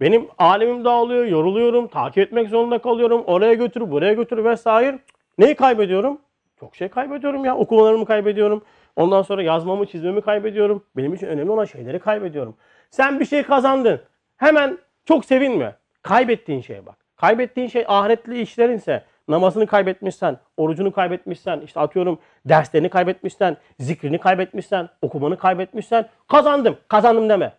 benim 0.00 0.28
alemim 0.38 0.84
dağılıyor, 0.84 1.24
yoruluyorum, 1.24 1.88
takip 1.88 2.18
etmek 2.18 2.48
zorunda 2.48 2.78
kalıyorum. 2.78 3.24
Oraya 3.26 3.54
götür, 3.54 3.90
buraya 3.90 4.12
götür 4.12 4.44
vesaire. 4.44 4.98
Neyi 5.38 5.54
kaybediyorum? 5.54 6.18
Çok 6.60 6.76
şey 6.76 6.88
kaybediyorum 6.88 7.44
ya. 7.44 7.56
Okumalarımı 7.56 8.06
kaybediyorum. 8.06 8.62
Ondan 8.96 9.22
sonra 9.22 9.42
yazmamı, 9.42 9.86
çizmemi 9.86 10.20
kaybediyorum. 10.20 10.84
Benim 10.96 11.14
için 11.14 11.26
önemli 11.26 11.50
olan 11.50 11.64
şeyleri 11.64 11.98
kaybediyorum. 11.98 12.56
Sen 12.90 13.20
bir 13.20 13.24
şey 13.24 13.42
kazandın. 13.42 14.00
Hemen 14.36 14.78
çok 15.04 15.24
sevinme. 15.24 15.76
Kaybettiğin 16.02 16.60
şeye 16.60 16.86
bak. 16.86 17.07
Kaybettiğin 17.20 17.68
şey 17.68 17.84
ahiretli 17.88 18.40
işlerinse, 18.40 19.04
namazını 19.28 19.66
kaybetmişsen, 19.66 20.38
orucunu 20.56 20.92
kaybetmişsen, 20.92 21.60
işte 21.60 21.80
atıyorum 21.80 22.18
derslerini 22.44 22.88
kaybetmişsen, 22.88 23.56
zikrini 23.78 24.18
kaybetmişsen, 24.20 24.88
okumanı 25.02 25.38
kaybetmişsen, 25.38 26.08
kazandım, 26.28 26.78
kazandım 26.88 27.28
deme. 27.28 27.52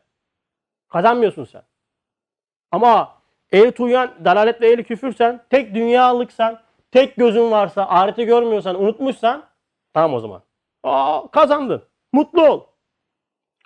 Kazanmıyorsun 0.90 1.44
sen. 1.44 1.62
Ama 2.72 3.18
ehli 3.52 3.72
tuğyan, 3.72 4.12
dalalet 4.26 4.62
ve 4.62 4.72
ehli 4.72 4.84
küfürsen, 4.84 5.42
tek 5.50 5.76
dünyalıksan, 5.76 6.60
tek 6.92 7.16
gözün 7.16 7.52
varsa, 7.52 7.84
ahireti 7.90 8.26
görmüyorsan, 8.26 8.82
unutmuşsan, 8.82 9.44
tamam 9.94 10.14
o 10.14 10.20
zaman. 10.20 10.42
Aa, 10.84 11.28
kazandın. 11.32 11.84
Mutlu 12.14 12.48
ol. 12.48 12.64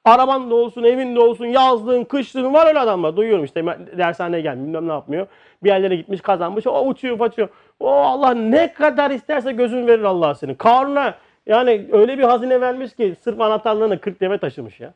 Araban 0.06 0.50
da 0.50 0.56
olsun, 0.56 0.84
evin 0.84 1.16
de 1.16 1.20
olsun, 1.20 1.46
yazlığın, 1.46 2.04
kışlığın 2.04 2.54
var 2.54 2.68
öyle 2.68 2.80
adamlar. 2.80 3.18
Duyuyorum 3.18 3.46
işte 3.46 3.66
dershaneye 3.98 4.42
gelmiş, 4.42 4.68
bilmem 4.68 4.88
ne 4.88 4.92
yapmıyor. 4.92 5.28
Bir 5.64 5.70
yerlere 5.70 5.96
gitmiş, 5.96 6.22
kazanmış. 6.22 6.68
O 6.68 6.88
uçuyor, 6.88 7.18
paçıyor. 7.18 7.50
O 7.80 7.92
Allah 7.92 8.34
ne 8.34 8.74
kadar 8.74 9.12
isterse 9.12 9.52
gözün 9.52 9.88
verir 9.88 10.04
Allah 10.04 10.36
senin. 10.36 10.56
Karnına 10.56 11.18
yani 11.46 11.90
öyle 11.92 12.18
bir 12.18 12.24
hazine 12.24 12.62
vermiş 12.62 12.96
ki 12.96 13.16
sırf 13.22 13.42
anahtarlığını 13.42 14.02
40 14.02 14.22
deve 14.22 14.38
taşımış 14.38 14.80
ya. 14.80 14.94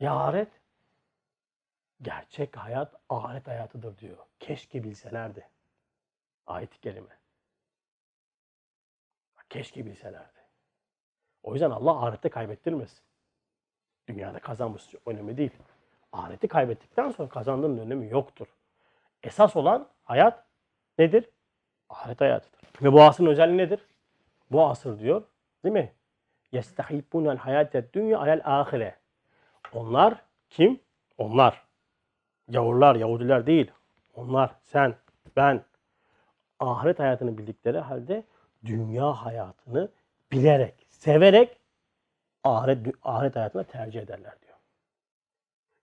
Ya 0.00 0.14
ahiret 0.14 0.48
gerçek 2.02 2.56
hayat 2.56 2.94
ahiret 3.08 3.48
hayatıdır 3.48 3.98
diyor. 3.98 4.16
Keşke 4.40 4.84
bilselerdi. 4.84 5.48
Ayet-i 6.46 6.80
kerime. 6.80 7.20
Keşke 9.50 9.86
bilselerdi. 9.86 10.40
O 11.42 11.52
yüzden 11.52 11.70
Allah 11.70 12.06
ahirette 12.06 12.28
kaybettirmesin. 12.28 13.09
Dünyada 14.09 14.39
kazanmış 14.39 14.83
önemli 15.05 15.37
değil. 15.37 15.51
Ahireti 16.13 16.47
kaybettikten 16.47 17.09
sonra 17.09 17.29
kazandığının 17.29 17.77
önemi 17.77 18.09
yoktur. 18.09 18.47
Esas 19.23 19.55
olan 19.55 19.87
hayat 20.03 20.43
nedir? 20.97 21.29
Ahiret 21.89 22.21
hayatıdır. 22.21 22.59
Ve 22.81 22.93
bu 22.93 23.01
asrın 23.01 23.25
özelliği 23.25 23.57
nedir? 23.57 23.79
Bu 24.51 24.65
asır 24.65 24.99
diyor, 24.99 25.23
değil 25.63 25.73
mi? 25.73 25.91
يَسْتَحِبُّنَ 26.53 27.37
الْحَيَاتَ 27.37 27.93
dünya 27.93 28.19
alel 28.19 28.41
ahire. 28.43 28.95
Onlar 29.73 30.21
kim? 30.49 30.79
Onlar. 31.17 31.65
Yavurlar, 32.49 32.95
Yahudiler 32.95 33.45
değil. 33.45 33.71
Onlar, 34.15 34.51
sen, 34.63 34.95
ben. 35.35 35.63
Ahiret 36.59 36.99
hayatını 36.99 37.37
bildikleri 37.37 37.79
halde 37.79 38.23
dünya 38.65 39.13
hayatını 39.13 39.89
bilerek, 40.31 40.87
severek 40.89 41.57
ahiret, 42.44 42.94
ahiret 43.02 43.36
hayatına 43.36 43.64
tercih 43.64 44.00
ederler 44.00 44.34
diyor. 44.42 44.56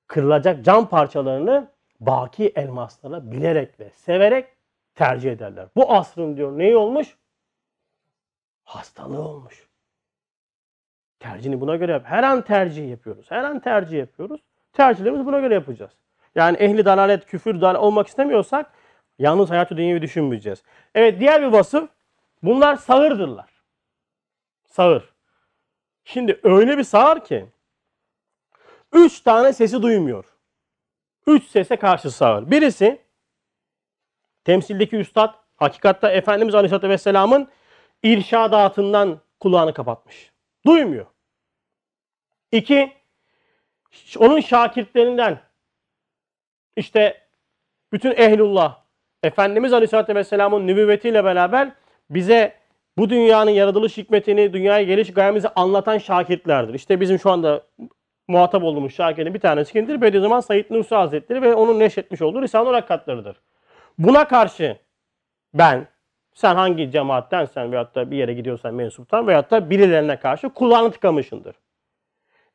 Kırılacak 0.08 0.66
cam 0.66 0.90
parçalarını 0.90 1.72
baki 2.00 2.54
elmaslara 2.56 3.32
bilerek 3.32 3.80
ve 3.80 3.90
severek 3.90 4.48
tercih 4.96 5.32
ederler. 5.32 5.68
Bu 5.76 5.94
asrın 5.94 6.38
diyor 6.38 6.58
neyi 6.58 6.78
olmuş? 6.78 7.18
Hastalığı 8.64 9.22
olmuş. 9.22 9.68
Tercihini 11.20 11.62
buna 11.62 11.76
göre 11.76 11.92
yap. 11.92 12.04
Her 12.06 12.24
an 12.24 12.42
tercih 12.42 12.90
yapıyoruz. 12.90 13.32
Her 13.32 13.44
an 13.44 13.60
tercih 13.60 13.98
yapıyoruz. 13.98 14.42
Tercihlerimizi 14.74 15.26
buna 15.26 15.40
göre 15.40 15.54
yapacağız. 15.54 15.92
Yani 16.36 16.58
ehli 16.58 16.86
dalalet, 16.86 17.26
küfür 17.26 17.62
dal 17.62 17.76
olmak 17.76 18.08
istemiyorsak 18.08 18.72
yalnız 19.20 19.50
hayatı 19.50 19.78
dünyayı 19.78 20.02
düşünmeyeceğiz. 20.02 20.64
Evet 20.96 21.20
diğer 21.20 21.42
bir 21.42 21.48
vasıf 21.48 21.90
bunlar 22.44 22.76
sağırdırlar. 22.76 23.50
Sağır. 24.66 25.17
Şimdi 26.08 26.40
öyle 26.44 26.78
bir 26.78 26.84
sağır 26.84 27.26
ki 27.26 27.46
üç 28.94 29.20
tane 29.20 29.54
sesi 29.54 29.82
duymuyor. 29.82 30.26
Üç 31.28 31.44
sese 31.44 31.76
karşı 31.76 32.12
sağır. 32.12 32.52
Birisi 32.52 33.02
temsildeki 34.44 34.96
üstad 34.96 35.36
hakikatte 35.56 36.08
Efendimiz 36.08 36.56
Aleyhisselatü 36.56 36.90
Vesselam'ın 36.90 37.48
irşadatından 38.04 39.20
kulağını 39.40 39.74
kapatmış. 39.74 40.32
Duymuyor. 40.66 41.06
İki, 42.52 42.94
onun 44.18 44.40
şakirtlerinden 44.40 45.42
işte 46.76 47.28
bütün 47.92 48.12
ehlullah 48.12 48.82
Efendimiz 49.24 49.74
Aleyhisselatü 49.74 50.16
Vesselam'ın 50.16 50.68
nübüvvetiyle 50.68 51.24
beraber 51.24 51.72
bize 52.10 52.67
bu 52.98 53.10
dünyanın 53.10 53.52
yaratılış 53.52 53.98
hikmetini, 53.98 54.54
dünyaya 54.54 54.84
geliş 54.84 55.14
gayemizi 55.14 55.48
anlatan 55.56 55.98
şakirtlerdir. 55.98 56.74
İşte 56.74 57.02
bizim 57.02 57.20
şu 57.20 57.32
anda 57.32 57.62
muhatap 58.28 58.64
olduğumuz 58.64 58.94
şakirin 58.94 59.34
bir 59.34 59.40
tanesi 59.40 59.74
kimdir? 59.74 60.02
Bediüzzaman 60.02 60.40
Said 60.40 60.66
Nursi 60.70 60.96
Hazretleri 60.96 61.42
ve 61.42 61.56
onun 61.56 61.80
neşretmiş 61.80 62.22
olduğu 62.22 62.42
Risale-i 62.42 62.74
Rakatlarıdır. 62.74 63.38
Buna 63.98 64.28
karşı 64.28 64.78
ben, 65.54 65.88
sen 66.34 66.56
hangi 66.56 66.92
cemaattensen 66.92 67.72
veyahut 67.72 67.96
da 67.96 68.12
bir 68.12 68.18
yere 68.18 68.34
gidiyorsan 68.34 68.74
mensuptan 68.74 69.28
veyahut 69.28 69.52
da 69.52 69.70
birilerine 69.70 70.20
karşı 70.20 70.50
kulağını 70.50 70.92
tıkamışındır. 70.92 71.56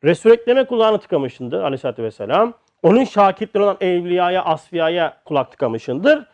Resul-i 0.04 0.32
Ekrem'e 0.32 0.64
kulağını 0.64 0.98
tıkamışındır 0.98 1.60
aleyhissalatü 1.60 2.02
vesselam. 2.02 2.54
Onun 2.82 3.04
şakirtleri 3.04 3.62
olan 3.62 3.76
evliyaya, 3.80 4.44
asfiyaya 4.44 5.16
kulak 5.24 5.50
tıkamışındır. 5.50 6.26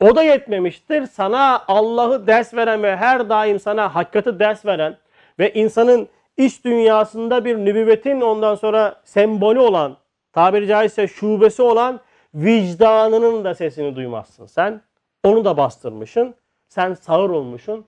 O 0.00 0.16
da 0.16 0.22
yetmemiştir. 0.22 1.06
Sana 1.06 1.64
Allah'ı 1.68 2.26
ders 2.26 2.54
veren 2.54 2.82
ve 2.82 2.96
her 2.96 3.28
daim 3.28 3.60
sana 3.60 3.94
hakikati 3.94 4.38
ders 4.38 4.66
veren 4.66 4.98
ve 5.38 5.52
insanın 5.52 6.08
iç 6.36 6.64
dünyasında 6.64 7.44
bir 7.44 7.56
nübüvvetin 7.56 8.20
ondan 8.20 8.54
sonra 8.54 9.00
sembolü 9.04 9.58
olan, 9.58 9.96
tabiri 10.32 10.66
caizse 10.66 11.08
şubesi 11.08 11.62
olan 11.62 12.00
vicdanının 12.34 13.44
da 13.44 13.54
sesini 13.54 13.96
duymazsın 13.96 14.46
sen. 14.46 14.82
Onu 15.24 15.44
da 15.44 15.56
bastırmışsın. 15.56 16.34
Sen 16.68 16.94
sağır 16.94 17.30
olmuşsun. 17.30 17.86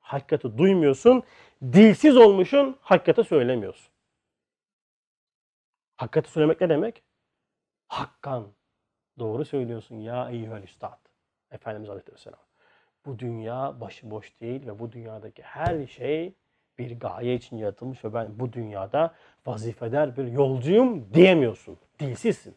Hakikati 0.00 0.58
duymuyorsun. 0.58 1.22
Dilsiz 1.62 2.16
olmuşsun. 2.16 2.76
Hakikati 2.80 3.24
söylemiyorsun. 3.24 3.92
Hakikati 5.96 6.30
söylemek 6.30 6.60
ne 6.60 6.68
demek? 6.68 7.02
Hakkan. 7.88 8.46
Doğru 9.18 9.44
söylüyorsun 9.44 9.96
ya 9.96 10.30
eyyühel 10.30 10.62
üstad. 10.62 11.05
Efendimiz 11.50 11.90
Aleyhisselam. 11.90 12.38
Bu 13.06 13.18
dünya 13.18 13.80
başıboş 13.80 14.40
değil 14.40 14.66
ve 14.66 14.78
bu 14.78 14.92
dünyadaki 14.92 15.42
her 15.42 15.86
şey 15.86 16.32
bir 16.78 17.00
gaye 17.00 17.34
için 17.34 17.56
yaratılmış 17.56 18.04
ve 18.04 18.14
ben 18.14 18.28
bu 18.38 18.52
dünyada 18.52 19.14
vazifeder 19.46 20.16
bir 20.16 20.26
yolcuyum 20.26 21.14
diyemiyorsun. 21.14 21.76
Dilsizsin. 22.00 22.54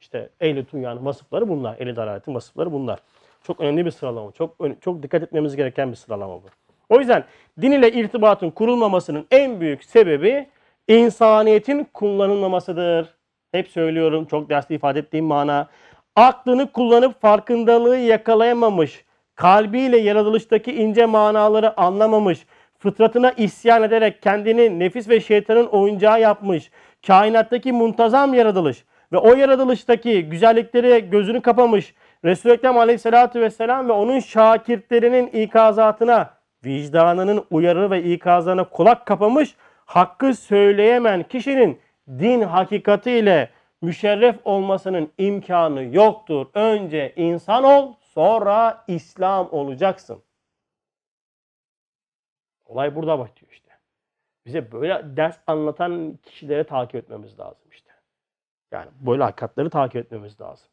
İşte 0.00 0.30
ehli 0.40 0.66
dünyanın 0.72 1.04
vasıfları 1.04 1.48
bunlar. 1.48 1.80
Ehli 1.80 1.96
dalaletin 1.96 2.34
vasıfları 2.34 2.72
bunlar. 2.72 3.00
Çok 3.42 3.60
önemli 3.60 3.86
bir 3.86 3.90
sıralama. 3.90 4.32
Çok 4.32 4.56
çok 4.80 5.02
dikkat 5.02 5.22
etmemiz 5.22 5.56
gereken 5.56 5.90
bir 5.90 5.96
sıralama 5.96 6.34
bu. 6.34 6.46
O 6.88 6.98
yüzden 6.98 7.24
din 7.60 7.72
ile 7.72 7.92
irtibatın 7.92 8.50
kurulmamasının 8.50 9.26
en 9.30 9.60
büyük 9.60 9.84
sebebi 9.84 10.48
insaniyetin 10.88 11.84
kullanılmamasıdır. 11.94 13.14
Hep 13.52 13.68
söylüyorum 13.68 14.24
çok 14.24 14.48
dersli 14.50 14.74
ifade 14.74 14.98
ettiğim 14.98 15.24
mana. 15.24 15.68
Aklını 16.18 16.72
kullanıp 16.72 17.20
farkındalığı 17.20 17.96
yakalayamamış, 17.96 19.04
kalbiyle 19.34 19.98
yaratılıştaki 19.98 20.72
ince 20.72 21.06
manaları 21.06 21.80
anlamamış, 21.80 22.46
fıtratına 22.78 23.30
isyan 23.30 23.82
ederek 23.82 24.22
kendini 24.22 24.78
nefis 24.78 25.08
ve 25.08 25.20
şeytanın 25.20 25.66
oyuncağı 25.66 26.20
yapmış, 26.20 26.70
kainattaki 27.06 27.72
muntazam 27.72 28.34
yaratılış 28.34 28.84
ve 29.12 29.18
o 29.18 29.34
yaratılıştaki 29.34 30.22
güzellikleri 30.22 31.10
gözünü 31.10 31.40
kapamış, 31.40 31.94
Resul-i 32.24 32.52
Ekrem 32.52 32.78
Aleyhisselatü 32.78 33.40
Vesselam 33.40 33.88
ve 33.88 33.92
onun 33.92 34.20
şakirtlerinin 34.20 35.26
ikazatına, 35.26 36.30
vicdanının 36.64 37.44
uyarı 37.50 37.90
ve 37.90 38.02
ikazlarına 38.02 38.64
kulak 38.64 39.06
kapamış, 39.06 39.54
hakkı 39.86 40.34
söyleyemen 40.34 41.22
kişinin 41.22 41.78
din 42.08 42.40
hakikatiyle 42.40 43.48
müşerref 43.82 44.40
olmasının 44.44 45.12
imkanı 45.18 45.82
yoktur. 45.82 46.46
Önce 46.54 47.12
insan 47.16 47.64
ol, 47.64 47.94
sonra 48.00 48.84
İslam 48.88 49.52
olacaksın. 49.52 50.22
Olay 52.66 52.94
burada 52.94 53.18
başlıyor 53.18 53.52
işte. 53.52 53.72
Bize 54.46 54.72
böyle 54.72 55.16
ders 55.16 55.38
anlatan 55.46 56.18
kişilere 56.22 56.64
takip 56.64 56.94
etmemiz 56.94 57.38
lazım 57.38 57.70
işte. 57.70 57.92
Yani 58.70 58.90
böyle 59.00 59.22
hakikatleri 59.22 59.70
takip 59.70 59.96
etmemiz 59.96 60.40
lazım. 60.40 60.68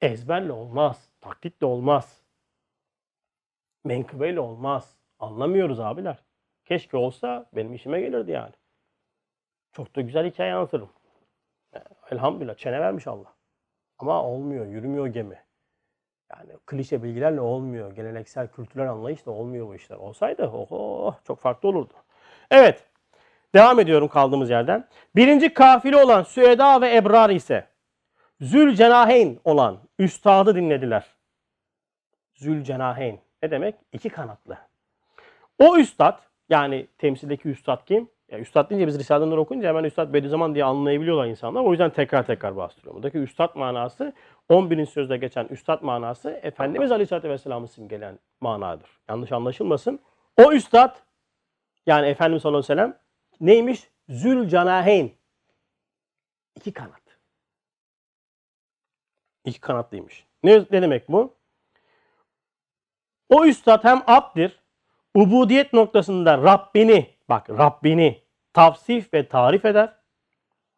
Ezberle 0.00 0.52
olmaz. 0.52 1.08
Taklitle 1.20 1.66
olmaz. 1.66 2.22
Menkıbeyle 3.84 4.40
olmaz. 4.40 4.96
Anlamıyoruz 5.18 5.80
abiler. 5.80 6.18
Keşke 6.64 6.96
olsa 6.96 7.46
benim 7.52 7.74
işime 7.74 8.00
gelirdi 8.00 8.30
yani. 8.30 8.52
Çok 9.72 9.96
da 9.96 10.00
güzel 10.00 10.30
hikaye 10.30 10.54
anlatırım. 10.54 10.90
Elhamdülillah 12.10 12.54
çene 12.54 12.80
vermiş 12.80 13.06
Allah. 13.06 13.34
Ama 13.98 14.24
olmuyor, 14.24 14.66
yürümüyor 14.66 15.06
gemi. 15.06 15.42
Yani 16.32 16.52
klişe 16.66 17.02
bilgilerle 17.02 17.40
olmuyor. 17.40 17.92
Geleneksel 17.92 18.48
kültürel 18.48 18.90
anlayışla 18.90 19.32
olmuyor 19.32 19.68
bu 19.68 19.74
işler. 19.74 19.96
Olsaydı 19.96 20.46
oho, 20.46 21.14
çok 21.26 21.40
farklı 21.40 21.68
olurdu. 21.68 21.92
Evet. 22.50 22.84
Devam 23.54 23.80
ediyorum 23.80 24.08
kaldığımız 24.08 24.50
yerden. 24.50 24.88
Birinci 25.16 25.54
kafile 25.54 25.96
olan 25.96 26.22
Süeda 26.22 26.80
ve 26.80 26.96
Ebrar 26.96 27.30
ise 27.30 27.66
Zülcenaheyn 28.40 29.40
olan 29.44 29.78
üstadı 29.98 30.54
dinlediler. 30.54 31.06
Zülcenaheyn. 32.34 33.20
Ne 33.42 33.50
demek? 33.50 33.74
İki 33.92 34.08
kanatlı. 34.08 34.58
O 35.58 35.76
üstad 35.76 36.20
yani 36.48 36.86
temsildeki 36.98 37.48
üstad 37.48 37.84
kim? 37.86 38.08
Ya 38.30 38.38
üstad 38.38 38.70
deyince 38.70 38.86
biz 38.86 38.98
Risale'leri 38.98 39.38
okunca 39.38 39.68
hemen 39.68 39.84
üstad 39.84 40.12
Bediüzzaman 40.12 40.54
diye 40.54 40.64
anlayabiliyorlar 40.64 41.26
insanlar. 41.26 41.64
O 41.64 41.70
yüzden 41.70 41.90
tekrar 41.90 42.26
tekrar 42.26 42.56
bastırıyorum. 42.56 42.96
Buradaki 42.96 43.18
üstad 43.18 43.54
manası 43.54 44.12
11. 44.48 44.86
sözde 44.86 45.16
geçen 45.16 45.44
üstad 45.44 45.82
manası 45.82 46.30
Efendimiz 46.30 46.92
Aleyhisselatü 46.92 47.28
Vesselam'ı 47.28 47.68
simgeleyen 47.68 48.18
manadır. 48.40 48.90
Yanlış 49.08 49.32
anlaşılmasın. 49.32 50.00
O 50.36 50.52
üstad 50.52 50.96
yani 51.86 52.06
Efendimiz 52.06 52.42
sallallahu 52.42 52.72
aleyhi 52.72 52.80
ve 52.80 52.82
sellem 52.82 52.98
neymiş? 53.40 53.90
Zülcanaheyn. 54.08 55.10
İki 56.56 56.72
kanat. 56.72 57.02
İki 59.44 59.60
kanatlıymış. 59.60 60.26
Ne, 60.44 60.64
ne 60.70 60.82
demek 60.82 61.08
bu? 61.08 61.34
O 63.28 63.44
üstad 63.44 63.84
hem 63.84 64.02
abdir, 64.06 64.60
ubudiyet 65.14 65.72
noktasında 65.72 66.38
Rabbini, 66.38 67.15
bak 67.28 67.50
Rabbini 67.50 68.22
tavsif 68.52 69.14
ve 69.14 69.28
tarif 69.28 69.64
eder. 69.64 69.92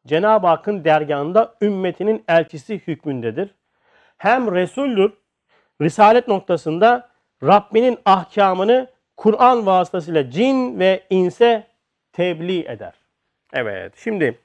Cenab-ı 0.07 0.47
Hakk'ın 0.47 0.85
dergahında 0.85 1.55
ümmetinin 1.63 2.25
elçisi 2.29 2.75
hükmündedir. 2.87 3.55
Hem 4.19 4.55
Resul'dür, 4.55 5.13
Risalet 5.81 6.29
noktasında 6.29 7.09
Rabbinin 7.43 7.99
ahkamını 8.05 8.91
Kur'an 9.17 9.67
vasıtasıyla 9.67 10.31
cin 10.31 10.79
ve 10.79 11.03
inse 11.11 11.67
tebliğ 12.13 12.65
eder. 12.69 12.93
Evet, 13.53 13.93
şimdi 13.97 14.39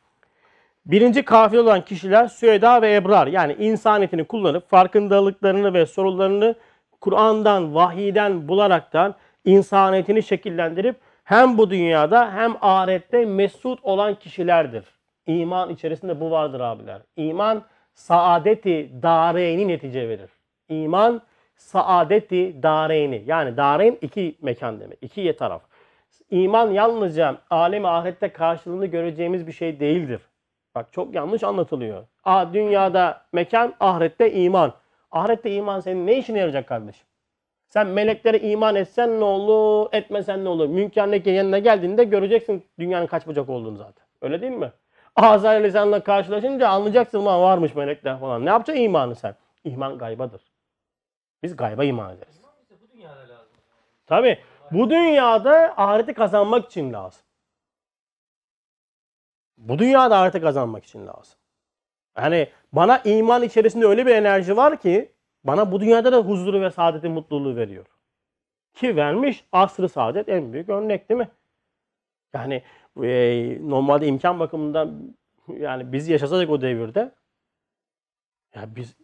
birinci 0.86 1.26
kafile 1.26 1.60
olan 1.60 1.86
kişiler 1.86 2.28
Süeda 2.28 2.82
ve 2.82 2.96
Ebrar 2.96 3.28
yani 3.28 3.54
insaniyetini 3.54 4.24
kullanıp 4.24 4.70
farkındalıklarını 4.70 5.74
ve 5.74 5.86
sorularını 5.86 6.56
Kur'an'dan, 7.02 7.76
vahiyden 7.76 8.48
bularaktan 8.48 9.16
insaniyetini 9.46 10.24
şekillendirip 10.24 10.96
hem 11.24 11.58
bu 11.58 11.70
dünyada 11.70 12.34
hem 12.34 12.56
ahirette 12.62 13.26
mesut 13.26 13.80
olan 13.84 14.16
kişilerdir. 14.16 14.86
İman 15.28 15.70
içerisinde 15.70 16.20
bu 16.20 16.32
vardır 16.32 16.60
abiler. 16.60 17.02
İman 17.16 17.64
saadeti 17.94 18.92
dareyni 19.04 19.68
netice 19.68 20.10
verir. 20.10 20.30
İman 20.70 21.22
saadeti 21.56 22.64
dareyni. 22.64 23.24
Yani 23.26 23.58
dareyn 23.58 23.98
iki 24.02 24.38
mekan 24.42 24.80
demek. 24.80 24.98
iki 25.02 25.36
taraf. 25.36 25.62
İman 26.32 26.72
yalnızca 26.72 27.38
alemi 27.50 27.88
ahirette 27.88 28.30
karşılığını 28.30 28.86
göreceğimiz 28.86 29.48
bir 29.48 29.52
şey 29.52 29.80
değildir. 29.80 30.22
Bak 30.76 30.94
çok 30.94 31.16
yanlış 31.16 31.44
anlatılıyor. 31.44 32.04
Aa, 32.24 32.54
dünyada 32.54 33.26
mekan, 33.34 33.74
ahirette 33.80 34.34
iman. 34.34 34.74
Ahirette 35.12 35.52
iman 35.52 35.80
senin 35.80 36.08
ne 36.08 36.18
işine 36.18 36.38
yarayacak 36.38 36.68
kardeşim? 36.68 37.08
Sen 37.74 37.88
meleklere 37.88 38.40
iman 38.40 38.76
etsen 38.76 39.20
ne 39.20 39.24
olur, 39.24 39.90
etmesen 39.92 40.46
ne 40.46 40.50
olur? 40.50 40.68
Münker 40.68 41.12
Nekir 41.12 41.34
yanına 41.34 41.60
geldiğinde 41.60 42.04
göreceksin 42.04 42.66
dünyanın 42.80 43.08
kaç 43.08 43.28
bucak 43.28 43.50
olduğunu 43.50 43.78
zaten. 43.78 44.06
Öyle 44.22 44.42
değil 44.42 44.52
mi? 44.52 44.72
Azrail 45.16 45.64
lisanla 45.64 46.04
karşılaşınca 46.04 46.70
anlayacaksın 46.70 47.26
lan 47.26 47.42
varmış 47.42 47.76
melekler 47.76 48.20
falan. 48.20 48.46
Ne 48.46 48.50
yapacaksın 48.50 48.84
imanı 48.84 49.16
sen? 49.16 49.36
İman 49.64 49.98
gaybadır. 49.98 50.42
Biz 51.44 51.56
gayba 51.56 51.84
iman 51.84 52.16
ederiz. 52.16 52.42
Tabi 54.08 54.40
bu 54.72 54.90
dünyada 54.90 55.74
ahireti 55.78 56.14
kazanmak 56.14 56.66
için 56.66 56.94
lazım. 56.94 57.22
Bu 59.58 59.80
dünyada 59.80 60.18
ahireti 60.20 60.42
kazanmak 60.42 60.86
için 60.86 61.08
lazım. 61.08 61.36
Yani 62.18 62.50
bana 62.74 62.98
iman 62.98 63.44
içerisinde 63.44 63.86
öyle 63.86 64.06
bir 64.06 64.16
enerji 64.16 64.58
var 64.58 64.78
ki 64.80 65.14
bana 65.44 65.72
bu 65.72 65.80
dünyada 65.80 66.12
da 66.12 66.18
huzuru 66.18 66.62
ve 66.62 66.72
saadeti 66.72 67.10
mutluluğu 67.10 67.56
veriyor. 67.56 67.86
Ki 68.74 68.96
vermiş 68.96 69.46
asrı 69.52 69.90
saadet 69.90 70.30
en 70.30 70.54
büyük 70.54 70.70
örnek 70.70 71.10
değil 71.10 71.18
mi? 71.18 71.30
Yani 72.34 72.64
e, 73.04 73.58
normalde 73.70 74.08
imkan 74.08 74.40
bakımından 74.40 75.16
yani 75.48 75.92
biz 75.92 76.08
yaşasaydık 76.08 76.50
o 76.50 76.62
devirde 76.62 77.12
ya 78.56 78.76
biz 78.76 78.96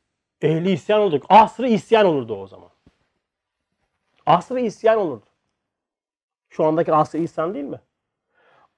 ehli 0.42 0.72
isyan 0.72 1.02
olduk. 1.02 1.26
Asrı 1.30 1.68
isyan 1.68 2.06
olurdu 2.06 2.36
o 2.36 2.48
zaman. 2.48 2.70
Asrı 4.26 4.60
isyan 4.60 4.98
olurdu. 4.98 5.26
Şu 6.50 6.66
andaki 6.66 6.94
asrı 6.94 7.18
isyan 7.18 7.54
değil 7.54 7.66
mi? 7.66 7.80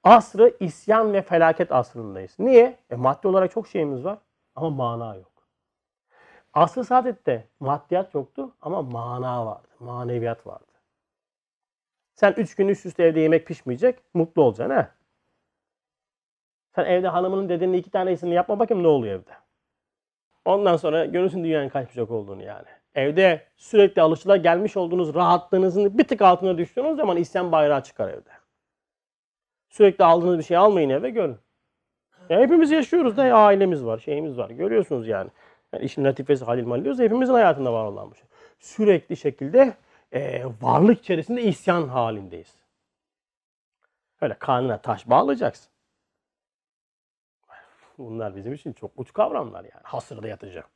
Asrı 0.04 0.58
isyan 0.60 1.14
ve 1.14 1.22
felaket 1.22 1.72
asrındayız. 1.72 2.36
Niye? 2.40 2.78
E, 2.90 2.96
maddi 2.96 3.28
olarak 3.28 3.52
çok 3.52 3.68
şeyimiz 3.68 4.04
var 4.04 4.18
ama 4.56 4.70
mana 4.70 5.16
yok. 5.16 5.31
Asr-ı 6.54 6.84
saadette 6.84 7.48
maddiyat 7.60 8.14
yoktu 8.14 8.56
ama 8.62 8.82
mana 8.82 9.46
vardı. 9.46 9.68
Maneviyat 9.80 10.48
vardı. 10.48 10.66
Sen 12.16 12.34
üç 12.38 12.56
gün 12.56 12.68
üst 12.68 12.86
üste 12.86 13.04
evde 13.04 13.20
yemek 13.20 13.48
pişmeyecek, 13.48 14.00
mutlu 14.14 14.44
olacaksın 14.44 14.76
ha. 14.76 14.92
Sen 16.76 16.86
evde 16.86 17.08
hanımının 17.08 17.50
dediğinin 17.50 17.78
iki 17.78 17.90
tanesini 17.90 18.34
yapma 18.34 18.60
bakayım 18.60 18.84
ne 18.84 18.88
oluyor 18.88 19.20
evde. 19.20 19.32
Ondan 20.46 20.78
sonra 20.78 21.06
görürsün 21.06 21.44
dünyanın 21.44 21.70
kaç 21.70 21.98
olduğunu 21.98 22.44
yani. 22.44 22.68
Evde 22.96 23.48
sürekli 23.58 24.02
alışıla 24.02 24.38
gelmiş 24.38 24.78
olduğunuz 24.78 25.16
rahatlığınızın 25.16 25.98
bir 25.98 26.04
tık 26.04 26.22
altına 26.22 26.58
düştüğünüz 26.58 26.98
zaman 26.98 27.18
isyan 27.18 27.52
bayrağı 27.52 27.84
çıkar 27.84 28.10
evde. 28.10 28.30
Sürekli 29.70 30.04
aldığınız 30.04 30.38
bir 30.38 30.44
şey 30.44 30.58
almayın 30.58 30.90
eve 30.90 31.10
görün. 31.10 31.38
Ya 32.30 32.40
hepimiz 32.40 32.72
yaşıyoruz 32.72 33.18
da 33.18 33.26
ya 33.26 33.36
ailemiz 33.36 33.86
var, 33.86 33.98
şeyimiz 33.98 34.38
var. 34.38 34.50
Görüyorsunuz 34.50 35.08
yani. 35.08 35.30
Yani 35.74 35.86
işin 35.86 36.04
latifesi 36.04 36.46
halil 36.46 36.66
mal 36.66 36.84
diyoruz. 36.84 37.00
Hepimizin 37.00 37.34
hayatında 37.34 37.74
var 37.74 37.86
olan 37.86 38.12
bir 38.12 38.18
şey. 38.18 38.26
Sürekli 38.60 39.18
şekilde 39.18 39.74
e, 40.14 40.44
varlık 40.62 41.00
içerisinde 41.00 41.44
isyan 41.44 41.88
halindeyiz. 41.88 42.56
Öyle 44.22 44.34
karnına 44.34 44.78
taş 44.78 45.10
bağlayacaksın. 45.10 45.72
Bunlar 47.98 48.36
bizim 48.36 48.54
için 48.54 48.74
çok 48.74 48.92
uç 48.96 49.14
kavramlar 49.14 49.64
yani. 49.64 49.84
Hasırda 49.84 50.28
yatacağım. 50.28 50.68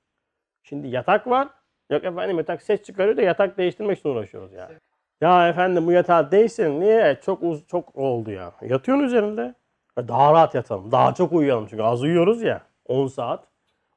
Şimdi 0.64 0.88
yatak 0.88 1.28
var. 1.28 1.48
Yok 1.90 2.04
efendim 2.04 2.38
yatak 2.38 2.62
ses 2.62 2.84
çıkarıyor 2.84 3.18
da 3.18 3.22
yatak 3.22 3.58
değiştirmek 3.58 4.00
için 4.00 4.10
uğraşıyoruz 4.10 4.54
yani. 4.54 4.76
Ya 5.22 5.50
efendim 5.50 5.88
bu 5.88 5.92
yatağı 5.92 6.32
değiştirin. 6.32 6.82
Niye? 6.82 7.20
Çok 7.26 7.44
uz 7.44 7.68
çok 7.68 7.96
oldu 7.96 8.32
ya. 8.32 8.52
Yatıyorsun 8.62 9.04
üzerinde. 9.04 9.56
Daha 9.98 10.34
rahat 10.34 10.56
yatalım. 10.56 10.92
Daha 10.92 11.14
çok 11.14 11.34
uyuyalım 11.34 11.68
çünkü 11.68 11.84
az 11.84 12.04
uyuyoruz 12.04 12.42
ya. 12.42 12.62
10 12.86 13.08
saat. 13.08 13.48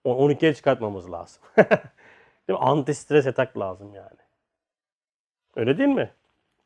12'ye 0.05 0.55
çıkartmamız 0.55 1.13
lazım. 1.13 1.43
değil 1.57 2.59
mi? 2.59 2.65
Anti 2.65 2.95
stres 2.95 3.27
yatak 3.27 3.59
lazım 3.59 3.95
yani. 3.95 4.19
Öyle 5.57 5.79
değil 5.79 5.89
mi? 5.89 6.11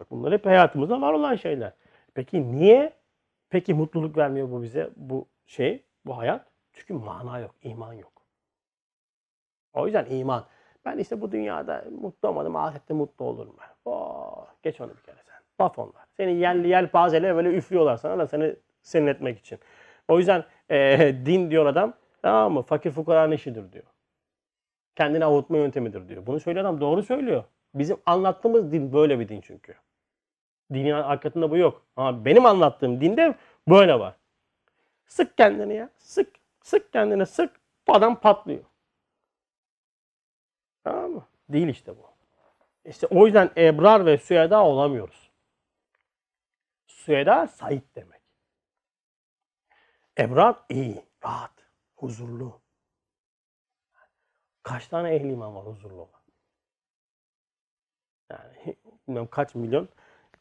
Bak 0.01 0.11
bunlar 0.11 0.33
hep 0.33 0.47
hayatımızda 0.47 1.01
var 1.01 1.13
olan 1.13 1.37
şeyler. 1.37 1.73
Peki 2.15 2.53
niye? 2.53 2.93
Peki 3.51 3.75
mutluluk 3.75 4.17
vermiyor 4.17 4.51
bu 4.51 4.63
bize 4.63 4.91
bu 4.97 5.29
şey, 5.47 5.85
bu 6.07 6.19
hayat? 6.19 6.47
Çünkü 6.73 6.95
mana 6.95 7.39
yok, 7.39 7.55
iman 7.63 7.93
yok. 7.93 8.13
O 9.73 9.87
yüzden 9.87 10.07
iman. 10.11 10.45
Ben 10.85 10.99
işte 10.99 11.21
bu 11.21 11.33
dünyada 11.33 11.85
mutlu 12.01 12.29
olmadım, 12.29 12.57
ahirette 12.57 12.95
mutlu 12.95 13.25
olurum 13.25 13.57
ben. 13.61 13.69
Oh, 13.85 14.47
geç 14.63 14.81
onu 14.81 14.91
bir 14.97 15.03
kere 15.03 15.17
sen. 15.27 15.37
Laf 15.61 15.79
onlar. 15.79 16.05
Seni 16.17 16.35
yerli 16.35 16.69
yelpazeyle 16.69 17.35
böyle 17.35 17.49
üflüyorlar 17.49 17.97
sana 17.97 18.19
da 18.19 18.27
seni 18.27 18.57
senin 18.83 19.07
etmek 19.07 19.39
için. 19.39 19.59
O 20.09 20.19
yüzden 20.19 20.45
e, 20.71 20.99
din 21.27 21.51
diyor 21.51 21.67
adam, 21.67 21.95
tamam 22.23 22.53
mı? 22.53 22.63
Fakir 22.63 22.91
fukaranın 22.91 23.33
işidir 23.33 23.73
diyor. 23.73 23.85
Kendini 24.97 25.25
avutma 25.25 25.57
yöntemidir 25.57 26.09
diyor. 26.09 26.27
Bunu 26.27 26.41
söyleyen 26.41 26.65
adam 26.65 26.81
doğru 26.81 27.03
söylüyor. 27.03 27.45
Bizim 27.75 27.97
anlattığımız 28.07 28.73
din 28.73 28.93
böyle 28.93 29.19
bir 29.19 29.29
din 29.29 29.41
çünkü. 29.41 29.75
Dinin 30.73 30.93
hakikatinde 30.93 31.51
bu 31.51 31.57
yok. 31.57 31.87
Ama 31.97 32.25
benim 32.25 32.47
anlattığım 32.47 33.01
dinde 33.01 33.35
böyle 33.69 33.99
var. 33.99 34.17
Sık 35.07 35.37
kendini 35.37 35.75
ya. 35.75 35.91
Sık. 35.99 36.35
Sık 36.63 36.93
kendini 36.93 37.27
sık. 37.27 37.61
Bu 37.89 37.95
adam 37.95 38.21
patlıyor. 38.21 38.65
Tamam 40.85 41.11
mı? 41.11 41.27
Değil 41.49 41.69
işte 41.69 41.99
bu. 41.99 42.13
İşte 42.85 43.07
o 43.07 43.27
yüzden 43.27 43.51
Ebrar 43.57 44.07
ve 44.07 44.19
Süeda 44.19 44.65
olamıyoruz. 44.65 45.31
Süeda 46.87 47.47
Said 47.47 47.83
demek. 47.95 48.23
Ebrar 50.19 50.57
iyi, 50.69 51.05
rahat. 51.25 51.51
Huzurlu. 52.03 52.61
Kaç 54.63 54.89
tane 54.89 55.15
ehli 55.15 55.33
iman 55.33 55.55
var 55.55 55.67
huzurlu 55.67 55.95
olan? 55.95 56.23
Yani 58.31 58.77
bilmem 59.09 59.27
kaç 59.27 59.55
milyon 59.55 59.89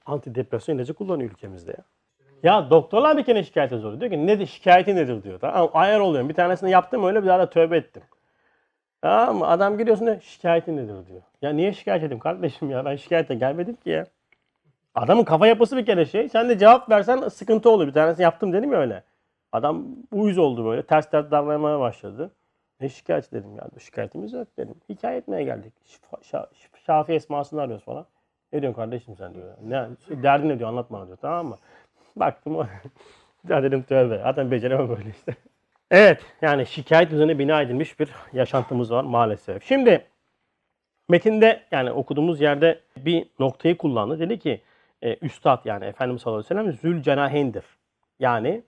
antidepresan 0.05 0.75
ilacı 0.75 0.93
kullanıyor 0.93 1.31
ülkemizde 1.31 1.71
ya. 1.71 1.85
Ya 2.43 2.69
doktorlar 2.69 3.17
bir 3.17 3.23
kere 3.23 3.43
şikayete 3.43 3.77
zor. 3.77 3.99
Diyor 3.99 4.11
ki 4.11 4.27
ne 4.27 4.45
şikayeti 4.45 4.95
nedir 4.95 5.23
diyor. 5.23 5.39
Tamam 5.39 5.69
ayar 5.73 5.99
oluyorum. 5.99 6.29
Bir 6.29 6.33
tanesini 6.33 6.71
yaptım 6.71 7.03
öyle 7.03 7.23
bir 7.23 7.27
daha 7.27 7.39
da 7.39 7.49
tövbe 7.49 7.77
ettim. 7.77 8.03
Tamam 9.01 9.37
mı? 9.37 9.47
Adam 9.47 9.77
gidiyorsun 9.77 10.07
da 10.07 10.19
şikayeti 10.19 10.75
nedir 10.75 11.07
diyor. 11.07 11.21
Ya 11.41 11.53
niye 11.53 11.73
şikayet 11.73 12.03
edeyim 12.03 12.19
kardeşim 12.19 12.69
ya 12.69 12.85
ben 12.85 12.95
şikayete 12.95 13.35
gelmedim 13.35 13.75
ki 13.75 13.89
ya. 13.89 14.05
Adamın 14.95 15.23
kafa 15.23 15.47
yapısı 15.47 15.77
bir 15.77 15.85
kere 15.85 16.05
şey. 16.05 16.29
Sen 16.29 16.49
de 16.49 16.57
cevap 16.57 16.89
versen 16.89 17.27
sıkıntı 17.27 17.69
olur. 17.69 17.87
Bir 17.87 17.93
tanesini 17.93 18.23
yaptım 18.23 18.53
dedim 18.53 18.73
ya 18.73 18.79
öyle. 18.79 19.03
Adam 19.51 19.85
uyuz 20.11 20.37
oldu 20.37 20.65
böyle. 20.65 20.83
Ters 20.83 21.09
ters 21.09 21.31
davranmaya 21.31 21.79
başladı. 21.79 22.31
Ne 22.81 22.89
şikayet 22.89 23.33
dedim 23.33 23.55
ya. 23.57 23.67
Şikayetimiz 23.79 24.33
yok 24.33 24.47
dedim. 24.57 24.75
Hikaye 24.89 25.17
etmeye 25.17 25.43
geldik. 25.43 25.73
Şifa, 25.85 26.17
şa, 26.23 26.49
Şafi 26.85 27.13
esmasını 27.13 27.61
arıyoruz 27.61 27.85
falan. 27.85 28.05
Ne 28.53 28.61
diyorsun 28.61 28.75
kardeşim 28.75 29.15
sen 29.17 29.33
diyor. 29.33 29.53
Ne, 29.63 29.87
derdin 30.23 30.49
ne 30.49 30.59
diyor 30.59 30.69
anlat 30.69 30.91
bana 30.91 31.07
diyor. 31.07 31.17
Tamam 31.21 31.45
mı? 31.47 31.55
Baktım 32.15 32.55
o. 32.55 32.65
Ya 33.49 33.63
dedim 33.63 33.83
tövbe. 33.83 34.17
Zaten 34.17 34.51
beceremem 34.51 34.89
böyle 34.89 35.09
işte. 35.09 35.35
Evet 35.91 36.21
yani 36.41 36.65
şikayet 36.65 37.11
üzerine 37.11 37.39
bina 37.39 37.61
edilmiş 37.61 37.99
bir 37.99 38.09
yaşantımız 38.33 38.91
var 38.91 39.03
maalesef. 39.03 39.63
Şimdi 39.63 40.05
metinde 41.09 41.61
yani 41.71 41.91
okuduğumuz 41.91 42.41
yerde 42.41 42.79
bir 42.97 43.27
noktayı 43.39 43.77
kullandı. 43.77 44.19
Dedi 44.19 44.39
ki 44.39 44.61
e, 45.01 45.15
üstad 45.21 45.65
yani 45.65 45.85
Efendimiz 45.85 46.21
sallallahu 46.21 46.39
aleyhi 46.39 46.67
ve 46.67 46.77
sellem 46.77 46.93
zülcenahendir. 46.93 47.63
Yani 48.19 48.63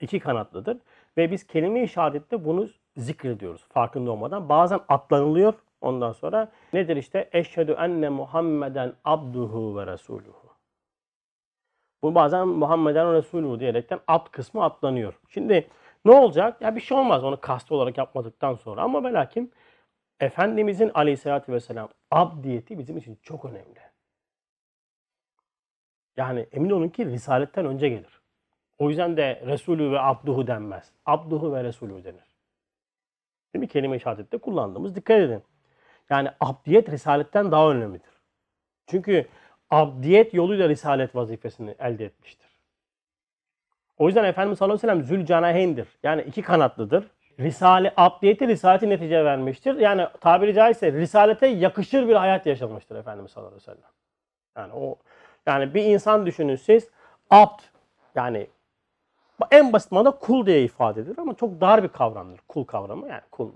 iki 0.00 0.20
kanatlıdır. 0.20 0.78
Ve 1.16 1.30
biz 1.30 1.46
kelime-i 1.46 1.88
şehadette 1.88 2.44
bunu 2.44 2.68
zikrediyoruz 2.96 3.64
farkında 3.68 4.10
olmadan. 4.10 4.48
Bazen 4.48 4.80
atlanılıyor. 4.88 5.54
Ondan 5.80 6.12
sonra 6.12 6.52
nedir 6.72 6.96
işte? 6.96 7.30
Eşhedü 7.32 7.72
enne 7.72 8.08
Muhammeden 8.08 8.92
abduhu 9.04 9.76
ve 9.76 9.86
resuluhu. 9.86 10.50
Bu 12.02 12.14
bazen 12.14 12.48
Muhammeden 12.48 13.12
Resulü 13.14 13.60
diyerekten 13.60 14.00
at 14.06 14.30
kısmı 14.30 14.64
atlanıyor. 14.64 15.20
Şimdi 15.28 15.68
ne 16.04 16.12
olacak? 16.12 16.62
Ya 16.62 16.76
bir 16.76 16.80
şey 16.80 16.98
olmaz 16.98 17.24
onu 17.24 17.40
kast 17.40 17.72
olarak 17.72 17.98
yapmadıktan 17.98 18.54
sonra. 18.54 18.82
Ama 18.82 19.04
ve 19.04 19.12
lakin 19.12 19.52
Efendimizin 20.20 20.90
aleyhissalatü 20.94 21.52
vesselam 21.52 21.88
abdiyeti 22.10 22.78
bizim 22.78 22.96
için 22.96 23.18
çok 23.22 23.44
önemli. 23.44 23.80
Yani 26.16 26.46
emin 26.52 26.70
olun 26.70 26.88
ki 26.88 27.06
Risaletten 27.06 27.66
önce 27.66 27.88
gelir. 27.88 28.19
O 28.80 28.88
yüzden 28.88 29.16
de 29.16 29.42
Resulü 29.46 29.90
ve 29.90 30.00
Abduhu 30.00 30.46
denmez. 30.46 30.92
Abduhu 31.06 31.54
ve 31.54 31.64
Resulü 31.64 32.04
denir. 32.04 32.36
Değil 33.54 33.60
mi? 33.60 33.68
Kelime-i 33.68 34.00
şehadette 34.00 34.38
kullandığımız 34.38 34.96
dikkat 34.96 35.20
edin. 35.20 35.42
Yani 36.10 36.28
abdiyet 36.40 36.88
Risaletten 36.90 37.52
daha 37.52 37.70
önemlidir. 37.70 38.10
Çünkü 38.86 39.26
abdiyet 39.70 40.34
yoluyla 40.34 40.68
risalet 40.68 41.16
vazifesini 41.16 41.74
elde 41.78 42.04
etmiştir. 42.04 42.48
O 43.98 44.06
yüzden 44.06 44.24
Efendimiz 44.24 44.58
sallallahu 44.58 44.86
aleyhi 44.86 44.98
ve 44.98 45.02
sellem 45.02 45.18
zülcanahendir. 45.18 45.88
Yani 46.02 46.22
iki 46.22 46.42
kanatlıdır. 46.42 47.10
Risale, 47.40 47.92
abdiyeti 47.96 48.48
risaleti 48.48 48.88
netice 48.88 49.24
vermiştir. 49.24 49.76
Yani 49.76 50.06
tabiri 50.20 50.54
caizse 50.54 50.92
risalete 50.92 51.46
yakışır 51.46 52.08
bir 52.08 52.14
hayat 52.14 52.46
yaşamıştır 52.46 52.96
Efendimiz 52.96 53.30
sallallahu 53.30 53.54
aleyhi 53.54 53.68
ve 53.68 53.74
sellem. 53.74 53.90
Yani 54.56 54.72
o 54.72 54.98
yani 55.46 55.74
bir 55.74 55.84
insan 55.84 56.26
düşünün 56.26 56.56
siz 56.56 56.90
abd 57.30 57.60
yani 58.14 58.46
en 59.50 59.72
basit 59.72 59.92
manada 59.92 60.10
kul 60.10 60.46
diye 60.46 60.64
ifade 60.64 61.00
edilir 61.00 61.18
ama 61.18 61.34
çok 61.34 61.60
dar 61.60 61.82
bir 61.82 61.88
kavramdır 61.88 62.40
kul 62.48 62.64
kavramı. 62.64 63.08
Yani 63.08 63.22
kul 63.30 63.52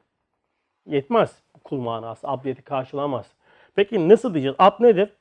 yetmez 0.87 1.43
kul 1.65 1.79
manası 1.79 2.29
abdiyeti 2.29 2.63
karşılamaz. 2.63 3.27
Peki 3.75 4.09
nasıl 4.09 4.35
diyeceğiz? 4.35 4.57
Abd 4.59 4.83
nedir? 4.83 5.17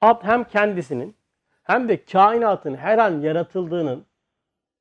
Abd 0.00 0.24
hem 0.24 0.44
kendisinin 0.44 1.16
hem 1.62 1.88
de 1.88 2.04
kainatın 2.04 2.74
her 2.74 2.98
an 2.98 3.20
yaratıldığının 3.20 4.06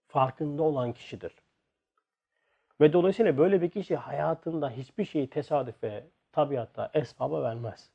farkında 0.08 0.64
olan 0.64 0.94
kişidir. 0.94 1.36
Ve 2.82 2.94
dolayısıyla 2.94 3.38
böyle 3.38 3.62
bir 3.62 3.70
kişi 3.70 3.96
hayatında 3.96 4.70
hiçbir 4.70 5.06
şeyi 5.06 5.30
tesadüfe, 5.30 6.08
tabiatta, 6.32 6.92
esbaba 6.94 7.44
vermez. 7.44 7.90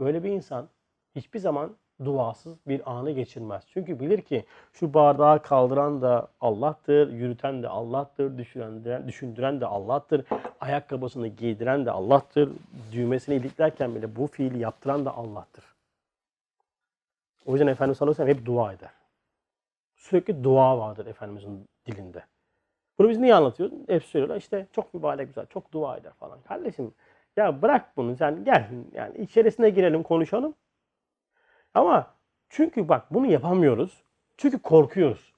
Böyle 0.00 0.24
bir 0.24 0.30
insan 0.30 0.68
hiçbir 1.16 1.38
zaman 1.38 1.76
duasız 2.04 2.58
bir 2.68 2.92
anı 2.92 3.10
geçirmez. 3.10 3.62
Çünkü 3.72 4.00
bilir 4.00 4.20
ki 4.20 4.44
şu 4.72 4.94
bardağı 4.94 5.42
kaldıran 5.42 6.02
da 6.02 6.28
Allah'tır, 6.40 7.12
yürüten 7.12 7.62
de 7.62 7.68
Allah'tır, 7.68 8.38
düşündüren, 8.38 9.08
düşündüren 9.08 9.60
de 9.60 9.66
Allah'tır, 9.66 10.24
ayakkabısını 10.60 11.28
giydiren 11.28 11.86
de 11.86 11.90
Allah'tır, 11.90 12.50
düğmesini 12.92 13.34
iliklerken 13.34 13.94
bile 13.94 14.16
bu 14.16 14.26
fiili 14.26 14.58
yaptıran 14.58 15.04
da 15.04 15.16
Allah'tır. 15.16 15.64
O 17.46 17.52
yüzden 17.52 17.66
Efendimiz 17.66 17.98
sallallahu 17.98 18.22
aleyhi 18.22 18.30
ve 18.30 18.34
sellem 18.34 18.40
hep 18.40 18.46
dua 18.46 18.72
eder. 18.72 18.90
Sürekli 19.96 20.44
dua 20.44 20.78
vardır 20.78 21.06
Efendimizin 21.06 21.68
dilinde. 21.86 22.24
Bunu 22.98 23.08
biz 23.08 23.18
niye 23.18 23.34
anlatıyoruz? 23.34 23.78
Hep 23.88 24.04
söylüyorlar 24.04 24.36
işte 24.36 24.66
çok 24.72 24.94
mübarek 24.94 25.26
güzel, 25.26 25.46
çok 25.46 25.72
dua 25.72 25.96
eder 25.96 26.12
falan. 26.12 26.38
Kardeşim 26.40 26.94
ya 27.36 27.62
bırak 27.62 27.96
bunu 27.96 28.16
sen 28.16 28.44
gel 28.44 28.70
yani 28.92 29.18
içerisine 29.18 29.70
girelim 29.70 30.02
konuşalım. 30.02 30.54
Ama 31.74 32.14
çünkü 32.48 32.88
bak 32.88 33.14
bunu 33.14 33.26
yapamıyoruz. 33.26 34.02
Çünkü 34.36 34.62
korkuyoruz. 34.62 35.32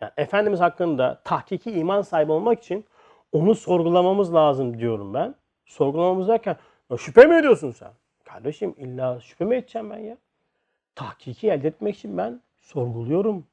Yani 0.00 0.12
Efendimiz 0.16 0.60
hakkında 0.60 1.20
tahkiki 1.24 1.70
iman 1.70 2.02
sahibi 2.02 2.32
olmak 2.32 2.62
için 2.62 2.84
onu 3.32 3.54
sorgulamamız 3.54 4.34
lazım 4.34 4.78
diyorum 4.78 5.14
ben. 5.14 5.34
Sorgulamamız 5.66 6.28
derken 6.28 6.56
şüphe 6.98 7.26
mi 7.26 7.34
ediyorsun 7.34 7.70
sen? 7.70 7.92
Kardeşim 8.24 8.74
illa 8.76 9.20
şüphe 9.20 9.44
mi 9.44 9.56
edeceğim 9.56 9.90
ben 9.90 9.98
ya? 9.98 10.18
Tahkiki 10.94 11.50
elde 11.50 11.68
etmek 11.68 11.96
için 11.96 12.16
ben 12.18 12.42
sorguluyorum. 12.60 13.46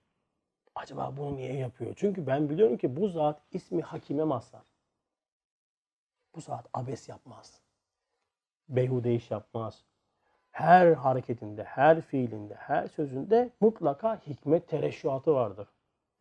Acaba 0.76 1.14
bunu 1.18 1.36
niye 1.36 1.54
yapıyor? 1.54 1.94
Çünkü 1.96 2.28
ben 2.28 2.50
biliyorum 2.50 2.78
ki 2.78 2.96
bu 2.96 3.08
zat 3.08 3.42
ismi 3.52 3.82
hakime 3.82 4.24
mazhar. 4.24 4.66
Bu 6.36 6.42
zat 6.42 6.66
abes 6.74 7.10
yapmaz. 7.10 7.62
Beyhude 8.70 9.16
iş 9.16 9.32
yapmaz. 9.32 9.84
Her 10.56 10.94
hareketinde, 10.94 11.64
her 11.64 12.02
fiilinde, 12.02 12.54
her 12.54 12.88
sözünde 12.88 13.50
mutlaka 13.60 14.22
hikmet 14.28 14.68
tereşşuatı 14.68 15.34
vardır. 15.34 15.68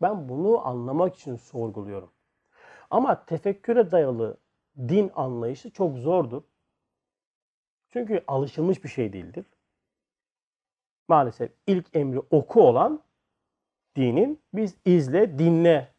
Ben 0.02 0.28
bunu 0.28 0.66
anlamak 0.66 1.16
için 1.16 1.36
sorguluyorum. 1.36 2.10
Ama 2.90 3.24
tefekküre 3.24 3.90
dayalı 3.90 4.36
din 4.78 5.10
anlayışı 5.14 5.70
çok 5.70 5.98
zordur. 5.98 6.42
Çünkü 7.90 8.24
alışılmış 8.26 8.84
bir 8.84 8.88
şey 8.88 9.12
değildir. 9.12 9.46
Maalesef 11.08 11.52
ilk 11.66 11.96
emri 11.96 12.20
oku 12.30 12.62
olan 12.62 13.02
dinin 13.96 14.42
biz 14.54 14.76
izle, 14.84 15.38
dinle 15.38 15.94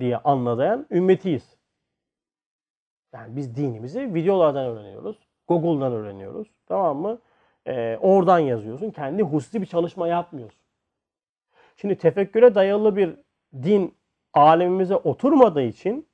diye 0.00 0.16
anlayan 0.16 0.86
ümmetiyiz. 0.90 1.56
Yani 3.12 3.36
biz 3.36 3.56
dinimizi 3.56 4.14
videolardan 4.14 4.66
öğreniyoruz. 4.66 5.16
Google'dan 5.48 5.92
öğreniyoruz. 5.92 6.48
Tamam 6.66 6.96
mı? 6.96 7.18
Ee, 7.66 7.98
oradan 8.00 8.38
yazıyorsun. 8.38 8.90
Kendi 8.90 9.22
hususi 9.22 9.62
bir 9.62 9.66
çalışma 9.66 10.08
yapmıyorsun. 10.08 10.60
Şimdi 11.76 11.98
tefekküre 11.98 12.54
dayalı 12.54 12.96
bir 12.96 13.16
din 13.62 13.94
alemimize 14.34 14.96
oturmadığı 14.96 15.62
için 15.62 16.08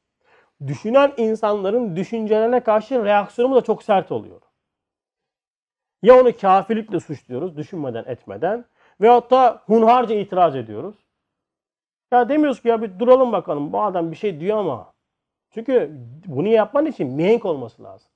düşünen 0.67 1.13
insanların 1.17 1.97
düşüncelerine 1.97 2.61
karşı 2.61 3.05
reaksiyonumuz 3.05 3.63
da 3.63 3.65
çok 3.65 3.83
sert 3.83 4.13
oluyor. 4.13 4.41
Ya 6.03 6.21
onu 6.21 6.37
kafirlikle 6.37 7.01
suçluyoruz 7.01 7.57
düşünmeden 7.57 8.05
etmeden 8.05 8.65
veyahut 9.01 9.31
da 9.31 9.63
hunharca 9.67 10.15
itiraz 10.15 10.57
ediyoruz. 10.57 10.95
Ya 12.13 12.29
demiyoruz 12.29 12.63
ki 12.63 12.69
ya 12.69 12.83
bir 12.83 12.99
duralım 12.99 13.33
bakalım 13.33 13.73
bu 13.73 13.83
adam 13.83 14.11
bir 14.11 14.17
şey 14.17 14.41
diyor 14.41 14.59
ama. 14.59 14.93
Çünkü 15.51 15.91
bunu 16.27 16.49
yapman 16.49 16.87
için 16.87 17.09
mihenk 17.09 17.45
olması 17.45 17.83
lazım. 17.83 18.11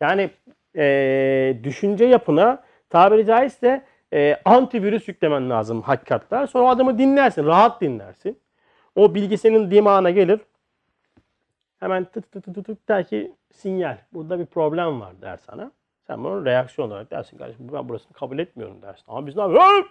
Yani 0.00 0.30
e, 0.76 1.56
düşünce 1.64 2.04
yapına 2.04 2.62
tabiri 2.90 3.26
caizse 3.26 3.84
e, 4.12 4.36
antivirüs 4.44 5.08
yüklemen 5.08 5.50
lazım 5.50 5.82
hakikaten. 5.82 6.46
Sonra 6.46 6.68
adamı 6.68 6.98
dinlersin, 6.98 7.46
rahat 7.46 7.80
dinlersin. 7.80 8.38
O 8.96 9.14
bilgi 9.14 9.38
senin 9.38 9.70
dimağına 9.70 10.10
gelir. 10.10 10.40
Hemen 11.80 12.04
tık 12.04 12.32
tık 12.32 12.44
tık 12.44 12.66
tık 12.66 12.88
der 12.88 13.06
ki 13.06 13.32
sinyal. 13.52 13.96
Burada 14.12 14.38
bir 14.38 14.46
problem 14.46 15.00
var 15.00 15.22
der 15.22 15.36
sana. 15.36 15.70
Sen 16.06 16.24
bunu 16.24 16.44
reaksiyon 16.44 16.88
olarak 16.88 17.10
dersin 17.10 17.38
kardeşim 17.38 17.68
ben 17.72 17.88
burasını 17.88 18.12
kabul 18.12 18.38
etmiyorum 18.38 18.82
dersin. 18.82 19.04
Ama 19.08 19.26
biz 19.26 19.36
ne 19.36 19.42
yapıyoruz? 19.42 19.86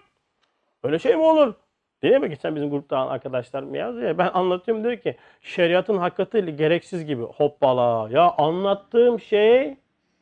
Öyle 0.82 0.98
şey 0.98 1.16
mi 1.16 1.22
olur? 1.22 1.54
Değil 2.02 2.20
mi? 2.20 2.28
Geçen 2.28 2.56
bizim 2.56 2.70
grupta 2.70 3.08
arkadaşlar 3.08 3.62
yazdı 3.62 4.04
ya 4.04 4.18
ben 4.18 4.30
anlatıyorum 4.34 4.84
diyor 4.84 4.96
ki 4.96 5.16
şeriatın 5.40 5.98
hakikati 5.98 6.56
gereksiz 6.56 7.04
gibi. 7.04 7.22
Hoppala 7.22 8.08
ya 8.10 8.34
anlattığım 8.38 9.20
şey 9.20 9.76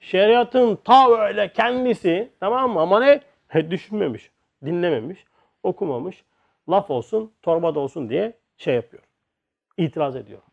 şeriatın 0.07 0.77
ta 0.85 1.11
öyle 1.19 1.53
kendisi 1.53 2.31
tamam 2.41 2.73
mı? 2.73 2.81
Ama 2.81 3.01
ne? 3.01 3.21
Düşünmemiş, 3.71 4.31
dinlememiş, 4.65 5.25
okumamış. 5.63 6.25
Laf 6.69 6.91
olsun, 6.91 7.33
torbada 7.43 7.81
olsun 7.81 8.09
diye 8.11 8.33
şey 8.57 8.75
yapıyor. 8.75 9.03
itiraz 9.77 10.17
ediyorum. 10.17 10.49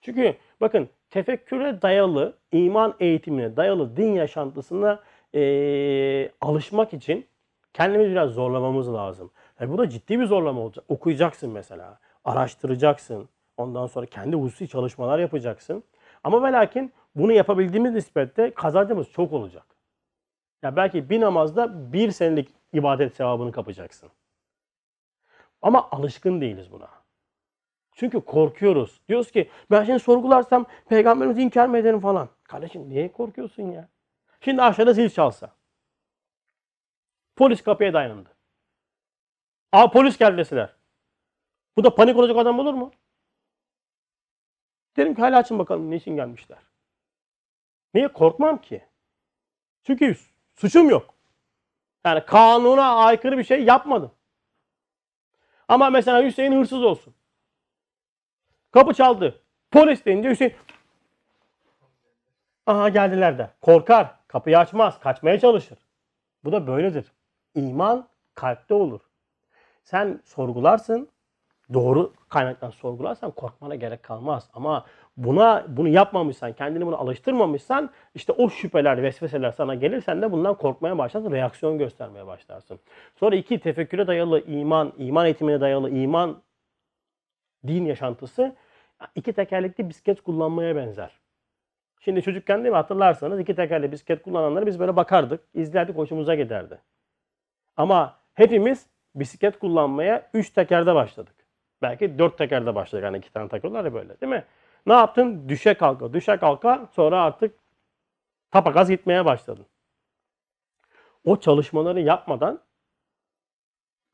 Çünkü 0.00 0.34
bakın 0.60 0.88
tefekküre 1.10 1.82
dayalı, 1.82 2.36
iman 2.52 2.94
eğitimine 3.00 3.56
dayalı 3.56 3.96
din 3.96 4.12
yaşantısına 4.12 5.00
eee, 5.32 6.32
alışmak 6.40 6.92
için 6.94 7.26
kendimizi 7.72 8.10
biraz 8.10 8.30
zorlamamız 8.30 8.92
lazım. 8.94 9.30
Yani 9.60 9.72
bu 9.72 9.78
da 9.78 9.88
ciddi 9.88 10.20
bir 10.20 10.26
zorlama 10.26 10.60
olacak. 10.60 10.84
Okuyacaksın 10.88 11.50
mesela, 11.50 11.98
araştıracaksın. 12.24 13.28
Ondan 13.56 13.86
sonra 13.86 14.06
kendi 14.06 14.36
hususi 14.36 14.68
çalışmalar 14.68 15.18
yapacaksın. 15.18 15.84
Ama 16.24 16.42
ve 16.42 16.52
lakin 16.52 16.92
bunu 17.14 17.32
yapabildiğimiz 17.32 17.92
nispette 17.94 18.54
kazancımız 18.54 19.10
çok 19.10 19.32
olacak. 19.32 19.66
Ya 20.62 20.76
belki 20.76 21.10
bir 21.10 21.20
namazda 21.20 21.92
bir 21.92 22.10
senelik 22.10 22.48
ibadet 22.72 23.16
sevabını 23.16 23.52
kapacaksın. 23.52 24.10
Ama 25.62 25.88
alışkın 25.90 26.40
değiliz 26.40 26.72
buna. 26.72 26.90
Çünkü 27.92 28.20
korkuyoruz. 28.20 29.00
Diyoruz 29.08 29.30
ki 29.30 29.50
ben 29.70 29.84
şimdi 29.84 29.98
sorgularsam 29.98 30.66
peygamberimizi 30.88 31.42
inkar 31.42 31.66
mı 31.68 31.78
ederim 31.78 32.00
falan. 32.00 32.28
Kardeşim 32.42 32.88
niye 32.88 33.12
korkuyorsun 33.12 33.62
ya? 33.62 33.88
Şimdi 34.40 34.62
aşağıda 34.62 34.92
zil 34.92 35.08
çalsa. 35.08 35.50
Polis 37.36 37.62
kapıya 37.62 37.92
dayandı. 37.92 38.28
Aa 39.72 39.90
polis 39.90 40.18
geldi 40.18 40.36
deseler. 40.36 40.76
Bu 41.76 41.84
da 41.84 41.94
panik 41.94 42.16
olacak 42.16 42.36
adam 42.36 42.58
olur 42.58 42.74
mu? 42.74 42.90
Derim 44.96 45.14
ki 45.14 45.20
hala 45.20 45.38
açın 45.38 45.58
bakalım 45.58 45.90
niçin 45.90 46.16
gelmişler. 46.16 46.58
Niye 47.94 48.08
korkmam 48.08 48.60
ki? 48.60 48.84
Çünkü 49.82 50.16
suçum 50.54 50.90
yok. 50.90 51.14
Yani 52.04 52.26
kanuna 52.26 52.94
aykırı 52.94 53.38
bir 53.38 53.44
şey 53.44 53.64
yapmadım. 53.64 54.12
Ama 55.68 55.90
mesela 55.90 56.22
Hüseyin 56.22 56.52
hırsız 56.52 56.82
olsun. 56.82 57.14
Kapı 58.70 58.94
çaldı. 58.94 59.42
Polis 59.70 60.04
deyince 60.04 60.30
Hüseyin 60.30 60.54
aha 62.66 62.88
geldiler 62.88 63.38
de. 63.38 63.50
Korkar. 63.60 64.14
Kapıyı 64.28 64.58
açmaz. 64.58 65.00
Kaçmaya 65.00 65.40
çalışır. 65.40 65.78
Bu 66.44 66.52
da 66.52 66.66
böyledir. 66.66 67.12
İman 67.54 68.08
kalpte 68.34 68.74
olur. 68.74 69.00
Sen 69.84 70.20
sorgularsın. 70.24 71.08
Doğru 71.72 72.12
kaynaktan 72.28 72.70
sorgularsan 72.70 73.30
korkmana 73.30 73.74
gerek 73.74 74.02
kalmaz. 74.02 74.50
Ama 74.54 74.86
buna 75.16 75.64
bunu 75.68 75.88
yapmamışsan, 75.88 76.52
kendini 76.52 76.86
buna 76.86 76.96
alıştırmamışsan 76.96 77.90
işte 78.14 78.32
o 78.32 78.50
şüpheler, 78.50 79.02
vesveseler 79.02 79.52
sana 79.52 79.74
gelir. 79.74 80.00
Sen 80.00 80.22
de 80.22 80.32
bundan 80.32 80.54
korkmaya 80.54 80.98
başlarsın, 80.98 81.32
reaksiyon 81.32 81.78
göstermeye 81.78 82.26
başlarsın. 82.26 82.80
Sonra 83.16 83.36
iki, 83.36 83.58
tefekküre 83.58 84.06
dayalı 84.06 84.40
iman, 84.46 84.92
iman 84.98 85.26
eğitimine 85.26 85.60
dayalı 85.60 85.90
iman 85.90 86.42
din 87.66 87.84
yaşantısı 87.84 88.56
iki 89.14 89.32
tekerlekli 89.32 89.88
bisiklet 89.88 90.20
kullanmaya 90.20 90.76
benzer. 90.76 91.10
Şimdi 92.00 92.22
çocukken 92.22 92.58
değil 92.58 92.70
mi 92.70 92.76
hatırlarsanız 92.76 93.40
iki 93.40 93.54
tekerlekli 93.54 93.92
bisiklet 93.92 94.22
kullananları 94.22 94.66
biz 94.66 94.80
böyle 94.80 94.96
bakardık, 94.96 95.40
izlerdik, 95.54 95.96
hoşumuza 95.96 96.34
giderdi. 96.34 96.78
Ama 97.76 98.16
hepimiz 98.34 98.86
bisiklet 99.14 99.58
kullanmaya 99.58 100.30
üç 100.34 100.50
tekerde 100.50 100.94
başladık. 100.94 101.43
Belki 101.84 102.18
dört 102.18 102.38
tekerde 102.38 102.74
başladık. 102.74 103.04
Hani 103.04 103.18
iki 103.18 103.32
tane 103.32 103.48
takıyorlar 103.48 103.84
ya 103.84 103.94
böyle 103.94 104.20
değil 104.20 104.32
mi? 104.32 104.44
Ne 104.86 104.92
yaptın? 104.92 105.48
Düşe 105.48 105.74
kalka, 105.74 106.12
düşe 106.12 106.36
kalka 106.36 106.88
sonra 106.92 107.22
artık 107.22 107.54
tapagaz 108.50 108.90
gitmeye 108.90 109.24
başladın. 109.24 109.66
O 111.24 111.40
çalışmaları 111.40 112.00
yapmadan 112.00 112.60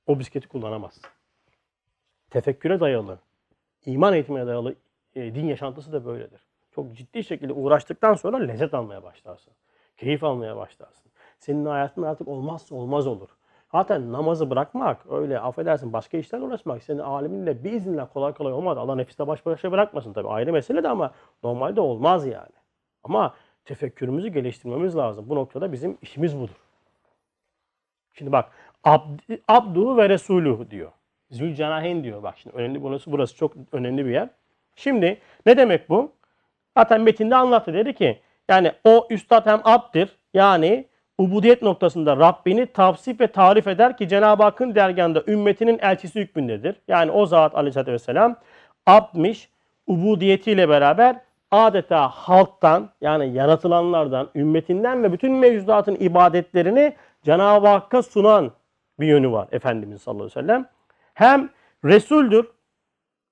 o 0.06 0.18
bisikleti 0.18 0.48
kullanamazsın. 0.48 1.02
Tefekküre 2.30 2.80
dayalı, 2.80 3.18
iman 3.86 4.14
eğitimine 4.14 4.46
dayalı 4.46 4.74
e, 5.14 5.34
din 5.34 5.46
yaşantısı 5.46 5.92
da 5.92 6.04
böyledir. 6.04 6.40
Çok 6.74 6.96
ciddi 6.96 7.24
şekilde 7.24 7.52
uğraştıktan 7.52 8.14
sonra 8.14 8.36
lezzet 8.36 8.74
almaya 8.74 9.02
başlarsın. 9.02 9.52
Keyif 9.96 10.24
almaya 10.24 10.56
başlarsın. 10.56 11.12
Senin 11.38 11.66
hayatın 11.66 12.02
artık 12.02 12.28
olmazsa 12.28 12.74
olmaz 12.74 13.06
olur. 13.06 13.28
Zaten 13.72 14.12
namazı 14.12 14.50
bırakmak, 14.50 15.12
öyle 15.12 15.40
affedersin 15.40 15.92
başka 15.92 16.18
işlerle 16.18 16.44
uğraşmak 16.44 16.82
senin 16.82 16.98
aliminle 16.98 17.64
bir 17.64 17.72
izinle 17.72 18.06
kolay 18.06 18.34
kolay 18.34 18.52
olmaz. 18.52 18.78
Allah 18.78 18.94
nefiste 18.94 19.26
baş 19.26 19.46
başa 19.46 19.72
bırakmasın 19.72 20.12
tabii 20.12 20.28
ayrı 20.28 20.52
mesele 20.52 20.82
de 20.82 20.88
ama 20.88 21.12
normalde 21.42 21.80
olmaz 21.80 22.26
yani. 22.26 22.52
Ama 23.04 23.34
tefekkürümüzü 23.64 24.28
geliştirmemiz 24.28 24.96
lazım. 24.96 25.28
Bu 25.28 25.34
noktada 25.34 25.72
bizim 25.72 25.98
işimiz 26.02 26.38
budur. 26.38 26.56
Şimdi 28.12 28.32
bak 28.32 28.50
abd, 28.84 29.20
abdu 29.48 29.96
ve 29.96 30.08
resuluhu 30.08 30.70
diyor. 30.70 30.92
Zülcenahen 31.30 32.04
diyor. 32.04 32.22
Bak 32.22 32.38
şimdi 32.38 32.56
önemli 32.56 32.82
burası, 32.82 33.12
burası 33.12 33.36
çok 33.36 33.52
önemli 33.72 34.06
bir 34.06 34.10
yer. 34.10 34.28
Şimdi 34.76 35.20
ne 35.46 35.56
demek 35.56 35.88
bu? 35.88 36.12
Zaten 36.76 37.00
metinde 37.00 37.36
anlattı. 37.36 37.74
Dedi 37.74 37.94
ki 37.94 38.20
yani 38.48 38.72
o 38.84 39.06
üstad 39.10 39.46
hem 39.46 39.60
abdir 39.64 40.16
yani 40.34 40.86
ubudiyet 41.20 41.62
noktasında 41.62 42.16
Rabbini 42.16 42.66
tavsif 42.66 43.20
ve 43.20 43.26
tarif 43.26 43.66
eder 43.66 43.96
ki 43.96 44.08
Cenab-ı 44.08 44.42
Hakk'ın 44.42 44.74
dergahında 44.74 45.22
ümmetinin 45.26 45.78
elçisi 45.78 46.20
hükmündedir. 46.20 46.76
Yani 46.88 47.10
o 47.10 47.26
zat 47.26 47.54
aleyhissalatü 47.54 47.92
vesselam 47.92 48.36
abdmiş 48.86 49.48
ubudiyetiyle 49.86 50.68
beraber 50.68 51.16
adeta 51.50 52.08
halktan 52.08 52.90
yani 53.00 53.32
yaratılanlardan, 53.34 54.28
ümmetinden 54.34 55.02
ve 55.02 55.12
bütün 55.12 55.32
mevcudatın 55.32 55.96
ibadetlerini 56.00 56.94
Cenab-ı 57.22 57.68
Hakk'a 57.68 58.02
sunan 58.02 58.50
bir 59.00 59.06
yönü 59.06 59.32
var 59.32 59.48
Efendimiz 59.52 60.02
sallallahu 60.02 60.24
aleyhi 60.24 60.38
ve 60.38 60.42
sellem. 60.42 60.68
Hem 61.14 61.50
Resul'dür 61.84 62.46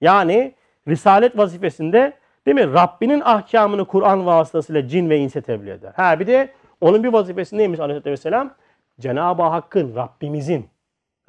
yani 0.01 0.55
Risalet 0.89 1.39
vazifesinde 1.39 2.13
değil 2.47 2.55
mi? 2.55 2.73
Rabbinin 2.73 3.21
ahkamını 3.21 3.85
Kur'an 3.85 4.27
vasıtasıyla 4.27 4.89
cin 4.89 5.11
ve 5.11 5.19
inse 5.19 5.41
tebliğ 5.41 5.71
eder. 5.71 5.93
Ha 5.97 6.21
bir 6.21 6.27
de 6.27 6.49
onun 6.81 7.05
bir 7.05 7.09
vazifesi 7.09 7.59
neymiş 7.59 7.81
Aleyhisselatü 7.81 8.11
Vesselam? 8.11 8.55
Cenab-ı 9.01 9.43
Hakk'ın, 9.43 9.97
Rabbimizin, 9.97 10.69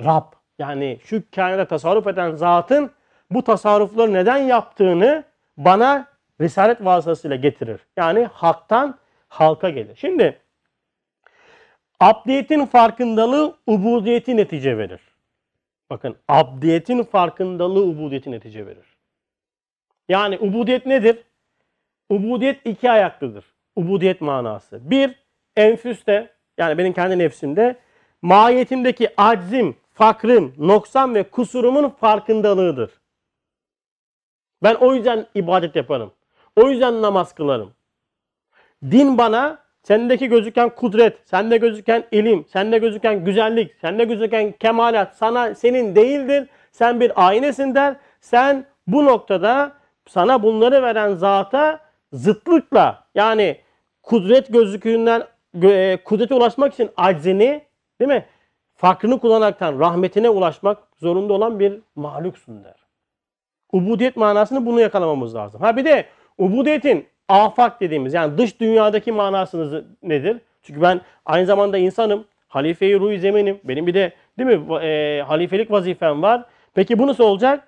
Rab 0.04 0.34
yani 0.60 1.00
şu 1.04 1.24
kainata 1.36 1.68
tasarruf 1.68 2.08
eden 2.08 2.32
zatın 2.32 2.92
bu 3.32 3.44
tasarrufları 3.44 4.14
neden 4.14 4.38
yaptığını 4.38 5.24
bana 5.58 6.08
Risalet 6.42 6.86
vasıtasıyla 6.86 7.36
getirir. 7.36 7.82
Yani 7.98 8.26
haktan 8.26 9.00
halka 9.28 9.70
gelir. 9.70 9.96
Şimdi 9.96 10.40
abdiyetin 12.00 12.66
farkındalığı 12.66 13.58
ubudiyeti 13.68 14.38
netice 14.38 14.78
verir. 14.78 15.02
Bakın 15.90 16.16
abdiyetin 16.28 17.04
farkındalığı 17.04 17.84
ubudiyeti 17.84 18.32
netice 18.32 18.66
verir. 18.66 18.98
Yani 20.10 20.38
ubudiyet 20.38 20.86
nedir? 20.86 21.24
Ubudiyet 22.10 22.66
iki 22.66 22.92
ayaklıdır. 22.92 23.46
Ubudiyet 23.76 24.22
manası. 24.22 24.90
Bir, 24.90 25.16
enfüste 25.60 26.30
yani 26.58 26.78
benim 26.78 26.94
kendi 26.94 27.18
nefsimde 27.20 27.76
mahiyetimdeki 28.22 29.10
aczim, 29.18 29.76
fakrım, 29.94 30.54
noksan 30.58 31.16
ve 31.16 31.24
kusurumun 31.24 31.90
farkındalığıdır. 31.90 32.92
Ben 34.64 34.76
o 34.76 34.96
yüzden 34.96 35.26
ibadet 35.36 35.76
yaparım. 35.76 36.12
O 36.56 36.70
yüzden 36.70 37.02
namaz 37.02 37.36
kılarım. 37.36 37.74
Din 38.92 39.18
bana 39.18 39.60
sendeki 39.84 40.28
gözüken 40.28 40.70
kudret, 40.70 41.18
sende 41.26 41.58
gözüken 41.58 42.04
ilim, 42.12 42.46
sende 42.48 42.78
gözüken 42.78 43.26
güzellik, 43.26 43.76
sende 43.82 44.04
gözüken 44.04 44.52
kemalat 44.52 45.16
sana 45.16 45.56
senin 45.56 45.96
değildir. 45.96 46.48
Sen 46.72 47.00
bir 47.00 47.28
aynesin 47.28 47.76
der. 47.76 47.96
Sen 48.22 48.66
bu 48.88 49.06
noktada 49.06 49.72
sana 50.08 50.44
bunları 50.44 50.84
veren 50.84 51.14
zata 51.14 51.80
zıtlıkla 52.14 53.04
yani 53.16 53.58
kudret 54.04 54.54
gözüküğünden 54.54 55.20
e, 55.20 55.26
kudrete 56.06 56.36
ulaşmak 56.36 56.74
için 56.74 56.90
aczini 56.98 57.62
değil 58.00 58.08
mi? 58.10 58.26
Fakrını 58.76 59.20
kullanaraktan 59.20 59.80
rahmetine 59.80 60.30
ulaşmak 60.30 60.78
zorunda 60.98 61.34
olan 61.34 61.60
bir 61.60 61.80
mahluksun 61.96 62.64
der. 62.64 62.76
Ubudiyet 63.72 64.16
manasını 64.18 64.66
bunu 64.66 64.80
yakalamamız 64.80 65.36
lazım. 65.36 65.62
Ha 65.62 65.78
bir 65.78 65.86
de 65.86 66.06
ubudiyetin 66.38 67.08
afak 67.28 67.82
dediğimiz 67.82 68.14
yani 68.14 68.38
dış 68.38 68.60
dünyadaki 68.60 69.12
manası 69.12 69.86
nedir? 70.04 70.38
Çünkü 70.62 70.82
ben 70.82 71.02
aynı 71.26 71.46
zamanda 71.46 71.78
insanım. 71.78 72.26
Halife-i 72.48 73.00
ruh 73.00 73.20
zeminim. 73.20 73.60
Benim 73.64 73.88
bir 73.88 73.94
de 73.94 74.14
değil 74.40 74.60
mi 74.60 74.76
e, 74.76 75.22
halifelik 75.28 75.72
vazifem 75.72 76.22
var. 76.22 76.46
Peki 76.74 77.00
bu 77.00 77.08
nasıl 77.08 77.24
olacak? 77.24 77.68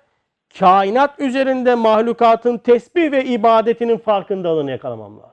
Kainat 0.58 1.20
üzerinde 1.20 1.74
mahlukatın 1.74 2.58
tesbih 2.58 3.12
ve 3.12 3.24
ibadetinin 3.24 3.98
farkındalığını 3.98 4.70
yakalamam 4.70 5.18
lazım. 5.18 5.31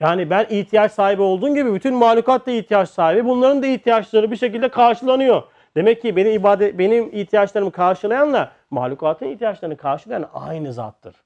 Yani 0.00 0.30
ben 0.30 0.46
ihtiyaç 0.50 0.92
sahibi 0.92 1.22
olduğum 1.22 1.54
gibi 1.54 1.74
bütün 1.74 1.94
mahlukat 1.94 2.46
da 2.46 2.50
ihtiyaç 2.50 2.88
sahibi. 2.88 3.24
Bunların 3.24 3.62
da 3.62 3.66
ihtiyaçları 3.66 4.30
bir 4.30 4.36
şekilde 4.36 4.68
karşılanıyor. 4.68 5.42
Demek 5.76 6.02
ki 6.02 6.16
benim 6.16 6.32
ibadet 6.32 6.78
benim 6.78 7.16
ihtiyaçlarımı 7.16 7.72
karşılayanla 7.72 8.52
mahlukatın 8.70 9.26
ihtiyaçlarını 9.26 9.76
karşılayan 9.76 10.30
aynı 10.32 10.72
zattır. 10.72 11.16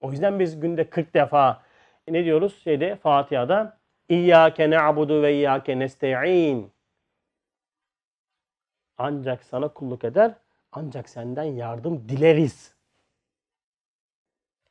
O 0.00 0.10
yüzden 0.10 0.40
biz 0.40 0.60
günde 0.60 0.90
40 0.90 1.14
defa 1.14 1.62
ne 2.08 2.24
diyoruz 2.24 2.62
şeyde 2.64 2.96
Fatiha'da 2.96 3.78
İyyâke 4.08 4.70
ne'abudu 4.70 5.22
ve 5.22 5.34
iyyâke 5.34 5.78
nesta'in. 5.78 6.72
Ancak 8.98 9.44
sana 9.44 9.68
kulluk 9.68 10.04
eder, 10.04 10.32
ancak 10.72 11.08
senden 11.08 11.44
yardım 11.44 12.08
dileriz. 12.08 12.74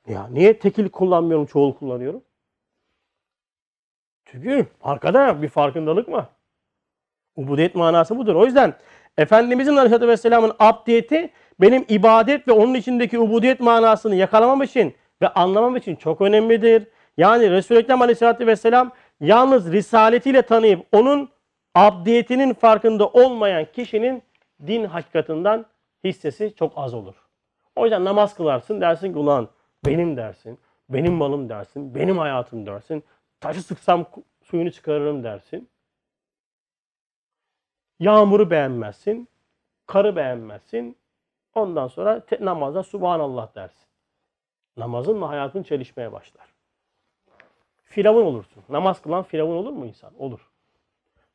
Ya 0.08 0.28
niye 0.28 0.60
tekil 0.60 0.90
kullanmıyorum, 0.90 1.46
çoğul 1.46 1.74
kullanıyorum? 1.74 2.24
Çünkü 4.32 4.66
arkada 4.82 5.42
bir 5.42 5.50
farkındalık 5.50 6.10
var. 6.10 6.26
Ubudiyet 7.36 7.76
manası 7.76 8.18
budur. 8.18 8.36
O 8.36 8.46
yüzden 8.46 8.74
Efendimizin 9.18 9.76
Aleyhisselatü 9.76 10.08
Vesselam'ın 10.08 10.54
abdiyeti 10.60 11.30
benim 11.62 11.86
ibadet 11.90 12.48
ve 12.48 12.52
onun 12.52 12.74
içindeki 12.74 13.20
ubudiyet 13.20 13.60
manasını 13.60 14.16
yakalamam 14.16 14.62
için 14.62 14.96
ve 15.22 15.28
anlamam 15.28 15.76
için 15.76 15.96
çok 15.96 16.22
önemlidir. 16.22 16.88
Yani 17.18 17.52
Resul-i 17.52 17.80
Ekrem 17.80 18.02
Aleyhisselatü 18.02 18.48
Vesselam 18.48 18.92
yalnız 19.20 19.72
risaletiyle 19.72 20.42
tanıyıp 20.42 20.86
onun 20.92 21.30
abdiyetinin 21.76 22.54
farkında 22.54 23.08
olmayan 23.08 23.66
kişinin 23.74 24.24
din 24.68 24.86
hakikatinden 24.86 25.66
hissesi 26.04 26.54
çok 26.56 26.74
az 26.76 26.94
olur. 26.94 27.16
O 27.76 27.84
yüzden 27.84 28.06
namaz 28.06 28.36
kılarsın 28.36 28.82
dersin 28.82 29.14
ki 29.14 29.20
ulan 29.20 29.48
benim 29.86 30.18
dersin, 30.18 30.60
benim 30.90 31.14
malım 31.14 31.50
dersin, 31.50 31.96
benim 31.96 32.18
hayatım 32.18 32.66
dersin, 32.66 33.04
taşı 33.42 33.64
sıksam 33.64 34.06
suyunu 34.44 34.72
çıkarırım 34.72 35.24
dersin. 35.24 35.70
Yağmuru 38.00 38.50
beğenmezsin, 38.50 39.28
karı 39.88 40.16
beğenmezsin. 40.16 40.98
Ondan 41.56 41.88
sonra 41.88 42.26
te- 42.26 42.46
namazda 42.46 42.84
Subhanallah 42.84 43.56
dersin. 43.56 43.88
Namazınla 44.78 45.30
hayatın 45.30 45.64
çelişmeye 45.64 46.12
başlar. 46.12 46.54
Firavun 47.84 48.26
olursun. 48.26 48.64
Namaz 48.70 49.02
kılan 49.02 49.24
firavun 49.24 49.56
olur 49.56 49.72
mu 49.72 49.86
insan? 49.86 50.22
Olur. 50.22 50.50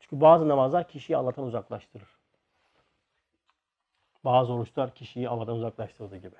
Çünkü 0.00 0.20
bazı 0.20 0.48
namazlar 0.48 0.88
kişiyi 0.88 1.16
Allah'tan 1.16 1.44
uzaklaştırır. 1.44 2.16
Bazı 4.24 4.52
oruçlar 4.52 4.94
kişiyi 4.94 5.28
Allah'tan 5.28 5.54
uzaklaştırdığı 5.54 6.16
gibi. 6.16 6.36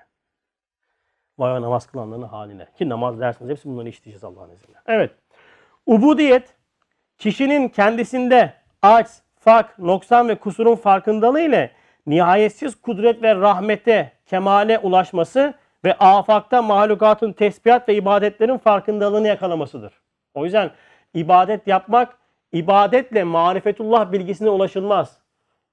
Vay 1.37 1.61
namaz 1.61 1.87
kılanların 1.87 2.21
haline. 2.21 2.67
Ki 2.77 2.89
namaz 2.89 3.19
dersiniz 3.19 3.51
hepsi 3.51 3.69
bunları 3.69 3.89
işleyeceğiz 3.89 4.23
Allah'ın 4.23 4.49
izniyle. 4.49 4.79
Evet. 4.85 5.11
Ubudiyet 5.87 6.55
kişinin 7.17 7.69
kendisinde 7.69 8.53
aç, 8.81 9.07
fak, 9.39 9.79
noksan 9.79 10.29
ve 10.29 10.35
kusurun 10.35 10.75
farkındalığı 10.75 11.41
ile 11.41 11.71
nihayetsiz 12.07 12.81
kudret 12.81 13.23
ve 13.23 13.35
rahmete, 13.35 14.11
kemale 14.25 14.79
ulaşması 14.79 15.53
ve 15.85 15.93
afakta 15.93 16.61
mahlukatın 16.61 17.33
tesbihat 17.33 17.89
ve 17.89 17.95
ibadetlerin 17.95 18.57
farkındalığını 18.57 19.27
yakalamasıdır. 19.27 19.93
O 20.33 20.45
yüzden 20.45 20.71
ibadet 21.13 21.67
yapmak, 21.67 22.17
ibadetle 22.51 23.23
marifetullah 23.23 24.11
bilgisine 24.11 24.49
ulaşılmaz. 24.49 25.17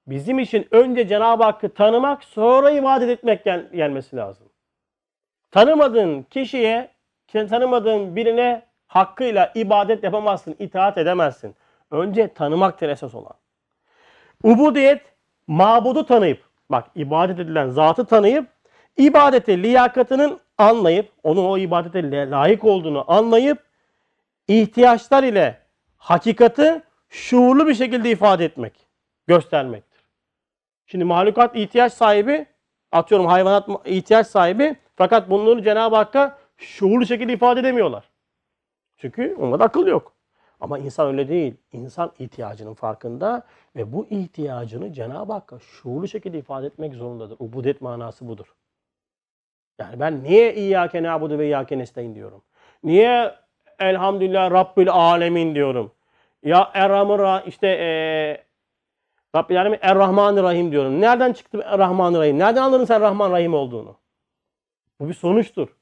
Bizim 0.07 0.39
için 0.39 0.67
önce 0.71 1.07
Cenab-ı 1.07 1.43
Hakk'ı 1.43 1.73
tanımak, 1.73 2.23
sonra 2.23 2.71
ibadet 2.71 3.09
etmek 3.09 3.43
gel- 3.43 3.69
gelmesi 3.71 4.15
lazım. 4.15 4.47
Tanımadığın 5.51 6.23
kişiye, 6.23 6.89
tanımadığın 7.33 8.15
birine 8.15 8.64
hakkıyla 8.87 9.51
ibadet 9.55 10.03
yapamazsın, 10.03 10.55
itaat 10.59 10.97
edemezsin. 10.97 11.55
Önce 11.91 12.33
tanımaktır 12.33 12.89
esas 12.89 13.15
olan. 13.15 13.33
Ubudiyet, 14.43 15.01
mabudu 15.47 16.05
tanıyıp, 16.05 16.43
bak 16.69 16.85
ibadet 16.95 17.39
edilen 17.39 17.69
zatı 17.69 18.05
tanıyıp, 18.05 18.47
ibadete 18.97 19.63
liyakatının 19.63 20.39
anlayıp, 20.57 21.11
onun 21.23 21.45
o 21.45 21.57
ibadete 21.57 22.11
la- 22.11 22.31
layık 22.31 22.63
olduğunu 22.63 23.05
anlayıp, 23.07 23.57
ihtiyaçlar 24.47 25.23
ile 25.23 25.59
hakikati 25.97 26.81
şuurlu 27.09 27.67
bir 27.67 27.75
şekilde 27.75 28.11
ifade 28.11 28.45
etmek, 28.45 28.73
göstermektir. 29.27 30.01
Şimdi 30.87 31.05
mahlukat 31.05 31.55
ihtiyaç 31.55 31.93
sahibi, 31.93 32.45
atıyorum 32.91 33.25
hayvanat 33.27 33.69
ihtiyaç 33.85 34.27
sahibi 34.27 34.75
fakat 34.95 35.29
bunları 35.29 35.63
Cenab-ı 35.63 35.95
Hakk'a 35.95 36.37
şuurlu 36.57 37.05
şekilde 37.05 37.33
ifade 37.33 37.59
edemiyorlar. 37.59 38.03
Çünkü 39.05 39.35
onda 39.35 39.59
da 39.59 39.63
akıl 39.63 39.87
yok. 39.87 40.13
Ama 40.59 40.79
insan 40.79 41.07
öyle 41.07 41.29
değil. 41.29 41.55
İnsan 41.71 42.11
ihtiyacının 42.19 42.73
farkında 42.73 43.43
ve 43.75 43.93
bu 43.93 44.05
ihtiyacını 44.09 44.93
Cenab-ı 44.93 45.33
Hakk'a 45.33 45.59
şuurlu 45.59 46.07
şekilde 46.07 46.37
ifade 46.37 46.67
etmek 46.67 46.93
zorundadır. 46.93 47.35
Ubudet 47.39 47.81
manası 47.81 48.27
budur. 48.27 48.55
Yani 49.79 49.99
ben 49.99 50.23
niye 50.23 50.55
İyyâke 50.55 51.03
nâbudu 51.03 51.39
ve 51.39 51.45
İyyâke 51.45 51.77
nestaîn 51.77 52.15
diyorum? 52.15 52.41
Niye 52.83 53.35
Elhamdülillah 53.79 54.51
Rabbil 54.51 54.89
Alemin 54.91 55.55
diyorum? 55.55 55.91
Ya 56.43 56.71
Erhamur 56.73 57.19
Ra- 57.19 57.47
işte 57.47 57.67
eee 57.67 58.45
Rabbil 59.35 59.61
Alemin 59.61 59.79
Er-Rahman 59.81 60.43
Rahim 60.43 60.71
diyorum. 60.71 61.01
Nereden 61.01 61.33
çıktı 61.33 61.61
Er-Rahman 61.65 62.13
Rahim? 62.13 62.39
Nereden 62.39 62.61
anladın 62.61 62.85
sen 62.85 63.01
Rahman 63.01 63.31
Rahim 63.31 63.53
olduğunu? 63.53 63.97
Bu 64.99 65.09
bir 65.09 65.13
sonuçtur. 65.13 65.75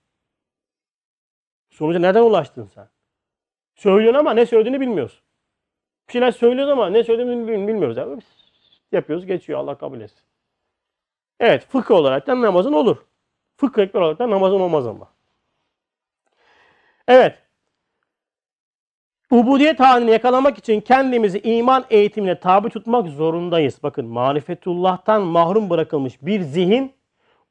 Sonuca 1.70 2.00
nereden 2.00 2.22
ulaştın 2.22 2.66
sen? 2.66 2.93
Söylüyorsun 3.76 4.20
ama 4.20 4.34
ne 4.34 4.46
söylediğini 4.46 4.82
bilmiyorsun. 4.82 5.20
Bir 6.08 6.14
şeyler 6.14 6.32
söylüyoruz 6.32 6.72
ama 6.72 6.90
ne 6.90 7.04
söylediğini 7.04 7.48
bil- 7.48 7.68
bilmiyoruz. 7.68 7.98
Yani 7.98 8.22
yapıyoruz 8.92 9.26
geçiyor 9.26 9.60
Allah 9.60 9.78
kabul 9.78 10.02
etsin. 10.02 10.20
Evet 11.40 11.68
fıkıh 11.70 11.96
olarak 11.96 12.28
da 12.28 12.42
namazın 12.42 12.74
olur. 12.74 12.98
Fıkıh 13.58 13.82
ekber 13.82 14.02
olarak 14.02 14.20
da 14.20 14.30
namazın 14.30 14.60
olmaz 14.60 14.88
ama. 14.88 15.08
Evet. 17.08 17.40
Ubudiyet 19.32 19.80
halini 19.80 20.12
yakalamak 20.12 20.58
için 20.58 20.82
kendimizi 20.82 21.40
iman 21.40 21.86
eğitimine 21.90 22.40
tabi 22.40 22.70
tutmak 22.70 23.08
zorundayız. 23.08 23.80
Bakın 23.84 24.06
marifetullah'tan 24.06 25.22
mahrum 25.22 25.70
bırakılmış 25.70 26.22
bir 26.22 26.42
zihin 26.42 26.94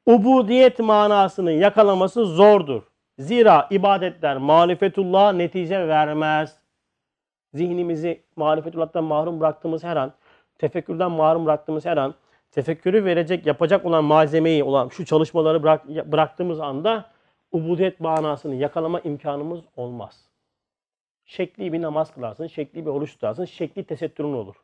ubudiyet 0.05 0.79
manasını 0.79 1.51
yakalaması 1.51 2.25
zordur. 2.25 2.83
Zira 3.19 3.67
ibadetler 3.69 4.37
marifetullah'a 4.37 5.31
netice 5.31 5.87
vermez. 5.87 6.57
Zihnimizi 7.53 8.23
marifetullah'tan 8.35 9.03
mahrum 9.03 9.39
bıraktığımız 9.39 9.83
her 9.83 9.95
an, 9.95 10.13
tefekkürden 10.57 11.11
mahrum 11.11 11.45
bıraktığımız 11.45 11.85
her 11.85 11.97
an, 11.97 12.15
tefekkürü 12.51 13.05
verecek, 13.05 13.45
yapacak 13.45 13.85
olan 13.85 14.03
malzemeyi, 14.03 14.63
olan 14.63 14.89
şu 14.89 15.05
çalışmaları 15.05 15.63
bırak, 15.63 15.87
bıraktığımız 15.87 16.59
anda 16.59 17.11
ubudiyet 17.51 17.99
manasını 17.99 18.55
yakalama 18.55 18.99
imkanımız 18.99 19.59
olmaz. 19.75 20.25
Şekli 21.25 21.73
bir 21.73 21.81
namaz 21.81 22.13
kılarsın, 22.13 22.47
şekli 22.47 22.85
bir 22.85 22.91
oruç 22.91 23.13
tutarsın, 23.13 23.45
şekli 23.45 23.83
tesettürün 23.83 24.33
olur. 24.33 24.55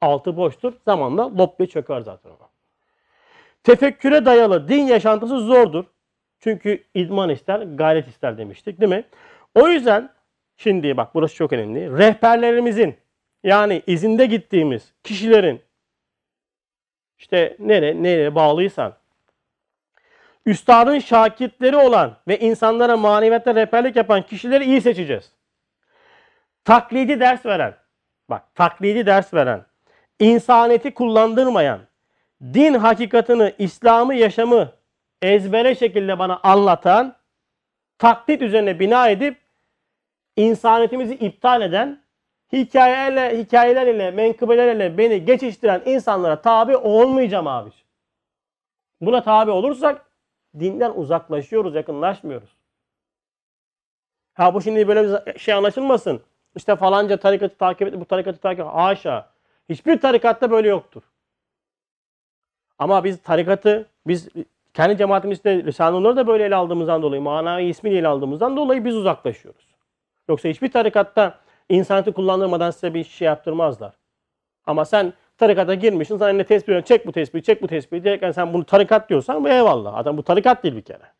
Altı 0.00 0.36
boştur, 0.36 0.72
zamanla 0.84 1.38
lop 1.38 1.70
çöker 1.70 2.00
zaten 2.00 2.30
o. 2.30 2.34
Tefekküre 3.62 4.24
dayalı 4.24 4.68
din 4.68 4.86
yaşantısı 4.86 5.40
zordur. 5.40 5.84
Çünkü 6.44 6.84
idman 6.94 7.28
ister, 7.28 7.60
gayret 7.60 8.08
ister 8.08 8.38
demiştik 8.38 8.80
değil 8.80 8.90
mi? 8.90 9.04
O 9.54 9.68
yüzden 9.68 10.10
şimdi 10.56 10.96
bak 10.96 11.14
burası 11.14 11.34
çok 11.34 11.52
önemli. 11.52 11.98
Rehberlerimizin 11.98 12.96
yani 13.44 13.82
izinde 13.86 14.26
gittiğimiz 14.26 14.92
kişilerin 15.02 15.60
işte 17.18 17.56
nere, 17.58 18.02
nereye 18.02 18.34
bağlıysan 18.34 18.94
üstadın 20.46 20.98
şakirtleri 20.98 21.76
olan 21.76 22.16
ve 22.28 22.38
insanlara 22.38 22.96
maneviyatta 22.96 23.54
rehberlik 23.54 23.96
yapan 23.96 24.22
kişileri 24.22 24.64
iyi 24.64 24.80
seçeceğiz. 24.80 25.32
Taklidi 26.64 27.20
ders 27.20 27.46
veren, 27.46 27.74
bak 28.30 28.54
taklidi 28.54 29.06
ders 29.06 29.34
veren, 29.34 29.64
insaniyeti 30.20 30.94
kullandırmayan, 30.94 31.80
din 32.42 32.74
hakikatını, 32.74 33.52
İslam'ı, 33.58 34.14
yaşamı 34.14 34.72
ezbere 35.24 35.74
şekilde 35.74 36.18
bana 36.18 36.40
anlatan, 36.42 37.16
taklit 37.98 38.42
üzerine 38.42 38.80
bina 38.80 39.08
edip 39.08 39.38
insaniyetimizi 40.36 41.14
iptal 41.14 41.62
eden, 41.62 42.02
hikayelerle, 42.52 43.38
hikayeler 43.38 43.86
ile, 43.86 44.10
menkıbelerle 44.10 44.98
beni 44.98 45.24
geçiştiren 45.24 45.82
insanlara 45.86 46.42
tabi 46.42 46.76
olmayacağım 46.76 47.46
abi. 47.46 47.70
Buna 49.00 49.22
tabi 49.22 49.50
olursak 49.50 50.06
dinden 50.58 50.90
uzaklaşıyoruz, 50.90 51.74
yakınlaşmıyoruz. 51.74 52.50
Ha 54.34 54.54
bu 54.54 54.62
şimdi 54.62 54.88
böyle 54.88 55.26
bir 55.26 55.38
şey 55.38 55.54
anlaşılmasın. 55.54 56.22
İşte 56.56 56.76
falanca 56.76 57.16
tarikatı 57.16 57.56
takip 57.56 57.88
et, 57.88 58.00
bu 58.00 58.04
tarikatı 58.04 58.38
takip 58.38 58.60
et. 58.60 58.72
Haşa. 58.72 59.30
Hiçbir 59.68 60.00
tarikatta 60.00 60.50
böyle 60.50 60.68
yoktur. 60.68 61.02
Ama 62.78 63.04
biz 63.04 63.22
tarikatı, 63.22 63.86
biz 64.06 64.28
kendi 64.74 64.96
cemaatimizde 64.96 65.64
Risale-i 65.64 66.02
Nur'u 66.02 66.16
da 66.16 66.26
böyle 66.26 66.44
ele 66.44 66.54
aldığımızdan 66.56 67.02
dolayı, 67.02 67.22
manayı 67.22 67.68
ismiyle 67.68 67.98
ele 67.98 68.08
aldığımızdan 68.08 68.56
dolayı 68.56 68.84
biz 68.84 68.96
uzaklaşıyoruz. 68.96 69.66
Yoksa 70.28 70.48
hiçbir 70.48 70.70
tarikatta 70.72 71.38
insaniyeti 71.68 72.12
kullandırmadan 72.12 72.70
size 72.70 72.94
bir 72.94 73.04
şey 73.04 73.26
yaptırmazlar. 73.26 73.94
Ama 74.66 74.84
sen 74.84 75.12
tarikata 75.38 75.74
girmişsin, 75.74 76.18
sana 76.18 76.30
eline 76.30 76.42
veriyor, 76.50 76.82
çek 76.82 77.06
bu 77.06 77.12
tesbihi, 77.12 77.42
çek 77.42 77.62
bu 77.62 77.66
tesbihi 77.66 78.04
derken 78.04 78.30
sen 78.30 78.54
bunu 78.54 78.64
tarikat 78.64 79.08
diyorsan 79.08 79.44
bu 79.44 79.48
eyvallah. 79.48 79.94
Adam 79.94 80.16
bu 80.16 80.22
tarikat 80.22 80.62
değil 80.62 80.76
bir 80.76 80.82
kere. 80.82 81.12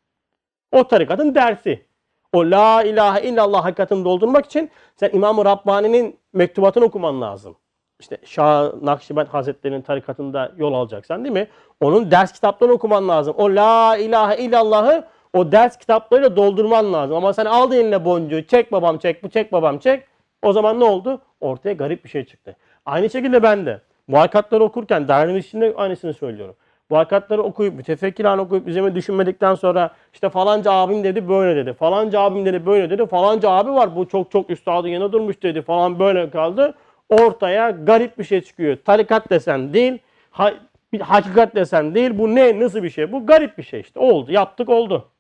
O 0.72 0.88
tarikatın 0.88 1.34
dersi. 1.34 1.86
O 2.32 2.50
la 2.50 2.82
ilahe 2.82 3.28
illallah 3.28 3.64
hakikatini 3.64 4.04
doldurmak 4.04 4.46
için 4.46 4.70
sen 4.96 5.10
İmam-ı 5.12 5.44
Rabbani'nin 5.44 6.18
mektubatını 6.32 6.84
okuman 6.84 7.20
lazım. 7.20 7.56
İşte 8.00 8.18
Şah 8.24 8.82
Nakşibend 8.82 9.26
Hazretleri'nin 9.26 9.82
tarikatında 9.82 10.52
yol 10.56 10.74
alacaksan 10.74 11.24
değil 11.24 11.32
mi? 11.32 11.48
Onun 11.80 12.10
ders 12.10 12.32
kitaplarını 12.32 12.74
okuman 12.74 13.08
lazım. 13.08 13.34
O 13.38 13.54
la 13.54 13.96
ilahe 13.96 14.36
illallahı 14.44 15.04
o 15.32 15.52
ders 15.52 15.78
kitaplarıyla 15.78 16.36
doldurman 16.36 16.92
lazım. 16.92 17.16
Ama 17.16 17.32
sen 17.32 17.44
aldın 17.44 17.76
eline 17.76 18.04
boncuğu 18.04 18.46
çek 18.46 18.72
babam 18.72 18.98
çek 18.98 19.22
bu 19.22 19.30
çek 19.30 19.52
babam 19.52 19.78
çek. 19.78 20.02
O 20.42 20.52
zaman 20.52 20.80
ne 20.80 20.84
oldu? 20.84 21.20
Ortaya 21.40 21.72
garip 21.72 22.04
bir 22.04 22.08
şey 22.08 22.24
çıktı. 22.24 22.56
Aynı 22.86 23.10
şekilde 23.10 23.42
ben 23.42 23.66
de 23.66 23.80
bu 24.08 24.18
hakikatleri 24.18 24.62
okurken 24.62 25.08
derneğin 25.08 25.38
içinde 25.38 25.74
aynısını 25.76 26.14
söylüyorum. 26.14 26.54
Bu 26.90 26.96
hakikatleri 26.96 27.40
okuyup 27.40 27.74
mütefekkirane 27.74 28.40
okuyup 28.40 28.68
üzerine 28.68 28.94
düşünmedikten 28.94 29.54
sonra 29.54 29.90
işte 30.12 30.28
falanca 30.28 30.72
abim 30.72 31.04
dedi 31.04 31.28
böyle 31.28 31.56
dedi. 31.56 31.72
Falanca 31.72 32.20
abim 32.20 32.46
dedi 32.46 32.66
böyle 32.66 32.90
dedi. 32.90 33.06
Falanca 33.06 33.50
abi 33.50 33.70
var 33.70 33.96
bu 33.96 34.08
çok 34.08 34.30
çok 34.30 34.50
üstadın 34.50 34.88
yanına 34.88 35.12
durmuş 35.12 35.42
dedi 35.42 35.62
falan 35.62 35.98
böyle 35.98 36.30
kaldı. 36.30 36.74
Ortaya 37.08 37.70
garip 37.70 38.18
bir 38.18 38.24
şey 38.24 38.40
çıkıyor. 38.40 38.76
Tarikat 38.84 39.30
desen 39.30 39.74
değil, 39.74 39.98
ha- 40.30 40.54
hakikat 41.00 41.54
desen 41.54 41.94
değil. 41.94 42.18
Bu 42.18 42.34
ne? 42.34 42.60
Nasıl 42.60 42.82
bir 42.82 42.90
şey? 42.90 43.12
Bu 43.12 43.26
garip 43.26 43.58
bir 43.58 43.62
şey 43.62 43.80
işte. 43.80 44.00
Oldu. 44.00 44.32
Yaptık 44.32 44.68
oldu. 44.68 45.10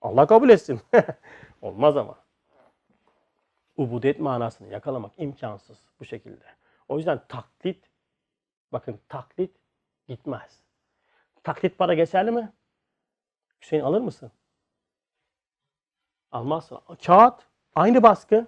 Allah 0.00 0.26
kabul 0.26 0.48
etsin. 0.48 0.80
Olmaz 1.62 1.96
ama. 1.96 2.18
Ubudiyet 3.76 4.20
manasını 4.20 4.72
yakalamak 4.72 5.12
imkansız 5.18 5.78
bu 6.00 6.04
şekilde. 6.04 6.44
O 6.88 6.96
yüzden 6.96 7.20
taklit, 7.28 7.90
bakın 8.72 9.00
taklit 9.08 9.56
gitmez. 10.08 10.60
Taklit 11.44 11.78
para 11.78 11.94
geçerli 11.94 12.30
mi? 12.30 12.52
Hüseyin 13.62 13.82
alır 13.82 14.00
mısın? 14.00 14.30
Almazsın. 16.32 16.78
Kağıt, 17.06 17.42
aynı 17.74 18.02
baskı, 18.02 18.46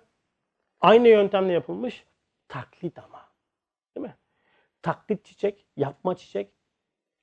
aynı 0.80 1.08
yöntemle 1.08 1.52
yapılmış. 1.52 2.04
Taklit 2.51 2.98
ama. 2.98 3.28
Değil 3.96 4.07
mi? 4.07 4.16
Taklit 4.82 5.24
çiçek, 5.24 5.66
yapma 5.76 6.16
çiçek, 6.16 6.53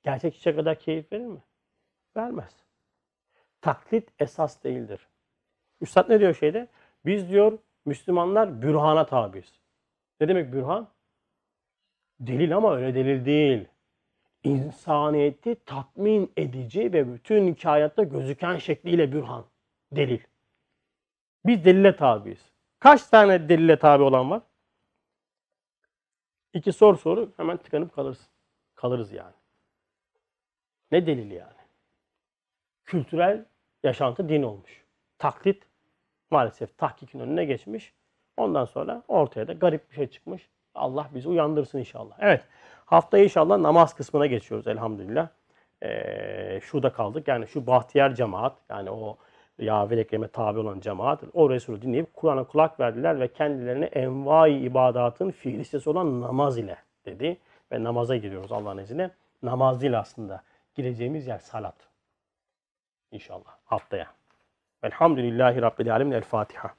gerçek 0.02 0.34
çiçek 0.34 0.56
kadar 0.56 0.78
keyif 0.78 1.12
verir 1.12 1.26
mi? 1.26 1.42
Vermez. 2.16 2.56
Taklit 3.60 4.08
esas 4.18 4.64
değildir. 4.64 5.08
Üstad 5.80 6.08
ne 6.08 6.20
diyor 6.20 6.34
şeyde? 6.34 6.68
Biz 7.04 7.30
diyor 7.30 7.58
Müslümanlar 7.84 8.62
bürhana 8.62 9.06
tabiiz. 9.06 9.60
Ne 10.20 10.28
demek 10.28 10.52
bürhan? 10.52 10.88
Delil 12.20 12.56
ama 12.56 12.76
öyle 12.76 12.94
delil 12.94 13.24
değil. 13.24 13.68
İnsaniyeti 14.44 15.64
tatmin 15.64 16.32
edici 16.36 16.92
ve 16.92 17.14
bütün 17.14 17.54
kainatta 17.54 18.02
gözüken 18.02 18.56
şekliyle 18.56 19.12
bürhan. 19.12 19.46
Delil. 19.92 20.20
Biz 21.46 21.64
delile 21.64 21.96
tabiiz. 21.96 22.52
Kaç 22.80 23.06
tane 23.06 23.48
delile 23.48 23.78
tabi 23.78 24.02
olan 24.02 24.30
var? 24.30 24.42
İki 26.58 26.72
sor 26.72 26.96
soru 26.96 27.32
hemen 27.36 27.56
tıkanıp 27.56 27.94
kalırsın. 27.94 28.26
Kalırız 28.74 29.12
yani. 29.12 29.34
Ne 30.92 31.06
delili 31.06 31.34
yani? 31.34 31.52
Kültürel 32.84 33.44
yaşantı 33.82 34.28
din 34.28 34.42
olmuş. 34.42 34.84
Taklit 35.18 35.62
maalesef 36.30 36.78
tahkikin 36.78 37.20
önüne 37.20 37.44
geçmiş. 37.44 37.92
Ondan 38.36 38.64
sonra 38.64 39.02
ortaya 39.08 39.48
da 39.48 39.52
garip 39.52 39.90
bir 39.90 39.96
şey 39.96 40.06
çıkmış. 40.06 40.48
Allah 40.74 41.08
bizi 41.14 41.28
uyandırsın 41.28 41.78
inşallah. 41.78 42.16
Evet. 42.20 42.44
Haftaya 42.84 43.24
inşallah 43.24 43.58
namaz 43.58 43.94
kısmına 43.94 44.26
geçiyoruz 44.26 44.66
elhamdülillah. 44.66 45.28
Ee, 45.82 46.60
şurada 46.62 46.92
kaldık. 46.92 47.28
Yani 47.28 47.46
şu 47.46 47.66
bahtiyar 47.66 48.14
cemaat 48.14 48.56
yani 48.70 48.90
o 48.90 49.18
Yahve 49.58 50.00
Ekrem'e 50.00 50.28
tabi 50.28 50.58
olan 50.58 50.80
cemaat 50.80 51.22
o 51.34 51.50
Resulü 51.50 51.82
dinleyip 51.82 52.14
Kur'an'a 52.14 52.44
kulak 52.44 52.80
verdiler 52.80 53.20
ve 53.20 53.32
kendilerine 53.32 53.84
envai 53.84 54.58
ibadatın 54.58 55.30
fiil 55.30 55.58
listesi 55.58 55.90
olan 55.90 56.20
namaz 56.20 56.58
ile 56.58 56.76
dedi. 57.06 57.38
Ve 57.72 57.84
namaza 57.84 58.16
giriyoruz 58.16 58.52
Allah'ın 58.52 58.78
izniyle. 58.78 59.10
Namaz 59.42 59.80
değil 59.80 59.98
aslında. 59.98 60.42
Gireceğimiz 60.74 61.26
yer 61.26 61.38
salat. 61.38 61.88
İnşallah 63.10 63.56
haftaya. 63.64 64.06
Velhamdülillahi 64.84 65.62
Rabbil 65.62 65.92
Alemin. 65.92 66.12
El 66.12 66.22
Fatiha. 66.22 66.74